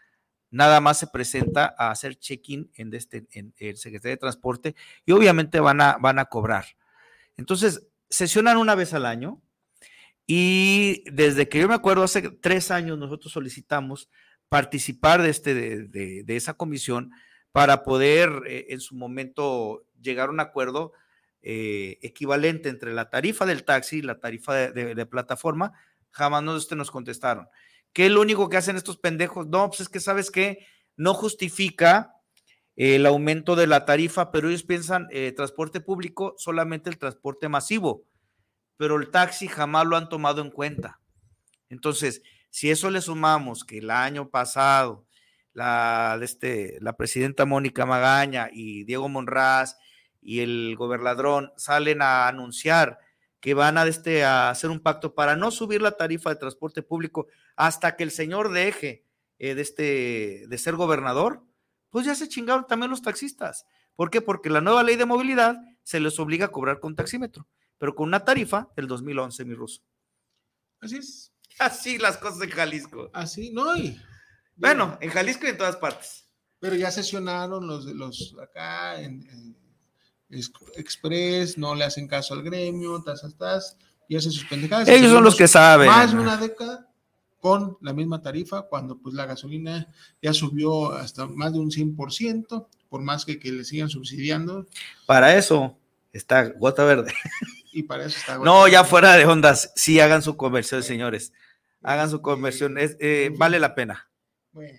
nada 0.52 0.80
más 0.80 1.00
se 1.00 1.08
presenta 1.08 1.74
a 1.76 1.90
hacer 1.90 2.14
check-in 2.16 2.70
en, 2.74 2.94
este, 2.94 3.26
en 3.32 3.52
el 3.58 3.76
Secretaría 3.76 4.12
de 4.14 4.20
Transporte 4.20 4.76
y 5.04 5.12
obviamente 5.12 5.58
van 5.58 5.80
a, 5.80 5.96
van 5.98 6.20
a 6.20 6.26
cobrar. 6.26 6.66
Entonces, 7.36 7.88
sesionan 8.10 8.58
una 8.58 8.74
vez 8.76 8.94
al 8.94 9.06
año 9.06 9.42
Y 10.26 11.04
desde 11.10 11.48
que 11.48 11.58
yo 11.58 11.68
me 11.68 11.74
acuerdo, 11.74 12.04
hace 12.04 12.22
tres 12.30 12.70
años 12.70 12.98
nosotros 12.98 13.32
solicitamos 13.32 14.08
participar 14.48 15.22
de, 15.22 15.30
este, 15.30 15.54
de, 15.54 16.22
de, 16.22 16.36
esa 16.36 16.54
comisión 16.54 17.10
para 17.52 17.82
poder 17.82 18.30
eh, 18.46 18.66
en 18.70 18.80
su 18.80 18.94
momento 18.94 19.84
llegar 20.00 20.28
a 20.28 20.32
un 20.32 20.40
acuerdo 20.40 20.92
eh, 21.42 21.98
equivalente 22.02 22.68
entre 22.68 22.92
la 22.94 23.10
tarifa 23.10 23.46
del 23.46 23.64
taxi 23.64 23.98
y 23.98 24.02
la 24.02 24.20
tarifa 24.20 24.54
de, 24.54 24.94
de 24.94 25.06
plataforma. 25.06 25.72
Jamás 26.12 26.42
nos, 26.42 26.62
este, 26.62 26.76
nos 26.76 26.90
contestaron. 26.90 27.48
¿Qué 27.92 28.06
es 28.06 28.12
lo 28.12 28.20
único 28.20 28.48
que 28.48 28.56
hacen 28.56 28.76
estos 28.76 28.98
pendejos? 28.98 29.46
No, 29.46 29.68
pues 29.68 29.80
es 29.80 29.88
que 29.88 30.00
sabes 30.00 30.30
que 30.30 30.66
no 30.96 31.14
justifica 31.14 32.14
el 32.76 33.04
aumento 33.06 33.54
de 33.54 33.66
la 33.66 33.84
tarifa, 33.84 34.30
pero 34.30 34.48
ellos 34.48 34.62
piensan 34.62 35.08
eh, 35.10 35.32
transporte 35.32 35.80
público, 35.80 36.34
solamente 36.38 36.88
el 36.88 36.98
transporte 36.98 37.48
masivo, 37.48 38.04
pero 38.76 38.96
el 38.96 39.10
taxi 39.10 39.46
jamás 39.46 39.86
lo 39.86 39.96
han 39.96 40.08
tomado 40.08 40.40
en 40.40 40.50
cuenta. 40.50 41.00
Entonces, 41.68 42.22
si 42.50 42.70
eso 42.70 42.90
le 42.90 43.00
sumamos 43.00 43.64
que 43.64 43.78
el 43.78 43.90
año 43.90 44.30
pasado 44.30 45.06
la, 45.52 46.18
este, 46.22 46.78
la 46.80 46.94
presidenta 46.94 47.44
Mónica 47.44 47.84
Magaña 47.84 48.48
y 48.52 48.84
Diego 48.84 49.08
Monraz 49.08 49.76
y 50.20 50.40
el 50.40 50.76
gobernador 50.76 51.52
salen 51.56 52.00
a 52.00 52.28
anunciar 52.28 52.98
que 53.42 53.54
van 53.54 53.76
a, 53.76 53.84
este, 53.86 54.24
a 54.24 54.50
hacer 54.50 54.70
un 54.70 54.78
pacto 54.78 55.16
para 55.16 55.34
no 55.34 55.50
subir 55.50 55.82
la 55.82 55.96
tarifa 55.96 56.30
de 56.30 56.36
transporte 56.36 56.80
público 56.80 57.26
hasta 57.56 57.96
que 57.96 58.04
el 58.04 58.12
señor 58.12 58.52
deje 58.52 59.04
eh, 59.40 59.56
de, 59.56 59.62
este, 59.62 60.44
de 60.46 60.58
ser 60.58 60.76
gobernador, 60.76 61.44
pues 61.90 62.06
ya 62.06 62.14
se 62.14 62.28
chingaron 62.28 62.68
también 62.68 62.88
los 62.88 63.02
taxistas. 63.02 63.66
¿Por 63.96 64.10
qué? 64.10 64.20
Porque 64.20 64.48
la 64.48 64.60
nueva 64.60 64.84
ley 64.84 64.94
de 64.94 65.06
movilidad 65.06 65.56
se 65.82 65.98
les 65.98 66.20
obliga 66.20 66.46
a 66.46 66.52
cobrar 66.52 66.78
con 66.78 66.94
taxímetro, 66.94 67.48
pero 67.78 67.96
con 67.96 68.06
una 68.06 68.24
tarifa 68.24 68.70
del 68.76 68.86
2011, 68.86 69.44
mi 69.44 69.54
ruso. 69.54 69.82
Así 70.80 70.98
es. 70.98 71.32
Así 71.58 71.98
las 71.98 72.18
cosas 72.18 72.42
en 72.42 72.50
Jalisco. 72.50 73.10
Así, 73.12 73.50
no, 73.50 73.76
y. 73.76 74.00
Bueno, 74.54 74.96
en 75.00 75.10
Jalisco 75.10 75.46
y 75.46 75.50
en 75.50 75.58
todas 75.58 75.76
partes. 75.76 76.28
Pero 76.60 76.76
ya 76.76 76.92
sesionaron 76.92 77.66
los 77.66 77.86
de 77.86 77.94
los 77.94 78.36
acá 78.40 79.00
en, 79.00 79.28
en 79.28 79.61
Express, 80.76 81.58
no 81.58 81.74
le 81.74 81.84
hacen 81.84 82.08
caso 82.08 82.34
al 82.34 82.42
gremio, 82.42 83.02
tas, 83.02 83.22
tas, 83.36 83.76
y 84.08 84.16
hacen 84.16 84.32
sus 84.32 84.44
pendejadas. 84.44 84.88
Ellos 84.88 85.12
son 85.12 85.24
los 85.24 85.36
que 85.36 85.48
saben. 85.48 85.88
Más 85.88 86.12
de 86.12 86.18
una 86.18 86.36
década 86.36 86.88
con 87.40 87.76
la 87.80 87.92
misma 87.92 88.22
tarifa, 88.22 88.62
cuando 88.62 88.98
pues 88.98 89.14
la 89.14 89.26
gasolina 89.26 89.88
ya 90.22 90.32
subió 90.32 90.92
hasta 90.92 91.26
más 91.26 91.52
de 91.52 91.58
un 91.58 91.70
100%, 91.70 92.66
por 92.88 93.02
más 93.02 93.24
que, 93.24 93.38
que 93.38 93.50
le 93.50 93.64
sigan 93.64 93.88
subsidiando. 93.88 94.66
Para 95.06 95.36
eso 95.36 95.76
está 96.12 96.44
Gota 96.44 96.84
Verde. 96.84 97.12
Y 97.72 97.82
para 97.82 98.04
eso 98.04 98.16
está 98.16 98.36
Gota 98.38 98.48
No, 98.48 98.60
Verde. 98.60 98.72
ya 98.72 98.84
fuera 98.84 99.16
de 99.16 99.26
ondas, 99.26 99.72
sí 99.74 99.98
hagan 99.98 100.22
su 100.22 100.36
conversión, 100.36 100.82
señores. 100.82 101.32
Hagan 101.82 102.10
su 102.10 102.22
conversión, 102.22 102.78
es, 102.78 102.96
eh, 103.00 103.32
vale 103.36 103.58
la 103.58 103.74
pena. 103.74 104.08
Bueno, 104.52 104.78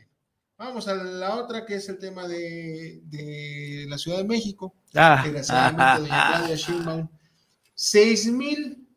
vamos 0.64 0.88
a 0.88 0.95
la 0.95 1.36
otra 1.36 1.66
que 1.66 1.76
es 1.76 1.89
el 1.89 1.97
tema 1.97 2.28
de, 2.28 3.01
de 3.05 3.86
la 3.88 3.97
Ciudad 3.97 4.20
de 4.20 4.24
México. 4.24 4.74
Ah, 4.93 5.22
Desgraciadamente, 5.24 6.01
doña 6.01 6.28
Claudia 6.30 6.55
Sheinbaum, 6.55 7.09
seis 7.76 8.28
mil, 8.32 8.88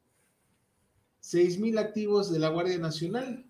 seis 1.20 1.58
mil 1.58 1.78
activos 1.78 2.32
de 2.32 2.38
la 2.38 2.48
Guardia 2.48 2.78
Nacional 2.78 3.44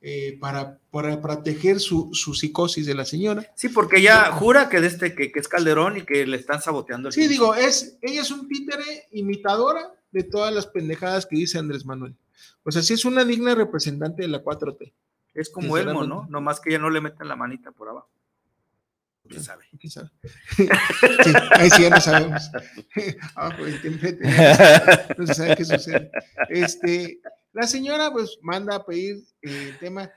eh, 0.00 0.36
para, 0.40 0.78
para 0.90 1.20
proteger 1.20 1.80
su, 1.80 2.10
su 2.12 2.34
psicosis 2.34 2.86
de 2.86 2.94
la 2.94 3.04
señora. 3.04 3.50
Sí, 3.54 3.68
porque 3.68 3.98
ella 3.98 4.32
jura 4.32 4.68
que, 4.68 4.80
de 4.80 4.88
este, 4.88 5.14
que, 5.14 5.30
que 5.30 5.40
es 5.40 5.48
Calderón 5.48 5.98
y 5.98 6.02
que 6.02 6.26
le 6.26 6.36
están 6.36 6.60
saboteando. 6.60 7.08
el 7.08 7.14
Sí, 7.14 7.28
digo, 7.28 7.54
es, 7.54 7.96
ella 8.02 8.22
es 8.22 8.30
un 8.30 8.48
títere 8.48 9.06
imitadora 9.12 9.92
de 10.10 10.24
todas 10.24 10.52
las 10.52 10.66
pendejadas 10.66 11.26
que 11.26 11.36
dice 11.36 11.58
Andrés 11.58 11.84
Manuel. 11.86 12.14
O 12.64 12.72
sea, 12.72 12.82
sí 12.82 12.94
es 12.94 13.04
una 13.04 13.24
digna 13.24 13.54
representante 13.54 14.22
de 14.22 14.28
la 14.28 14.42
4T. 14.42 14.92
Es 15.34 15.50
como 15.50 15.76
Elmo, 15.76 16.04
¿no? 16.04 16.26
Nomás 16.28 16.60
que 16.60 16.70
ella 16.70 16.78
no 16.78 16.90
le 16.90 17.00
meten 17.00 17.28
la 17.28 17.36
manita 17.36 17.72
por 17.72 17.88
abajo. 17.88 18.08
¿Quién 19.28 19.42
sabe? 19.42 19.64
¿Quién 19.80 19.90
sabe? 19.90 20.10
Sí, 20.54 20.68
ahí 21.52 21.70
sí 21.70 21.82
ya 21.82 21.90
no 21.90 22.00
sabemos. 22.00 22.50
Abajo 23.34 23.64
del 23.64 23.80
templete. 23.80 24.24
No 25.16 25.26
se 25.26 25.34
sabe 25.34 25.56
qué 25.56 25.64
sucede. 25.64 26.10
Este, 26.50 27.20
la 27.52 27.66
señora 27.66 28.12
pues 28.12 28.38
manda 28.42 28.76
a 28.76 28.84
pedir 28.84 29.24
eh, 29.42 29.70
el 29.70 29.78
tema 29.78 30.10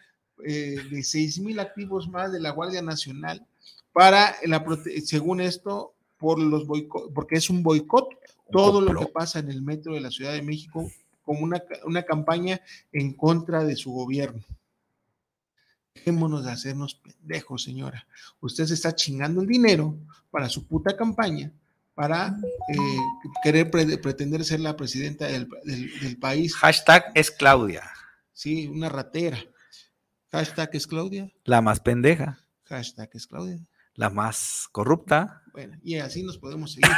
eh, 0.46 0.76
de 0.92 1.04
6 1.04 1.40
mil 1.40 1.60
activos 1.60 2.10
más 2.10 2.32
de 2.34 2.40
la 2.40 2.52
Guardia 2.52 2.82
Nacional 2.82 3.46
para 3.94 4.36
la 4.44 4.64
según 5.06 5.42
esto 5.42 5.94
por 6.18 6.40
los 6.40 6.68
boicot, 6.68 7.14
porque 7.14 7.36
es 7.36 7.50
un 7.50 7.64
boicot 7.64 8.10
todo 8.52 8.82
lo 8.82 9.00
que 9.00 9.08
pasa 9.08 9.40
en 9.40 9.50
el 9.50 9.62
metro 9.62 9.94
de 9.94 10.02
la 10.02 10.12
Ciudad 10.12 10.34
de 10.34 10.42
México 10.42 10.90
como 11.24 11.42
una, 11.42 11.64
una 11.86 12.04
campaña 12.04 12.62
en 12.92 13.14
contra 13.14 13.64
de 13.64 13.76
su 13.76 13.92
gobierno. 13.92 14.42
Dejémonos 16.02 16.46
de 16.46 16.52
hacernos 16.52 16.96
pendejos, 16.96 17.64
señora. 17.64 18.06
Usted 18.40 18.66
se 18.66 18.76
está 18.76 18.94
chingando 18.96 19.42
el 19.42 19.48
dinero 19.48 19.98
para 20.30 20.48
su 20.48 20.68
puta 20.68 20.96
campaña, 20.96 21.52
para 21.96 22.38
eh, 22.70 22.78
querer 23.44 23.72
pre- 23.72 23.98
pretender 23.98 24.46
ser 24.46 24.60
la 24.60 24.76
presidenta 24.78 25.26
del, 25.26 25.50
del- 25.64 26.00
del 26.00 26.18
país. 26.18 26.56
Hashtag 26.56 27.06
es 27.16 27.32
Claudia, 27.32 27.84
Sí, 28.32 28.68
una 28.68 28.88
ratera. 28.90 29.40
Hashtag 30.32 30.70
es 30.74 30.86
Claudia. 30.86 31.32
la 31.46 31.62
más 31.62 31.80
pendeja, 31.80 32.40
Hashtag 32.66 33.10
es 33.14 33.26
Claudia. 33.26 33.60
la 33.96 34.12
más 34.12 34.68
corrupta. 34.72 35.42
Bueno, 35.54 35.80
y 35.82 35.96
así 35.96 36.22
nos 36.22 36.38
podemos 36.38 36.74
seguir. 36.74 36.92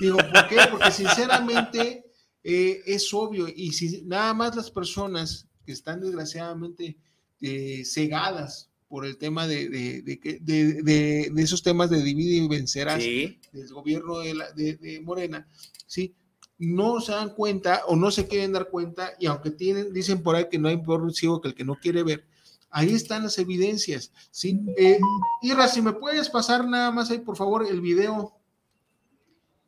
Digo, 0.00 0.16
¿por 0.16 0.48
qué? 0.48 0.56
Porque 0.70 0.90
sinceramente 0.90 2.06
eh, 2.42 2.80
es 2.86 3.12
obvio 3.12 3.48
y 3.54 3.72
si 3.72 4.02
nada 4.06 4.32
más 4.32 4.56
las 4.56 4.70
personas 4.70 5.46
que 5.66 5.72
están 5.72 6.00
desgraciadamente 6.00 6.96
eh, 7.40 7.82
cegadas 7.84 8.70
por 8.88 9.04
el 9.04 9.18
tema 9.18 9.46
de, 9.46 9.68
de, 9.68 10.02
de 10.02 11.42
esos 11.42 11.62
temas 11.62 11.90
de 11.90 12.02
divide 12.02 12.36
y 12.36 12.48
vencerás 12.48 13.02
Sí. 13.02 13.40
del 13.52 13.68
gobierno 13.72 14.18
de, 14.20 14.34
la- 14.34 14.52
de- 14.52 14.76
de 14.76 15.00
Morena, 15.00 15.46
¿sí? 15.86 16.14
No 16.58 17.00
se 17.00 17.12
dan 17.12 17.34
cuenta 17.34 17.82
o 17.88 17.96
no 17.96 18.10
se 18.10 18.26
quieren 18.28 18.52
dar 18.52 18.70
cuenta 18.70 19.12
y 19.18 19.26
aunque 19.26 19.50
tienen, 19.50 19.92
dicen 19.92 20.22
por 20.22 20.36
ahí 20.36 20.46
que 20.50 20.58
no 20.58 20.68
hay 20.68 20.76
peor 20.78 21.12
ciego 21.12 21.40
que 21.40 21.48
el 21.48 21.54
que 21.54 21.64
no 21.64 21.74
quiere 21.74 22.02
ver, 22.04 22.26
ahí 22.70 22.94
están 22.94 23.24
las 23.24 23.38
evidencias, 23.38 24.12
¿sí? 24.30 24.60
Eh, 24.76 24.98
Irra, 25.42 25.66
si 25.68 25.82
me 25.82 25.92
puedes 25.92 26.30
pasar 26.30 26.66
nada 26.66 26.90
más 26.92 27.10
ahí, 27.10 27.18
por 27.18 27.36
favor, 27.36 27.66
el 27.68 27.80
video, 27.80 28.38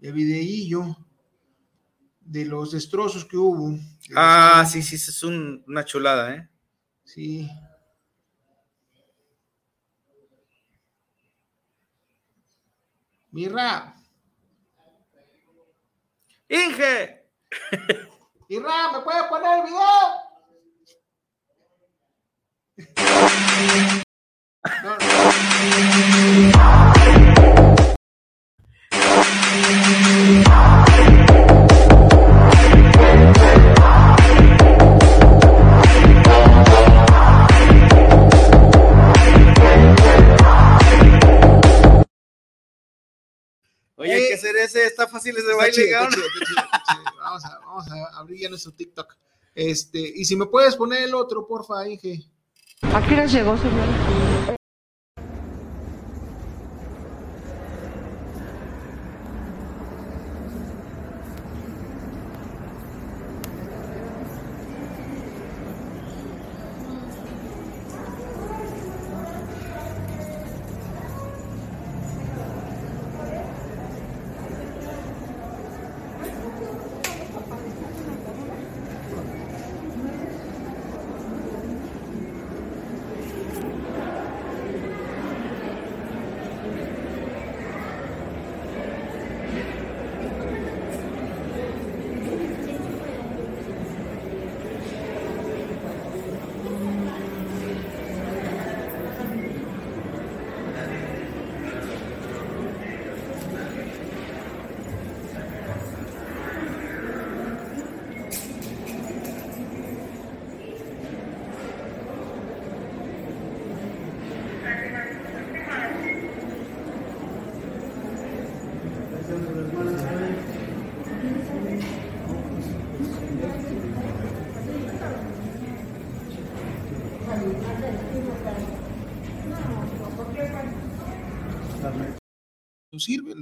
el 0.00 0.12
videillo 0.12 0.96
de 2.20 2.44
los 2.44 2.70
destrozos 2.72 3.24
que 3.24 3.36
hubo. 3.36 3.76
Ah, 4.14 4.66
sí, 4.70 4.80
sí, 4.82 4.94
es 4.96 5.22
un- 5.22 5.62
una 5.66 5.84
chulada, 5.84 6.34
¿eh? 6.34 6.48
Sí. 7.08 7.48
Mirra, 13.30 13.94
Inge, 16.50 17.24
Irra, 18.48 18.92
¿me 18.92 19.00
puedes 19.00 19.22
poner 19.24 19.58
el 19.58 19.64
video? 19.64 20.28
ese, 44.68 44.86
está 44.86 45.06
fácil 45.08 45.36
ese 45.36 45.46
Está 45.46 45.56
baile, 45.56 45.72
chido, 45.72 45.86
está 45.86 45.98
cabrón. 45.98 46.14
chido, 46.14 46.26
está 46.26 46.46
chido, 46.46 46.62
está 46.64 46.82
chido. 46.94 47.04
Vamos 47.18 47.44
a, 47.44 47.58
vamos 47.58 47.86
a 47.90 48.18
abrir 48.18 48.40
ya 48.40 48.48
nuestro 48.48 48.72
TikTok. 48.72 49.14
Este, 49.54 49.98
y 49.98 50.24
si 50.24 50.34
me 50.36 50.46
puedes 50.46 50.76
poner 50.76 51.02
el 51.02 51.14
otro, 51.14 51.46
porfa, 51.46 51.86
Inge. 51.88 52.24
¿A 52.82 53.06
qué 53.06 53.14
hora 53.14 53.26
llegó, 53.26 53.56
señor? 53.58 54.57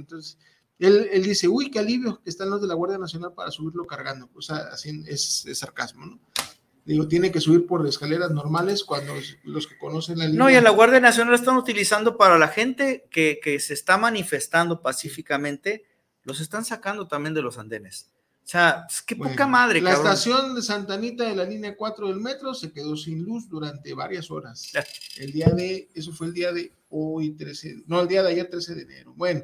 Entonces, 0.07 0.37
él, 0.79 1.09
él, 1.11 1.23
dice, 1.23 1.47
uy, 1.47 1.69
qué 1.69 1.79
alivio 1.79 2.21
que 2.23 2.29
están 2.29 2.49
los 2.49 2.61
de 2.61 2.67
la 2.67 2.75
Guardia 2.75 2.97
Nacional 2.97 3.33
para 3.33 3.51
subirlo 3.51 3.85
cargando. 3.85 4.29
O 4.33 4.41
sea, 4.41 4.57
así 4.71 5.03
es, 5.07 5.45
es 5.45 5.59
sarcasmo, 5.59 6.05
¿no? 6.05 6.19
Digo, 6.85 7.05
tiene 7.09 7.33
que 7.33 7.41
subir 7.41 7.67
por 7.67 7.85
escaleras 7.85 8.31
normales 8.31 8.85
cuando 8.85 9.13
los 9.43 9.67
que 9.67 9.77
conocen 9.77 10.19
la 10.19 10.25
línea. 10.25 10.39
No, 10.39 10.49
y 10.49 10.55
a 10.55 10.61
la 10.61 10.69
Guardia 10.69 11.01
Nacional 11.01 11.33
están 11.33 11.57
utilizando 11.57 12.15
para 12.15 12.37
la 12.37 12.47
gente 12.47 13.09
que, 13.11 13.39
que 13.43 13.59
se 13.59 13.73
está 13.73 13.97
manifestando 13.97 14.81
pacíficamente, 14.81 15.85
los 16.23 16.39
están 16.39 16.63
sacando 16.63 17.05
también 17.05 17.33
de 17.33 17.41
los 17.41 17.57
andenes. 17.57 18.13
O 18.47 18.49
sea, 18.49 18.85
es 18.89 19.01
que 19.01 19.17
poca 19.17 19.45
madre. 19.45 19.81
La 19.81 19.91
cabrón. 19.91 20.13
estación 20.13 20.55
de 20.55 20.61
Santa 20.61 20.93
Anita 20.93 21.25
de 21.25 21.35
la 21.35 21.43
línea 21.43 21.75
4 21.75 22.07
del 22.07 22.21
metro 22.21 22.53
se 22.53 22.71
quedó 22.71 22.95
sin 22.95 23.21
luz 23.21 23.49
durante 23.49 23.93
varias 23.93 24.31
horas. 24.31 24.71
El 25.17 25.33
día 25.33 25.47
de, 25.47 25.89
eso 25.93 26.13
fue 26.13 26.27
el 26.27 26.33
día 26.33 26.53
de 26.53 26.71
hoy 26.89 27.31
13, 27.31 27.83
no, 27.87 27.99
el 27.99 28.07
día 28.07 28.23
de 28.23 28.29
ayer 28.29 28.49
13 28.49 28.75
de 28.75 28.81
enero. 28.83 29.13
Bueno, 29.17 29.43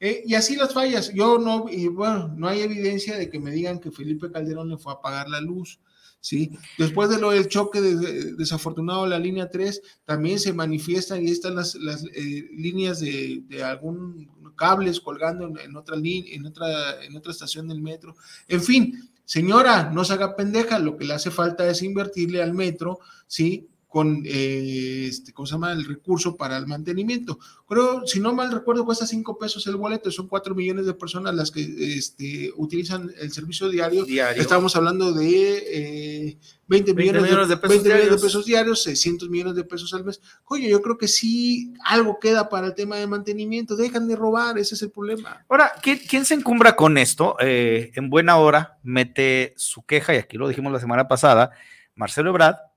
eh, 0.00 0.22
y 0.24 0.34
así 0.34 0.56
las 0.56 0.72
fallas. 0.72 1.12
Yo 1.12 1.38
no, 1.38 1.66
y 1.68 1.88
bueno, 1.88 2.28
no 2.36 2.48
hay 2.48 2.60
evidencia 2.60 3.16
de 3.16 3.28
que 3.28 3.40
me 3.40 3.50
digan 3.50 3.80
que 3.80 3.90
Felipe 3.90 4.30
Calderón 4.30 4.68
le 4.68 4.78
fue 4.78 4.92
a 4.92 4.96
apagar 4.96 5.28
la 5.28 5.40
luz. 5.40 5.80
¿sí? 6.20 6.50
Después 6.76 7.08
de 7.10 7.18
lo 7.18 7.30
del 7.30 7.48
choque 7.48 7.80
de, 7.80 8.34
desafortunado 8.34 9.04
de 9.04 9.10
la 9.10 9.18
línea 9.18 9.50
3, 9.50 9.82
también 10.04 10.38
se 10.38 10.52
manifiestan 10.52 11.22
y 11.22 11.30
están 11.30 11.56
las, 11.56 11.74
las 11.76 12.04
eh, 12.14 12.48
líneas 12.52 13.00
de, 13.00 13.42
de, 13.46 13.62
algún 13.62 14.28
cables 14.56 15.00
colgando 15.00 15.46
en, 15.58 15.76
otra 15.76 15.96
línea, 15.96 16.34
en 16.34 16.46
otra, 16.46 17.02
en 17.02 17.16
otra 17.16 17.32
estación 17.32 17.68
del 17.68 17.80
metro. 17.80 18.16
En 18.48 18.62
fin, 18.62 19.10
señora, 19.24 19.90
no 19.90 20.04
se 20.04 20.12
haga 20.14 20.36
pendeja, 20.36 20.78
lo 20.78 20.96
que 20.96 21.04
le 21.04 21.14
hace 21.14 21.30
falta 21.30 21.68
es 21.68 21.82
invertirle 21.82 22.42
al 22.42 22.54
metro, 22.54 22.98
¿sí? 23.26 23.68
Con, 23.88 24.22
eh, 24.26 25.06
este, 25.08 25.32
¿cómo 25.32 25.46
se 25.46 25.54
llama? 25.54 25.72
El 25.72 25.86
recurso 25.86 26.36
para 26.36 26.58
el 26.58 26.66
mantenimiento. 26.66 27.38
Creo, 27.66 28.06
si 28.06 28.20
no 28.20 28.34
mal 28.34 28.52
recuerdo, 28.52 28.84
cuesta 28.84 29.06
cinco 29.06 29.38
pesos 29.38 29.66
el 29.66 29.76
boleto, 29.76 30.10
son 30.10 30.28
cuatro 30.28 30.54
millones 30.54 30.84
de 30.84 30.92
personas 30.92 31.34
las 31.34 31.50
que 31.50 31.96
este, 31.96 32.52
utilizan 32.56 33.10
el 33.18 33.32
servicio 33.32 33.70
diario. 33.70 34.04
diario. 34.04 34.42
Estamos 34.42 34.76
hablando 34.76 35.14
de 35.14 35.56
eh, 35.56 36.38
20, 36.66 36.92
20, 36.92 36.94
millones, 36.94 37.22
millones 37.22 37.48
de, 37.48 37.54
de, 37.54 37.60
pesos 37.60 37.82
20 37.82 37.88
millones 37.88 38.10
de 38.20 38.26
pesos 38.26 38.44
diarios, 38.44 38.82
600 38.82 39.30
millones 39.30 39.54
de 39.54 39.64
pesos 39.64 39.94
al 39.94 40.04
mes. 40.04 40.20
Oye, 40.44 40.68
yo 40.68 40.82
creo 40.82 40.98
que 40.98 41.08
sí 41.08 41.72
algo 41.82 42.18
queda 42.20 42.50
para 42.50 42.66
el 42.66 42.74
tema 42.74 42.96
de 42.96 43.06
mantenimiento, 43.06 43.74
dejan 43.74 44.06
de 44.06 44.16
robar, 44.16 44.58
ese 44.58 44.74
es 44.74 44.82
el 44.82 44.90
problema. 44.90 45.46
Ahora, 45.48 45.72
¿quién, 45.82 45.98
quién 46.06 46.26
se 46.26 46.34
encumbra 46.34 46.76
con 46.76 46.98
esto? 46.98 47.36
Eh, 47.40 47.90
en 47.94 48.10
buena 48.10 48.36
hora 48.36 48.78
mete 48.82 49.54
su 49.56 49.82
queja, 49.86 50.14
y 50.14 50.18
aquí 50.18 50.36
lo 50.36 50.46
dijimos 50.46 50.72
la 50.72 50.80
semana 50.80 51.08
pasada, 51.08 51.52
Marcelo 51.94 52.30
Ebrard, 52.30 52.67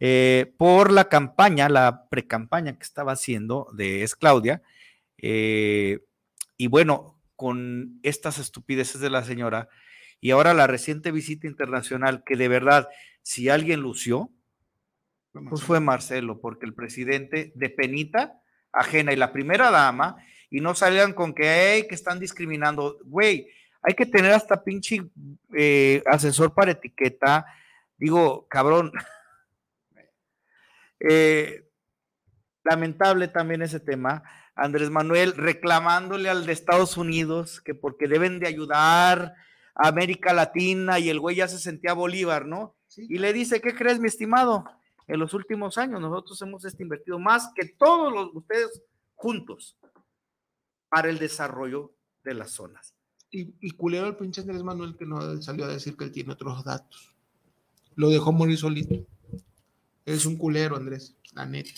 eh, 0.00 0.52
por 0.56 0.92
la 0.92 1.08
campaña, 1.08 1.68
la 1.68 2.08
precampaña 2.08 2.76
que 2.76 2.84
estaba 2.84 3.12
haciendo 3.12 3.68
de 3.72 4.02
Es 4.02 4.14
Claudia. 4.14 4.62
Eh, 5.18 6.00
y 6.56 6.66
bueno, 6.68 7.20
con 7.36 8.00
estas 8.02 8.38
estupideces 8.38 9.00
de 9.00 9.10
la 9.10 9.24
señora 9.24 9.68
y 10.20 10.30
ahora 10.30 10.54
la 10.54 10.66
reciente 10.66 11.12
visita 11.12 11.46
internacional, 11.46 12.24
que 12.24 12.36
de 12.36 12.48
verdad, 12.48 12.88
si 13.22 13.48
alguien 13.48 13.80
lució, 13.80 14.30
pues 15.48 15.62
fue 15.62 15.78
Marcelo, 15.78 16.40
porque 16.40 16.66
el 16.66 16.74
presidente 16.74 17.52
de 17.54 17.70
penita 17.70 18.40
ajena 18.72 19.12
y 19.12 19.16
la 19.16 19.32
primera 19.32 19.70
dama, 19.70 20.16
y 20.50 20.60
no 20.60 20.74
salgan 20.74 21.12
con 21.12 21.34
que, 21.34 21.44
hey, 21.44 21.86
que 21.88 21.94
están 21.94 22.18
discriminando, 22.18 22.98
güey, 23.04 23.48
hay 23.82 23.94
que 23.94 24.06
tener 24.06 24.32
hasta 24.32 24.64
pinche 24.64 25.02
eh, 25.56 26.02
asesor 26.06 26.54
para 26.54 26.72
etiqueta, 26.72 27.46
digo, 27.96 28.46
cabrón, 28.48 28.92
eh, 31.00 31.68
lamentable 32.64 33.28
también 33.28 33.62
ese 33.62 33.80
tema. 33.80 34.22
Andrés 34.54 34.90
Manuel 34.90 35.34
reclamándole 35.36 36.28
al 36.28 36.44
de 36.44 36.52
Estados 36.52 36.96
Unidos 36.96 37.60
que 37.60 37.74
porque 37.74 38.08
deben 38.08 38.40
de 38.40 38.48
ayudar 38.48 39.34
a 39.74 39.88
América 39.88 40.32
Latina 40.32 40.98
y 40.98 41.08
el 41.08 41.20
güey 41.20 41.36
ya 41.36 41.48
se 41.48 41.58
sentía 41.58 41.92
Bolívar, 41.92 42.46
¿no? 42.46 42.74
Sí. 42.88 43.06
Y 43.08 43.18
le 43.18 43.32
dice, 43.32 43.60
¿qué 43.60 43.74
crees, 43.74 44.00
mi 44.00 44.08
estimado? 44.08 44.64
En 45.06 45.20
los 45.20 45.32
últimos 45.32 45.78
años 45.78 46.00
nosotros 46.00 46.40
hemos 46.42 46.64
este, 46.64 46.82
invertido 46.82 47.18
más 47.18 47.52
que 47.54 47.66
todos 47.66 48.12
los, 48.12 48.34
ustedes 48.34 48.82
juntos 49.14 49.76
para 50.88 51.08
el 51.08 51.18
desarrollo 51.18 51.92
de 52.24 52.34
las 52.34 52.50
zonas. 52.50 52.94
Y, 53.30 53.54
y 53.60 53.70
culero 53.72 54.06
el 54.06 54.16
pinche 54.16 54.40
Andrés 54.40 54.62
Manuel 54.62 54.96
que 54.96 55.06
no 55.06 55.40
salió 55.40 55.66
a 55.66 55.68
decir 55.68 55.96
que 55.96 56.04
él 56.04 56.12
tiene 56.12 56.32
otros 56.32 56.64
datos. 56.64 57.14
Lo 57.94 58.08
dejó 58.10 58.32
morir 58.32 58.56
solito. 58.56 59.06
Es 60.08 60.24
un 60.24 60.38
culero, 60.38 60.76
Andrés, 60.76 61.14
la 61.34 61.44
neta. 61.44 61.70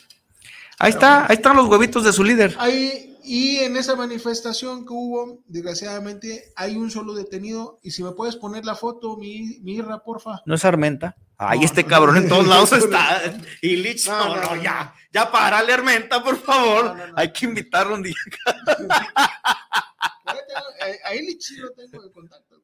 Ahí 0.79 0.91
está, 0.91 1.27
ahí 1.27 1.35
están 1.35 1.57
los 1.57 1.67
huevitos 1.67 2.05
de 2.05 2.13
su 2.13 2.23
líder. 2.23 2.55
Ahí, 2.59 3.19
y 3.25 3.57
en 3.57 3.77
esa 3.77 3.97
manifestación 3.97 4.87
que 4.87 4.93
hubo, 4.93 5.43
desgraciadamente, 5.47 6.53
hay 6.55 6.77
un 6.77 6.93
solo 6.93 7.15
detenido. 7.15 7.81
Y 7.83 7.91
si 7.91 8.05
me 8.05 8.13
puedes 8.13 8.37
poner 8.37 8.65
la 8.65 8.77
foto, 8.77 9.17
mi, 9.17 9.59
mi 9.63 9.75
Irra, 9.75 10.05
porfa. 10.05 10.43
No 10.47 10.55
es 10.55 10.65
Armenta. 10.65 11.17
Ay, 11.37 11.59
no, 11.59 11.65
este 11.65 11.85
cabrón 11.85 12.19
en 12.19 12.29
todos 12.29 12.47
lados 12.47 12.73
está. 12.73 13.21
Y 13.63 13.77
Lich, 13.77 14.07
no, 14.07 14.37
no, 14.37 14.63
ya, 14.63 14.95
ya 15.13 15.31
párale, 15.31 15.73
Armenta, 15.73 16.23
por 16.23 16.41
favor. 16.41 16.97
Hay 17.17 17.33
que 17.33 17.47
invitarlo 17.47 17.97
un 17.97 18.05
día. 18.05 18.15
Ahí 21.05 21.27
Lich 21.27 21.51
lo 21.59 21.73
tengo 21.73 22.01
de 22.01 22.13
contacto. 22.13 22.63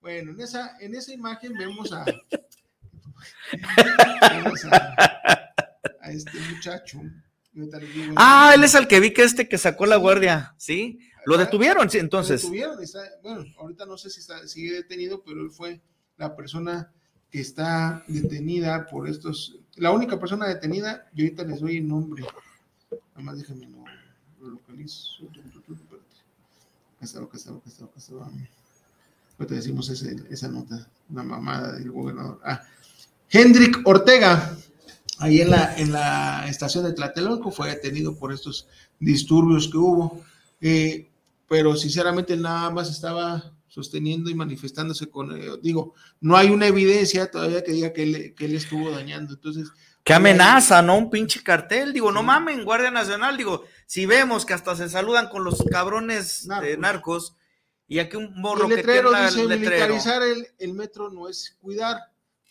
Bueno, 0.00 0.32
en 0.32 0.40
esa, 0.40 0.76
en 0.78 0.94
esa 0.94 1.12
imagen 1.12 1.54
vemos 1.54 1.92
a, 1.92 2.04
a, 4.72 5.50
a, 6.00 6.10
este 6.10 6.38
muchacho. 6.50 7.00
Ah, 8.16 8.52
él 8.54 8.64
es 8.64 8.74
el 8.74 8.86
que 8.86 9.00
vi 9.00 9.12
que 9.12 9.22
este 9.22 9.48
que 9.48 9.58
sacó 9.58 9.86
la 9.86 9.96
guardia, 9.96 10.54
¿sí? 10.58 10.98
Lo 11.24 11.36
detuvieron, 11.36 11.90
sí, 11.90 11.98
entonces. 11.98 12.42
Lo 12.44 12.50
detuvieron, 12.50 12.82
está, 12.82 13.00
bueno, 13.22 13.44
ahorita 13.58 13.86
no 13.86 13.98
sé 13.98 14.10
si 14.10 14.20
está, 14.20 14.46
sigue 14.46 14.72
detenido, 14.72 15.22
pero 15.24 15.40
él 15.40 15.50
fue 15.50 15.80
la 16.18 16.36
persona 16.36 16.92
que 17.30 17.40
está 17.40 18.04
detenida 18.06 18.86
por 18.86 19.08
estos, 19.08 19.58
la 19.74 19.90
única 19.90 20.20
persona 20.20 20.46
detenida, 20.46 21.08
y 21.14 21.22
ahorita 21.22 21.44
les 21.44 21.60
doy 21.60 21.78
el 21.78 21.88
nombre. 21.88 22.24
Nada 22.90 23.22
más 23.22 23.38
déjenme 23.38 23.66
lo, 23.68 23.84
lo 24.40 24.50
localizo. 24.50 25.24
Acá 26.96 27.04
está, 27.04 27.20
acá 27.20 27.36
está, 27.36 27.50
acá 27.50 27.62
está, 27.66 27.84
acá 27.84 27.98
está. 27.98 28.14
Ahorita 28.14 29.54
decimos 29.54 29.88
ese, 29.90 30.16
esa 30.30 30.48
nota, 30.48 30.88
una 31.10 31.22
mamada 31.22 31.72
del 31.72 31.90
gobernador. 31.90 32.40
Ah, 32.44 32.62
Hendrik 33.30 33.80
Ortega, 33.84 34.56
ahí 35.18 35.40
en 35.40 35.50
la, 35.50 35.76
en 35.76 35.92
la 35.92 36.46
estación 36.48 36.84
de 36.84 36.92
Tlatelolco, 36.92 37.50
fue 37.50 37.68
detenido 37.68 38.16
por 38.16 38.32
estos 38.32 38.68
disturbios 38.98 39.68
que 39.68 39.78
hubo. 39.78 40.24
Eh, 40.60 41.10
pero 41.48 41.76
sinceramente 41.76 42.36
nada 42.36 42.70
más 42.70 42.90
estaba 42.90 43.52
sosteniendo 43.68 44.30
y 44.30 44.34
manifestándose 44.34 45.08
con, 45.08 45.36
eh, 45.36 45.50
digo, 45.62 45.94
no 46.20 46.36
hay 46.36 46.50
una 46.50 46.66
evidencia 46.66 47.30
todavía 47.30 47.62
que 47.62 47.72
diga 47.72 47.92
que 47.92 48.02
él, 48.02 48.34
que 48.36 48.46
él 48.46 48.54
estuvo 48.54 48.90
dañando. 48.90 49.34
Entonces, 49.34 49.68
Qué 50.06 50.14
amenaza, 50.14 50.82
¿no? 50.82 50.96
Un 50.96 51.10
pinche 51.10 51.42
cartel. 51.42 51.92
Digo, 51.92 52.12
no 52.12 52.22
mamen, 52.22 52.64
Guardia 52.64 52.92
Nacional. 52.92 53.36
Digo, 53.36 53.64
si 53.86 54.06
vemos 54.06 54.46
que 54.46 54.54
hasta 54.54 54.76
se 54.76 54.88
saludan 54.88 55.28
con 55.28 55.42
los 55.42 55.64
cabrones 55.64 56.46
narcos, 56.46 56.68
eh, 56.68 56.76
narcos 56.78 57.36
y 57.88 57.98
aquí 57.98 58.16
un 58.16 58.32
morro 58.40 58.68
el 58.68 58.76
letrero 58.76 59.10
que 59.10 59.20
dice, 59.22 59.40
el 59.40 59.48
letrero. 59.48 59.70
militarizar 59.72 60.22
el, 60.22 60.46
el 60.60 60.74
metro 60.74 61.10
no 61.10 61.28
es 61.28 61.56
cuidar 61.60 61.98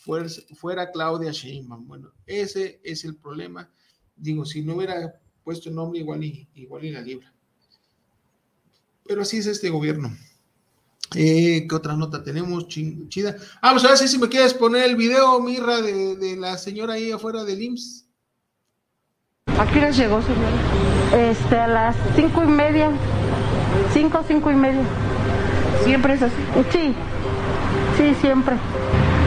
fuera, 0.06 0.91
Claudia 0.91 1.32
Sheinbaum. 1.32 1.88
Bueno, 1.88 2.12
ese 2.26 2.80
es 2.84 3.03
el 3.06 3.16
problema. 3.16 3.70
Digo, 4.16 4.45
si 4.45 4.62
no 4.62 4.76
hubiera 4.76 5.20
puesto 5.43 5.70
el 5.70 5.76
nombre, 5.76 5.99
igual 5.99 6.24
y, 6.24 6.47
igual 6.56 6.86
y 6.86 6.91
la 6.91 7.01
libra. 7.01 7.34
Pero 9.08 9.22
así 9.22 9.38
es 9.38 9.47
este 9.47 9.70
gobierno. 9.70 10.16
Eh, 11.16 11.66
¿Qué 11.70 11.76
otra 11.76 11.95
nota 11.95 12.24
tenemos? 12.24 12.68
Chida. 12.68 13.36
Ah, 13.62 13.72
pues 13.72 13.86
a 13.86 13.89
ver 13.89 13.97
si 13.97 14.18
me 14.18 14.28
quieres 14.30 14.53
poner 14.53 14.89
el 14.89 14.95
video, 14.95 15.39
Mirra, 15.39 15.82
de, 15.82 16.16
de 16.16 16.36
la 16.36 16.58
señora 16.58 16.93
ahí 16.93 17.12
afuera 17.12 17.43
del 17.43 17.62
IMSS. 17.62 18.06
¿A 19.58 19.72
qué 19.72 19.80
hora 19.80 19.91
llegó, 19.91 20.22
señora? 20.22 21.30
Este, 21.30 21.58
a 21.58 21.68
las 21.68 21.95
cinco 22.16 22.43
y 22.43 22.47
media. 22.47 22.91
Cinco, 23.93 24.24
cinco 24.28 24.51
y 24.51 24.56
media. 24.56 24.84
¿Siempre 25.84 26.16
es 26.16 26.24
así? 26.24 26.36
Sí, 26.72 26.93
sí, 27.97 28.16
siempre. 28.22 28.56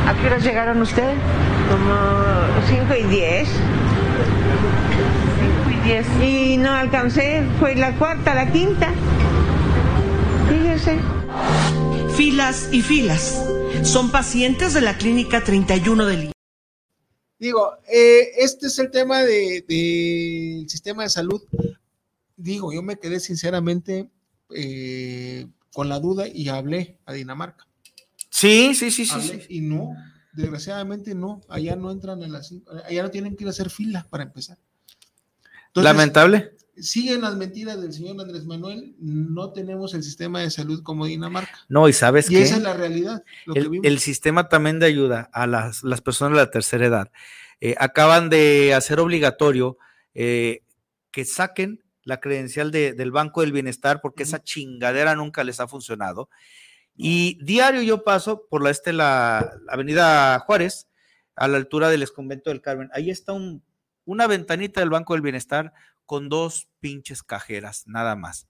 ¿A 0.08 0.14
qué 0.14 0.26
hora 0.26 0.38
llegaron 0.38 0.80
ustedes? 0.80 1.18
Como 1.70 1.94
5 2.66 2.94
y 2.94 3.02
10. 3.14 3.46
5 3.46 3.60
y 5.70 5.74
10. 5.84 6.06
Y 6.22 6.56
no 6.56 6.72
alcancé, 6.72 7.46
fue 7.58 7.74
la 7.74 7.94
cuarta, 7.98 8.34
la 8.34 8.50
quinta. 8.50 8.90
Fíjese. 10.48 10.98
Filas 12.16 12.70
y 12.72 12.80
filas. 12.80 13.44
Son 13.82 14.10
pacientes 14.10 14.72
de 14.72 14.80
la 14.80 14.96
clínica 14.96 15.44
31 15.44 16.06
del 16.06 16.32
Digo, 17.38 17.74
eh, 17.86 18.30
este 18.38 18.68
es 18.68 18.78
el 18.78 18.90
tema 18.90 19.18
del 19.18 19.66
de, 19.68 20.62
de 20.62 20.68
sistema 20.70 21.02
de 21.02 21.10
salud. 21.10 21.42
Digo, 22.34 22.72
yo 22.72 22.80
me 22.80 22.96
quedé 22.96 23.20
sinceramente 23.20 24.08
eh, 24.56 25.48
con 25.70 25.90
la 25.90 26.00
duda 26.00 26.26
y 26.26 26.48
hablé 26.48 26.96
a 27.04 27.12
Dinamarca. 27.12 27.67
Sí, 28.38 28.74
sí, 28.74 28.90
sí, 28.90 29.04
sí, 29.06 29.20
sí. 29.20 29.40
Y 29.48 29.60
no, 29.60 29.94
desgraciadamente 30.32 31.14
no, 31.14 31.40
allá 31.48 31.76
no 31.76 31.90
entran 31.90 32.22
en 32.22 32.32
las, 32.32 32.54
allá 32.86 33.02
no 33.02 33.10
tienen 33.10 33.36
que 33.36 33.44
ir 33.44 33.48
a 33.48 33.50
hacer 33.50 33.70
fila 33.70 34.06
para 34.10 34.24
empezar. 34.24 34.58
Entonces, 35.68 35.84
Lamentable. 35.92 36.52
siguen 36.76 37.20
las 37.22 37.36
mentiras 37.36 37.80
del 37.80 37.92
señor 37.92 38.20
Andrés 38.20 38.44
Manuel, 38.44 38.94
no 38.98 39.52
tenemos 39.52 39.94
el 39.94 40.02
sistema 40.02 40.40
de 40.40 40.50
salud 40.50 40.82
como 40.82 41.06
Dinamarca. 41.06 41.58
No, 41.68 41.88
y 41.88 41.92
sabes 41.92 42.30
Y 42.30 42.34
qué? 42.34 42.42
esa 42.42 42.56
es 42.56 42.62
la 42.62 42.74
realidad. 42.74 43.22
Lo 43.46 43.54
que 43.54 43.60
el, 43.60 43.68
vimos. 43.68 43.86
el 43.86 43.98
sistema 43.98 44.48
también 44.48 44.78
de 44.78 44.86
ayuda 44.86 45.28
a 45.32 45.46
las, 45.46 45.82
las 45.82 46.00
personas 46.00 46.36
de 46.38 46.44
la 46.44 46.50
tercera 46.50 46.86
edad. 46.86 47.10
Eh, 47.60 47.74
acaban 47.78 48.30
de 48.30 48.72
hacer 48.74 49.00
obligatorio 49.00 49.78
eh, 50.14 50.62
que 51.10 51.24
saquen 51.24 51.82
la 52.04 52.20
credencial 52.20 52.70
de- 52.70 52.92
del 52.94 53.10
Banco 53.10 53.40
del 53.42 53.52
Bienestar 53.52 54.00
porque 54.00 54.22
esa 54.22 54.42
chingadera 54.42 55.14
nunca 55.16 55.42
les 55.44 55.58
ha 55.60 55.66
funcionado. 55.68 56.30
Y 57.00 57.38
diario 57.44 57.80
yo 57.80 58.02
paso 58.02 58.48
por 58.50 58.62
la, 58.62 58.70
este, 58.70 58.92
la, 58.92 59.52
la 59.64 59.72
avenida 59.72 60.40
Juárez, 60.40 60.88
a 61.36 61.46
la 61.46 61.56
altura 61.56 61.88
del 61.88 62.02
exconvento 62.02 62.50
del 62.50 62.60
Carmen. 62.60 62.90
Ahí 62.92 63.10
está 63.10 63.32
un, 63.32 63.62
una 64.04 64.26
ventanita 64.26 64.80
del 64.80 64.90
Banco 64.90 65.14
del 65.14 65.22
Bienestar 65.22 65.72
con 66.04 66.28
dos 66.28 66.68
pinches 66.80 67.22
cajeras, 67.22 67.84
nada 67.86 68.16
más. 68.16 68.48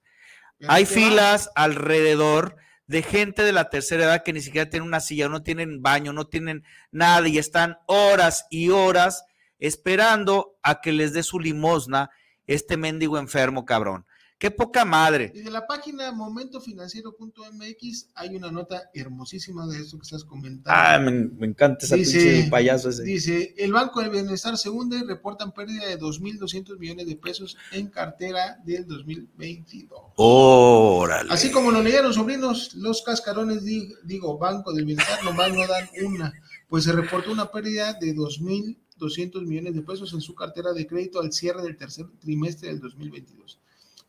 Hay 0.67 0.85
filas 0.85 1.51
alrededor 1.55 2.57
de 2.87 3.03
gente 3.03 3.43
de 3.43 3.53
la 3.53 3.69
tercera 3.69 4.05
edad 4.05 4.23
que 4.23 4.33
ni 4.33 4.41
siquiera 4.41 4.69
tienen 4.69 4.87
una 4.87 4.99
silla, 4.99 5.29
no 5.29 5.43
tienen 5.43 5.81
baño, 5.83 6.11
no 6.11 6.25
tienen 6.25 6.63
nada 6.91 7.27
y 7.27 7.37
están 7.37 7.77
horas 7.85 8.47
y 8.49 8.69
horas 8.69 9.25
esperando 9.59 10.57
a 10.63 10.81
que 10.81 10.91
les 10.91 11.13
dé 11.13 11.21
su 11.21 11.39
limosna 11.39 12.09
este 12.47 12.77
mendigo 12.77 13.19
enfermo, 13.19 13.63
cabrón. 13.63 14.05
Qué 14.39 14.49
poca 14.51 14.85
madre. 14.85 15.31
Y 15.35 15.41
de 15.41 15.51
la 15.51 15.67
página 15.67 16.13
momentofinanciero.mx 16.13 18.07
hay 18.15 18.35
una 18.35 18.49
nota 18.51 18.89
hermosísima 18.93 19.67
de 19.67 19.79
eso 19.81 19.97
que 19.97 20.03
estás 20.03 20.23
comentando. 20.23 20.69
Ah, 20.73 20.97
me, 20.97 21.11
me 21.11 21.47
encanta 21.47 21.85
ese 21.85 21.95
pinche 21.97 22.47
payaso 22.49 22.87
ese. 22.89 23.03
Dice, 23.03 23.53
el 23.57 23.73
Banco 23.73 23.99
del 24.01 24.09
Bienestar 24.11 24.57
se 24.57 24.69
hunde 24.69 24.97
y 24.97 25.03
reportan 25.03 25.51
pérdida 25.51 25.85
de 25.87 25.99
2.200 25.99 26.77
millones 26.77 27.07
de 27.07 27.15
pesos 27.17 27.57
en 27.73 27.87
cartera 27.87 28.57
del 28.63 28.87
2022. 28.87 29.99
Órale. 30.15 31.31
Así 31.33 31.51
como 31.51 31.71
lo 31.71 31.81
leyeron 31.83 32.13
sobrinos, 32.13 32.73
los 32.75 33.01
cascarones, 33.01 33.63
di- 33.65 33.93
digo, 34.03 34.37
Banco 34.37 34.71
del 34.73 34.85
Bienestar 34.85 35.21
nomás 35.23 35.51
no 35.53 35.67
dan 35.67 35.89
una, 36.05 36.33
pues 36.69 36.85
se 36.85 36.93
reportó 36.93 37.31
una 37.31 37.51
pérdida 37.51 37.93
de 37.93 38.15
2.200 38.15 39.45
millones 39.45 39.73
de 39.75 39.81
pesos 39.81 40.13
en 40.13 40.21
su 40.21 40.33
cartera 40.33 40.71
de 40.71 40.87
crédito 40.87 41.19
al 41.19 41.33
cierre 41.33 41.61
del 41.61 41.75
tercer 41.75 42.05
trimestre 42.21 42.69
del 42.69 42.79
2022. 42.79 43.59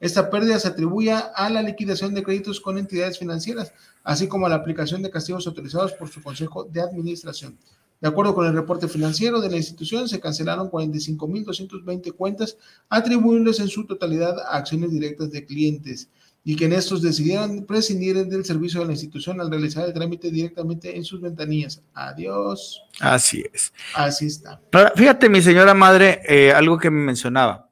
Esta 0.01 0.31
pérdida 0.31 0.59
se 0.59 0.69
atribuye 0.69 1.13
a 1.13 1.51
la 1.51 1.63
liquidación 1.63 2.15
de 2.15 2.23
créditos 2.23 2.59
con 2.61 2.79
entidades 2.79 3.19
financieras, 3.19 3.73
así 4.03 4.27
como 4.27 4.47
a 4.47 4.49
la 4.49 4.57
aplicación 4.57 5.03
de 5.03 5.11
castigos 5.11 5.47
autorizados 5.47 5.93
por 5.93 6.09
su 6.09 6.23
Consejo 6.23 6.65
de 6.65 6.81
Administración. 6.81 7.59
De 8.01 8.09
acuerdo 8.09 8.35
con 8.35 8.47
el 8.47 8.55
reporte 8.55 8.89
financiero 8.89 9.43
de 9.43 9.51
la 9.51 9.59
institución, 9.59 10.09
se 10.09 10.21
cancelaron 10.21 10.71
45.220 10.71 12.15
cuentas 12.15 12.57
atribuibles 12.89 13.61
en 13.61 13.69
su 13.69 13.85
totalidad 13.85 14.39
a 14.39 14.57
acciones 14.57 14.91
directas 14.91 15.31
de 15.31 15.45
clientes 15.45 16.09
y 16.43 16.57
que 16.57 16.65
en 16.65 16.73
estos 16.73 17.03
decidieron 17.03 17.67
prescindir 17.67 18.27
del 18.27 18.47
servicio 18.47 18.81
de 18.81 18.87
la 18.87 18.93
institución 18.93 19.39
al 19.41 19.51
realizar 19.51 19.87
el 19.87 19.93
trámite 19.93 20.31
directamente 20.31 20.97
en 20.97 21.05
sus 21.05 21.21
ventanillas. 21.21 21.83
Adiós. 21.93 22.83
Así 23.01 23.45
es. 23.53 23.75
Así 23.95 24.27
está. 24.27 24.63
Fíjate, 24.97 25.29
mi 25.29 25.43
señora 25.43 25.75
madre, 25.75 26.23
eh, 26.27 26.53
algo 26.53 26.79
que 26.79 26.91
me 26.91 27.05
mencionaba 27.05 27.69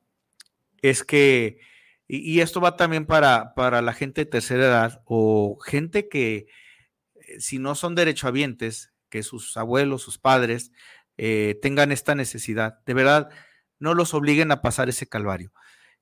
es 0.83 1.03
que, 1.03 1.59
y, 2.09 2.19
y 2.19 2.41
esto 2.41 2.61
va 2.61 2.77
también 2.77 3.07
para, 3.07 3.55
para 3.55 3.83
la 3.83 3.93
gente 3.93 4.23
de 4.25 4.31
tercera 4.31 4.65
edad 4.65 5.03
o 5.05 5.59
gente 5.61 6.09
que, 6.09 6.47
eh, 7.15 7.41
si 7.41 7.59
no 7.59 7.75
son 7.75 7.95
derechohabientes, 7.95 8.93
que 9.11 9.23
sus 9.23 9.57
abuelos, 9.57 10.03
sus 10.03 10.19
padres 10.19 10.73
eh, 11.17 11.59
tengan 11.63 11.93
esta 11.93 12.15
necesidad. 12.15 12.79
De 12.87 12.95
verdad, 12.95 13.31
no 13.79 13.95
los 13.95 14.15
obliguen 14.15 14.51
a 14.53 14.61
pasar 14.63 14.89
ese 14.89 15.07
calvario. 15.09 15.53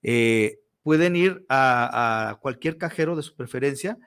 Eh, 0.02 0.60
pueden 0.82 1.16
ir 1.16 1.44
a, 1.48 2.38
cualquier 2.40 2.78
cajero 2.78 3.16
de 3.16 3.22
su 3.22 3.34
preferencia, 3.36 3.98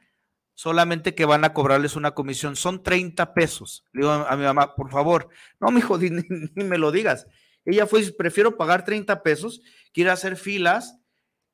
solamente 0.53 1.15
que 1.15 1.25
van 1.25 1.43
a 1.45 1.53
cobrarles 1.53 1.95
una 1.95 2.11
comisión. 2.11 2.55
Son 2.55 2.83
30 2.83 3.33
pesos. 3.33 3.85
Le 3.93 4.01
digo 4.01 4.11
a 4.11 4.35
mi 4.37 4.43
mamá, 4.43 4.75
por 4.75 4.91
favor, 4.91 5.29
no, 5.59 5.71
mijo, 5.71 5.97
ni, 5.99 6.09
ni- 6.09 6.23
ni 6.55 6.63
me 6.63 6.77
lo 6.77 6.91
digas. 6.91 7.27
Ella 7.65 7.85
fue, 7.87 8.01
prefiero 8.17 8.57
pagar 8.57 8.85
30 8.85 9.21
pesos 9.23 9.61
a 10.07 10.13
hacer 10.13 10.37
filas, 10.37 10.97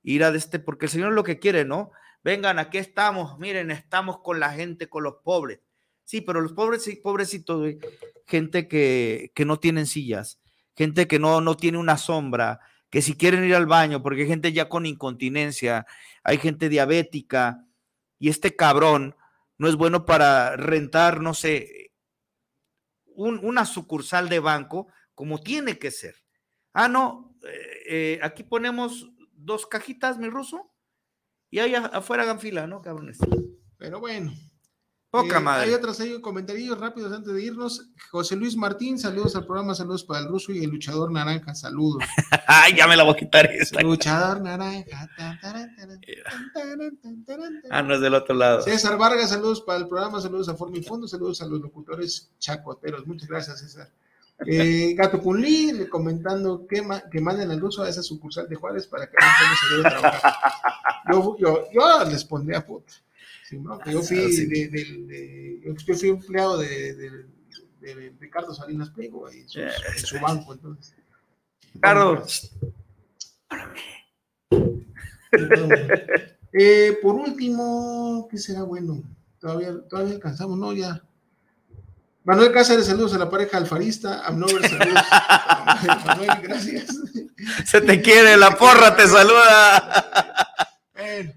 ir 0.06 0.24
a 0.24 0.32
de 0.32 0.38
este, 0.38 0.60
porque 0.60 0.86
el 0.86 0.92
Señor 0.92 1.12
lo 1.14 1.24
que 1.24 1.40
quiere, 1.40 1.66
¿no? 1.66 1.92
Vengan, 2.24 2.60
aquí 2.60 2.78
estamos, 2.78 3.38
miren, 3.40 3.72
estamos 3.72 4.20
con 4.22 4.40
la 4.40 4.52
gente, 4.54 4.88
con 4.88 5.04
los 5.04 5.16
pobres. 5.24 5.60
Sí, 6.04 6.22
pero 6.22 6.40
los 6.42 6.54
pobres, 6.54 6.88
pobrecitos, 7.04 7.76
gente 8.26 8.68
que, 8.68 9.32
que 9.36 9.46
no 9.46 9.60
tienen 9.60 9.88
sillas, 9.88 10.40
gente 10.76 11.08
que 11.08 11.20
no, 11.20 11.42
no 11.42 11.58
tiene 11.58 11.78
una 11.80 11.98
sombra, 11.98 12.60
que 12.90 13.02
si 13.02 13.16
quieren 13.16 13.44
ir 13.44 13.56
al 13.56 13.66
baño, 13.66 14.02
porque 14.04 14.22
hay 14.22 14.28
gente 14.28 14.54
ya 14.54 14.70
con 14.70 14.86
incontinencia, 14.86 15.86
hay 16.24 16.38
gente 16.38 16.70
diabética, 16.70 17.66
y 18.20 18.30
este 18.30 18.56
cabrón 18.56 19.16
no 19.58 19.68
es 19.68 19.76
bueno 19.76 20.06
para 20.06 20.56
rentar, 20.56 21.22
no 21.22 21.34
sé, 21.34 21.92
un- 23.16 23.40
una 23.44 23.66
sucursal 23.66 24.30
de 24.30 24.40
banco 24.40 24.88
como 25.14 25.40
tiene 25.40 25.78
que 25.80 25.92
ser. 25.92 26.16
Ah, 26.74 26.88
no, 26.88 27.36
eh, 27.48 27.84
eh, 27.88 28.20
aquí 28.22 28.44
ponemos 28.44 29.10
dos 29.46 29.66
cajitas, 29.68 30.18
mi 30.18 30.30
ruso, 30.30 30.72
y 31.50 31.60
ahí 31.60 31.76
afuera 31.76 32.24
hagan 32.24 32.40
fila, 32.40 32.68
¿no, 32.68 32.82
cabrones? 32.82 33.18
Pero 33.78 34.00
bueno. 34.00 34.34
Poca 35.12 35.38
Eh, 35.38 35.40
madre. 35.40 35.68
Hay 35.68 35.74
otros 35.74 35.98
hay 36.02 36.20
comentarios 36.20 36.78
rápidos 36.78 37.14
antes 37.14 37.34
de 37.34 37.42
irnos. 37.42 37.90
José 38.12 38.36
Luis 38.36 38.58
Martín, 38.58 39.00
saludos 39.00 39.34
al 39.38 39.46
programa, 39.46 39.74
saludos 39.74 40.04
para 40.04 40.20
el 40.20 40.28
ruso 40.28 40.52
y 40.52 40.62
el 40.62 40.70
luchador 40.70 41.10
naranja, 41.10 41.56
saludos. 41.56 42.04
Ay, 42.48 42.76
ya 42.76 42.86
me 42.86 42.98
la 42.98 43.04
voy 43.04 43.14
a 43.14 43.18
quitar 43.18 43.46
esta. 43.46 43.82
luchador 43.82 44.42
naranja. 44.42 45.08
tan, 45.16 45.40
taran, 45.40 45.74
taran, 45.78 46.02
tan, 46.02 46.52
taran, 46.54 46.98
tan, 46.98 47.24
taran, 47.24 47.62
Ah, 47.70 47.82
no 47.82 47.94
es 47.96 48.02
del 48.02 48.14
otro 48.14 48.36
lado. 48.36 48.62
César 48.64 48.98
Vargas, 48.98 49.30
saludos 49.30 49.62
para 49.62 49.80
el 49.80 49.88
programa, 49.88 50.20
saludos 50.20 50.50
a 50.50 50.56
Forma 50.56 50.78
y 50.80 50.84
Fondo, 50.84 51.08
saludos 51.08 51.42
a 51.42 51.46
los 51.46 51.62
locutores 51.62 52.32
chacoteros. 52.40 53.08
Muchas 53.08 53.30
gracias, 53.30 53.60
César. 53.62 53.90
Eh, 54.46 54.94
Gato 54.96 55.22
Punli 55.22 55.72
le 55.72 55.88
comentando 55.90 56.68
que, 56.68 56.82
ma- 56.82 57.02
que 57.10 57.22
manden 57.22 57.52
al 57.52 57.60
ruso 57.62 57.84
a 57.84 57.90
esa 57.90 58.04
sucursal 58.04 58.50
de 58.50 58.56
Juárez 58.56 58.86
para 58.88 59.08
que 59.10 59.16
no 59.16 59.56
se 59.56 59.76
debe 59.78 59.90
trabajar. 59.90 60.34
Yo, 61.12 61.38
yo, 61.38 61.68
yo 61.72 62.04
les 62.10 62.26
pondría 62.26 62.66
puta. 62.66 62.92
Sí, 63.48 63.58
¿no? 63.60 63.80
Que 63.80 63.94
yo 63.94 64.02
fui 64.02 64.18
Ah, 64.20 64.28
sí. 64.30 64.46
de, 64.48 64.68
de- 64.68 65.06
de- 65.06 65.62
yo- 65.86 65.96
fui 65.96 66.10
empleado 66.10 66.58
de, 66.58 67.26
Ricardo 68.20 68.54
Salinas 68.54 68.90
Pliego 68.90 69.28
ahí 69.28 69.42
en 69.42 69.48
su, 69.50 69.60
en 69.60 69.72
su 70.00 70.20
banco, 70.20 70.54
entonces. 70.54 70.96
Ricardo. 71.74 72.26
Eh, 76.54 76.98
por 77.02 77.16
último, 77.16 78.28
¿qué 78.32 78.38
será 78.38 78.64
bueno? 78.64 79.04
Todavía, 79.40 79.76
todavía 79.90 80.16
alcanzamos, 80.16 80.58
¿no? 80.58 80.74
Ya. 80.74 81.02
Manuel 82.26 82.52
Cáceres, 82.52 82.88
saludos 82.88 83.14
a 83.14 83.20
la 83.20 83.30
pareja 83.30 83.58
alfarista. 83.58 84.26
Amnover, 84.26 84.68
saludos. 84.68 85.04
Manuel, 86.06 86.30
gracias. 86.42 86.88
Se 87.66 87.82
te 87.82 88.02
quiere, 88.02 88.36
la 88.36 88.58
porra 88.58 88.96
te 88.96 89.08
saluda. 89.08 90.82
Bueno, 90.96 91.34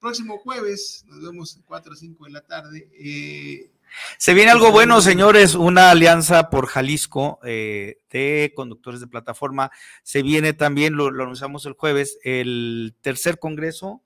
próximo 0.00 0.38
jueves, 0.38 1.04
nos 1.06 1.20
vemos 1.22 1.58
a 1.58 1.66
4 1.66 1.92
o 1.92 1.94
5 1.94 2.24
de 2.24 2.30
la 2.30 2.40
tarde. 2.40 2.88
Eh, 2.98 3.70
Se 4.16 4.32
viene 4.32 4.50
algo 4.50 4.72
bueno, 4.72 5.02
señores, 5.02 5.54
una 5.54 5.90
alianza 5.90 6.48
por 6.48 6.68
Jalisco 6.68 7.38
eh, 7.44 7.98
de 8.10 8.54
conductores 8.56 9.00
de 9.00 9.08
plataforma. 9.08 9.70
Se 10.02 10.22
viene 10.22 10.54
también, 10.54 10.96
lo, 10.96 11.10
lo 11.10 11.24
anunciamos 11.24 11.66
el 11.66 11.74
jueves, 11.74 12.18
el 12.24 12.96
tercer 13.02 13.38
Congreso 13.38 14.02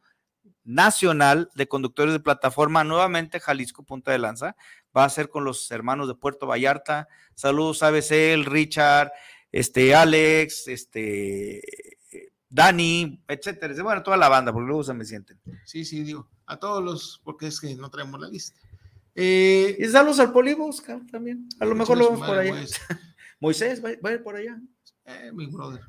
Nacional 0.64 1.49
de 1.55 1.68
Conductores 1.68 2.12
de 2.12 2.20
Plataforma, 2.20 2.82
nuevamente 2.82 3.39
Jalisco 3.39 3.85
Punta 3.85 4.11
de 4.11 4.18
Lanza. 4.18 4.57
Va 4.97 5.05
a 5.05 5.11
ser 5.11 5.28
con 5.28 5.45
los 5.45 5.70
hermanos 5.70 6.09
de 6.09 6.14
Puerto 6.14 6.47
Vallarta. 6.47 7.09
Saludos, 7.34 7.82
ABC, 7.82 8.36
Richard, 8.45 9.11
este, 9.51 9.95
Alex, 9.95 10.68
este, 10.68 11.61
Dani, 12.49 13.22
etcétera. 13.26 13.74
Bueno, 13.82 14.03
toda 14.03 14.16
la 14.16 14.28
banda, 14.28 14.53
porque 14.53 14.66
luego 14.68 14.84
se 14.84 14.95
me 14.95 15.05
sienten. 15.05 15.40
sí, 15.64 15.84
sí, 15.84 16.03
digo, 16.05 16.28
a 16.47 16.57
todos 16.59 16.82
los, 16.84 17.20
porque 17.24 17.49
es 17.49 17.61
que 17.61 17.74
no 17.74 17.90
traemos 17.90 18.20
la 18.20 18.28
lista. 18.28 18.59
Eh, 19.16 19.76
Y 19.78 19.84
saludos 19.86 20.20
al 20.20 20.32
Polibos, 20.32 20.82
también. 21.11 21.49
A 21.61 21.64
lo 21.64 21.74
mejor 21.74 21.99
lo 21.99 22.11
vemos 22.11 22.26
por 22.26 22.38
allá. 22.38 22.51
pues, 22.53 22.80
Moisés, 23.40 23.84
va, 23.84 23.90
va 24.05 24.11
a 24.11 24.12
ir 24.12 24.22
por 24.22 24.36
allá. 24.36 24.61
eh, 25.07 25.30
mi 25.32 25.47
brother. 25.47 25.80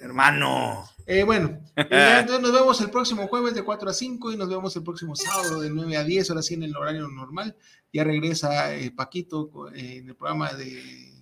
Hermano. 0.00 0.88
Eh, 1.06 1.22
bueno, 1.22 1.60
ya, 1.90 2.20
entonces 2.20 2.42
nos 2.42 2.52
vemos 2.52 2.80
el 2.80 2.90
próximo 2.90 3.28
jueves 3.28 3.54
de 3.54 3.62
4 3.62 3.90
a 3.90 3.92
5 3.92 4.32
y 4.32 4.36
nos 4.36 4.48
vemos 4.48 4.74
el 4.76 4.82
próximo 4.82 5.14
sábado 5.14 5.60
de 5.60 5.70
9 5.70 5.96
a 5.96 6.04
10, 6.04 6.30
ahora 6.30 6.42
sí 6.42 6.54
en 6.54 6.64
el 6.64 6.76
horario 6.76 7.08
normal. 7.08 7.56
Ya 7.92 8.04
regresa 8.04 8.74
eh, 8.74 8.90
Paquito 8.90 9.68
eh, 9.74 9.98
en 9.98 10.08
el 10.08 10.16
programa 10.16 10.52
de, 10.52 11.12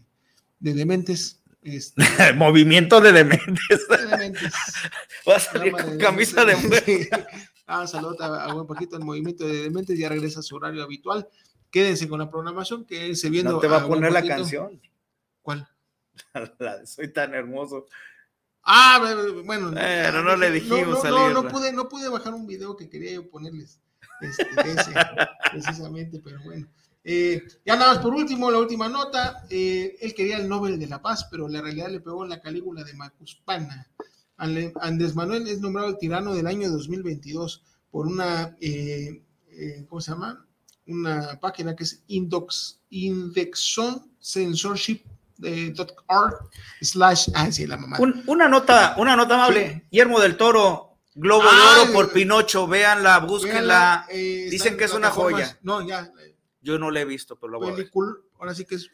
de 0.58 0.74
Dementes. 0.74 1.42
Este, 1.62 2.02
Movimiento 2.34 3.00
de 3.00 3.12
dementes. 3.12 3.88
de 3.88 4.06
Dementes. 4.06 4.52
Va 5.28 5.36
a 5.36 5.40
salir 5.40 5.72
con 5.72 5.98
de 5.98 6.04
camisa 6.04 6.44
de 6.44 6.54
Dementes. 6.54 7.08
mujer. 7.10 7.26
Ah, 7.66 7.86
saludos 7.86 8.20
a, 8.20 8.44
a 8.44 8.52
buen 8.52 8.66
Paquito 8.66 8.96
en 8.96 9.06
Movimiento 9.06 9.46
de 9.46 9.62
Dementes, 9.62 9.98
ya 9.98 10.08
regresa 10.08 10.40
a 10.40 10.42
su 10.42 10.56
horario 10.56 10.82
habitual. 10.82 11.28
Quédense 11.70 12.08
con 12.08 12.20
la 12.20 12.30
programación 12.30 12.84
que 12.84 13.16
se 13.16 13.30
viendo. 13.30 13.52
No 13.52 13.58
te 13.58 13.66
va 13.68 13.78
a 13.78 13.86
poner 13.86 14.12
la 14.12 14.24
canción. 14.24 14.80
¿Cuál? 15.42 15.66
La 16.58 16.78
de 16.78 16.86
Soy 16.86 17.12
tan 17.12 17.34
hermoso. 17.34 17.86
Ah, 18.64 18.98
bueno. 19.44 19.72
Pero 19.74 20.22
no 20.22 20.36
le 20.36 20.50
dijimos 20.50 21.04
no, 21.04 21.30
no, 21.30 21.42
no, 21.42 21.48
pude, 21.48 21.72
no 21.72 21.88
pude 21.88 22.08
bajar 22.08 22.32
un 22.32 22.46
video 22.46 22.76
que 22.76 22.88
quería 22.88 23.12
yo 23.12 23.28
ponerles 23.28 23.80
este, 24.20 24.44
ese, 24.64 24.92
precisamente, 25.52 26.20
pero 26.22 26.42
bueno. 26.42 26.66
Eh, 27.06 27.42
ya 27.66 27.76
nada 27.76 27.94
más 27.94 28.02
por 28.02 28.14
último, 28.14 28.50
la 28.50 28.58
última 28.58 28.88
nota. 28.88 29.44
Eh, 29.50 29.96
él 30.00 30.14
quería 30.14 30.38
el 30.38 30.48
Nobel 30.48 30.78
de 30.78 30.86
la 30.86 31.02
Paz, 31.02 31.28
pero 31.30 31.48
la 31.48 31.60
realidad 31.60 31.90
le 31.90 32.00
pegó 32.00 32.24
en 32.24 32.30
la 32.30 32.40
Calígula 32.40 32.82
de 32.84 32.94
Macuspana. 32.94 33.86
Andrés 34.36 35.14
Manuel 35.14 35.46
es 35.46 35.60
nombrado 35.60 35.90
el 35.90 35.98
tirano 35.98 36.34
del 36.34 36.46
año 36.46 36.70
2022 36.70 37.62
por 37.90 38.06
una, 38.06 38.56
eh, 38.60 39.22
¿cómo 39.88 40.00
se 40.00 40.10
llama? 40.10 40.44
Una 40.86 41.38
página 41.38 41.76
que 41.76 41.84
es 41.84 42.02
Indox, 42.08 42.80
Indexon 42.90 44.10
Censorship 44.18 45.02
slash 46.80 47.28
ah, 47.34 47.50
sí, 47.50 47.66
la 47.66 47.76
mamá. 47.76 47.98
una 48.26 48.48
nota, 48.48 48.94
una 48.98 49.16
nota 49.16 49.34
amable. 49.34 49.86
Guillermo 49.90 50.20
del 50.20 50.36
Toro, 50.36 50.98
Globo 51.14 51.42
de 51.42 51.82
Oro 51.82 51.92
por 51.92 52.12
Pinocho, 52.12 52.66
véanla, 52.66 53.20
búsquenla. 53.20 54.06
Dicen 54.10 54.76
que 54.76 54.84
es 54.84 54.92
una 54.92 55.10
joya. 55.10 55.58
No, 55.62 55.86
ya, 55.86 56.12
yo 56.60 56.78
no 56.78 56.90
la 56.90 57.00
he 57.00 57.04
visto, 57.04 57.36
pero 57.36 57.52
la 57.52 57.58
voy 57.58 57.72
a 57.72 57.74
ver. 57.74 57.90
Ahora 58.38 58.54
sí 58.54 58.64
que 58.64 58.76
es 58.76 58.90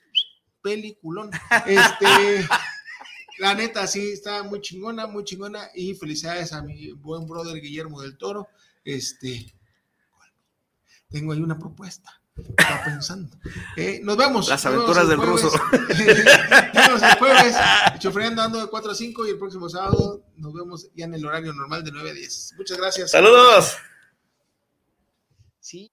peliculón. 0.63 1.31
Este, 1.67 2.47
la 3.39 3.55
neta, 3.55 3.87
sí, 3.87 4.13
está 4.13 4.43
muy 4.43 4.61
chingona, 4.61 5.07
muy 5.07 5.25
chingona. 5.25 5.71
Y 5.75 5.95
felicidades 5.95 6.53
a 6.53 6.63
mi 6.63 6.93
buen 6.93 7.27
brother 7.27 7.61
Guillermo 7.61 8.03
del 8.03 8.19
Toro. 8.19 8.49
Este, 8.85 9.55
tengo 11.09 11.33
ahí 11.33 11.41
una 11.41 11.59
propuesta. 11.59 12.20
Estaba 12.49 12.85
pensando. 12.85 13.37
Eh, 13.77 14.01
nos 14.03 14.17
vemos. 14.17 14.49
Las 14.49 14.65
aventuras 14.67 15.09
del 15.09 15.21
ruso. 15.21 15.51
nos 15.73 16.87
vemos 16.87 17.03
el 17.03 17.19
jueves. 17.19 17.57
Chofreando 17.99 18.43
ando 18.43 18.61
de 18.61 18.67
4 18.69 18.93
a 18.93 18.95
5 18.95 19.27
y 19.27 19.31
el 19.31 19.39
próximo 19.39 19.69
sábado 19.69 20.25
nos 20.37 20.53
vemos 20.53 20.89
ya 20.95 21.05
en 21.05 21.15
el 21.15 21.25
horario 21.25 21.53
normal 21.53 21.85
de 21.85 21.93
9 21.93 22.11
a 22.11 22.15
10. 22.15 22.55
Muchas 22.57 22.79
gracias. 22.79 23.11
Saludos. 23.11 23.77
Sí. 25.61 25.93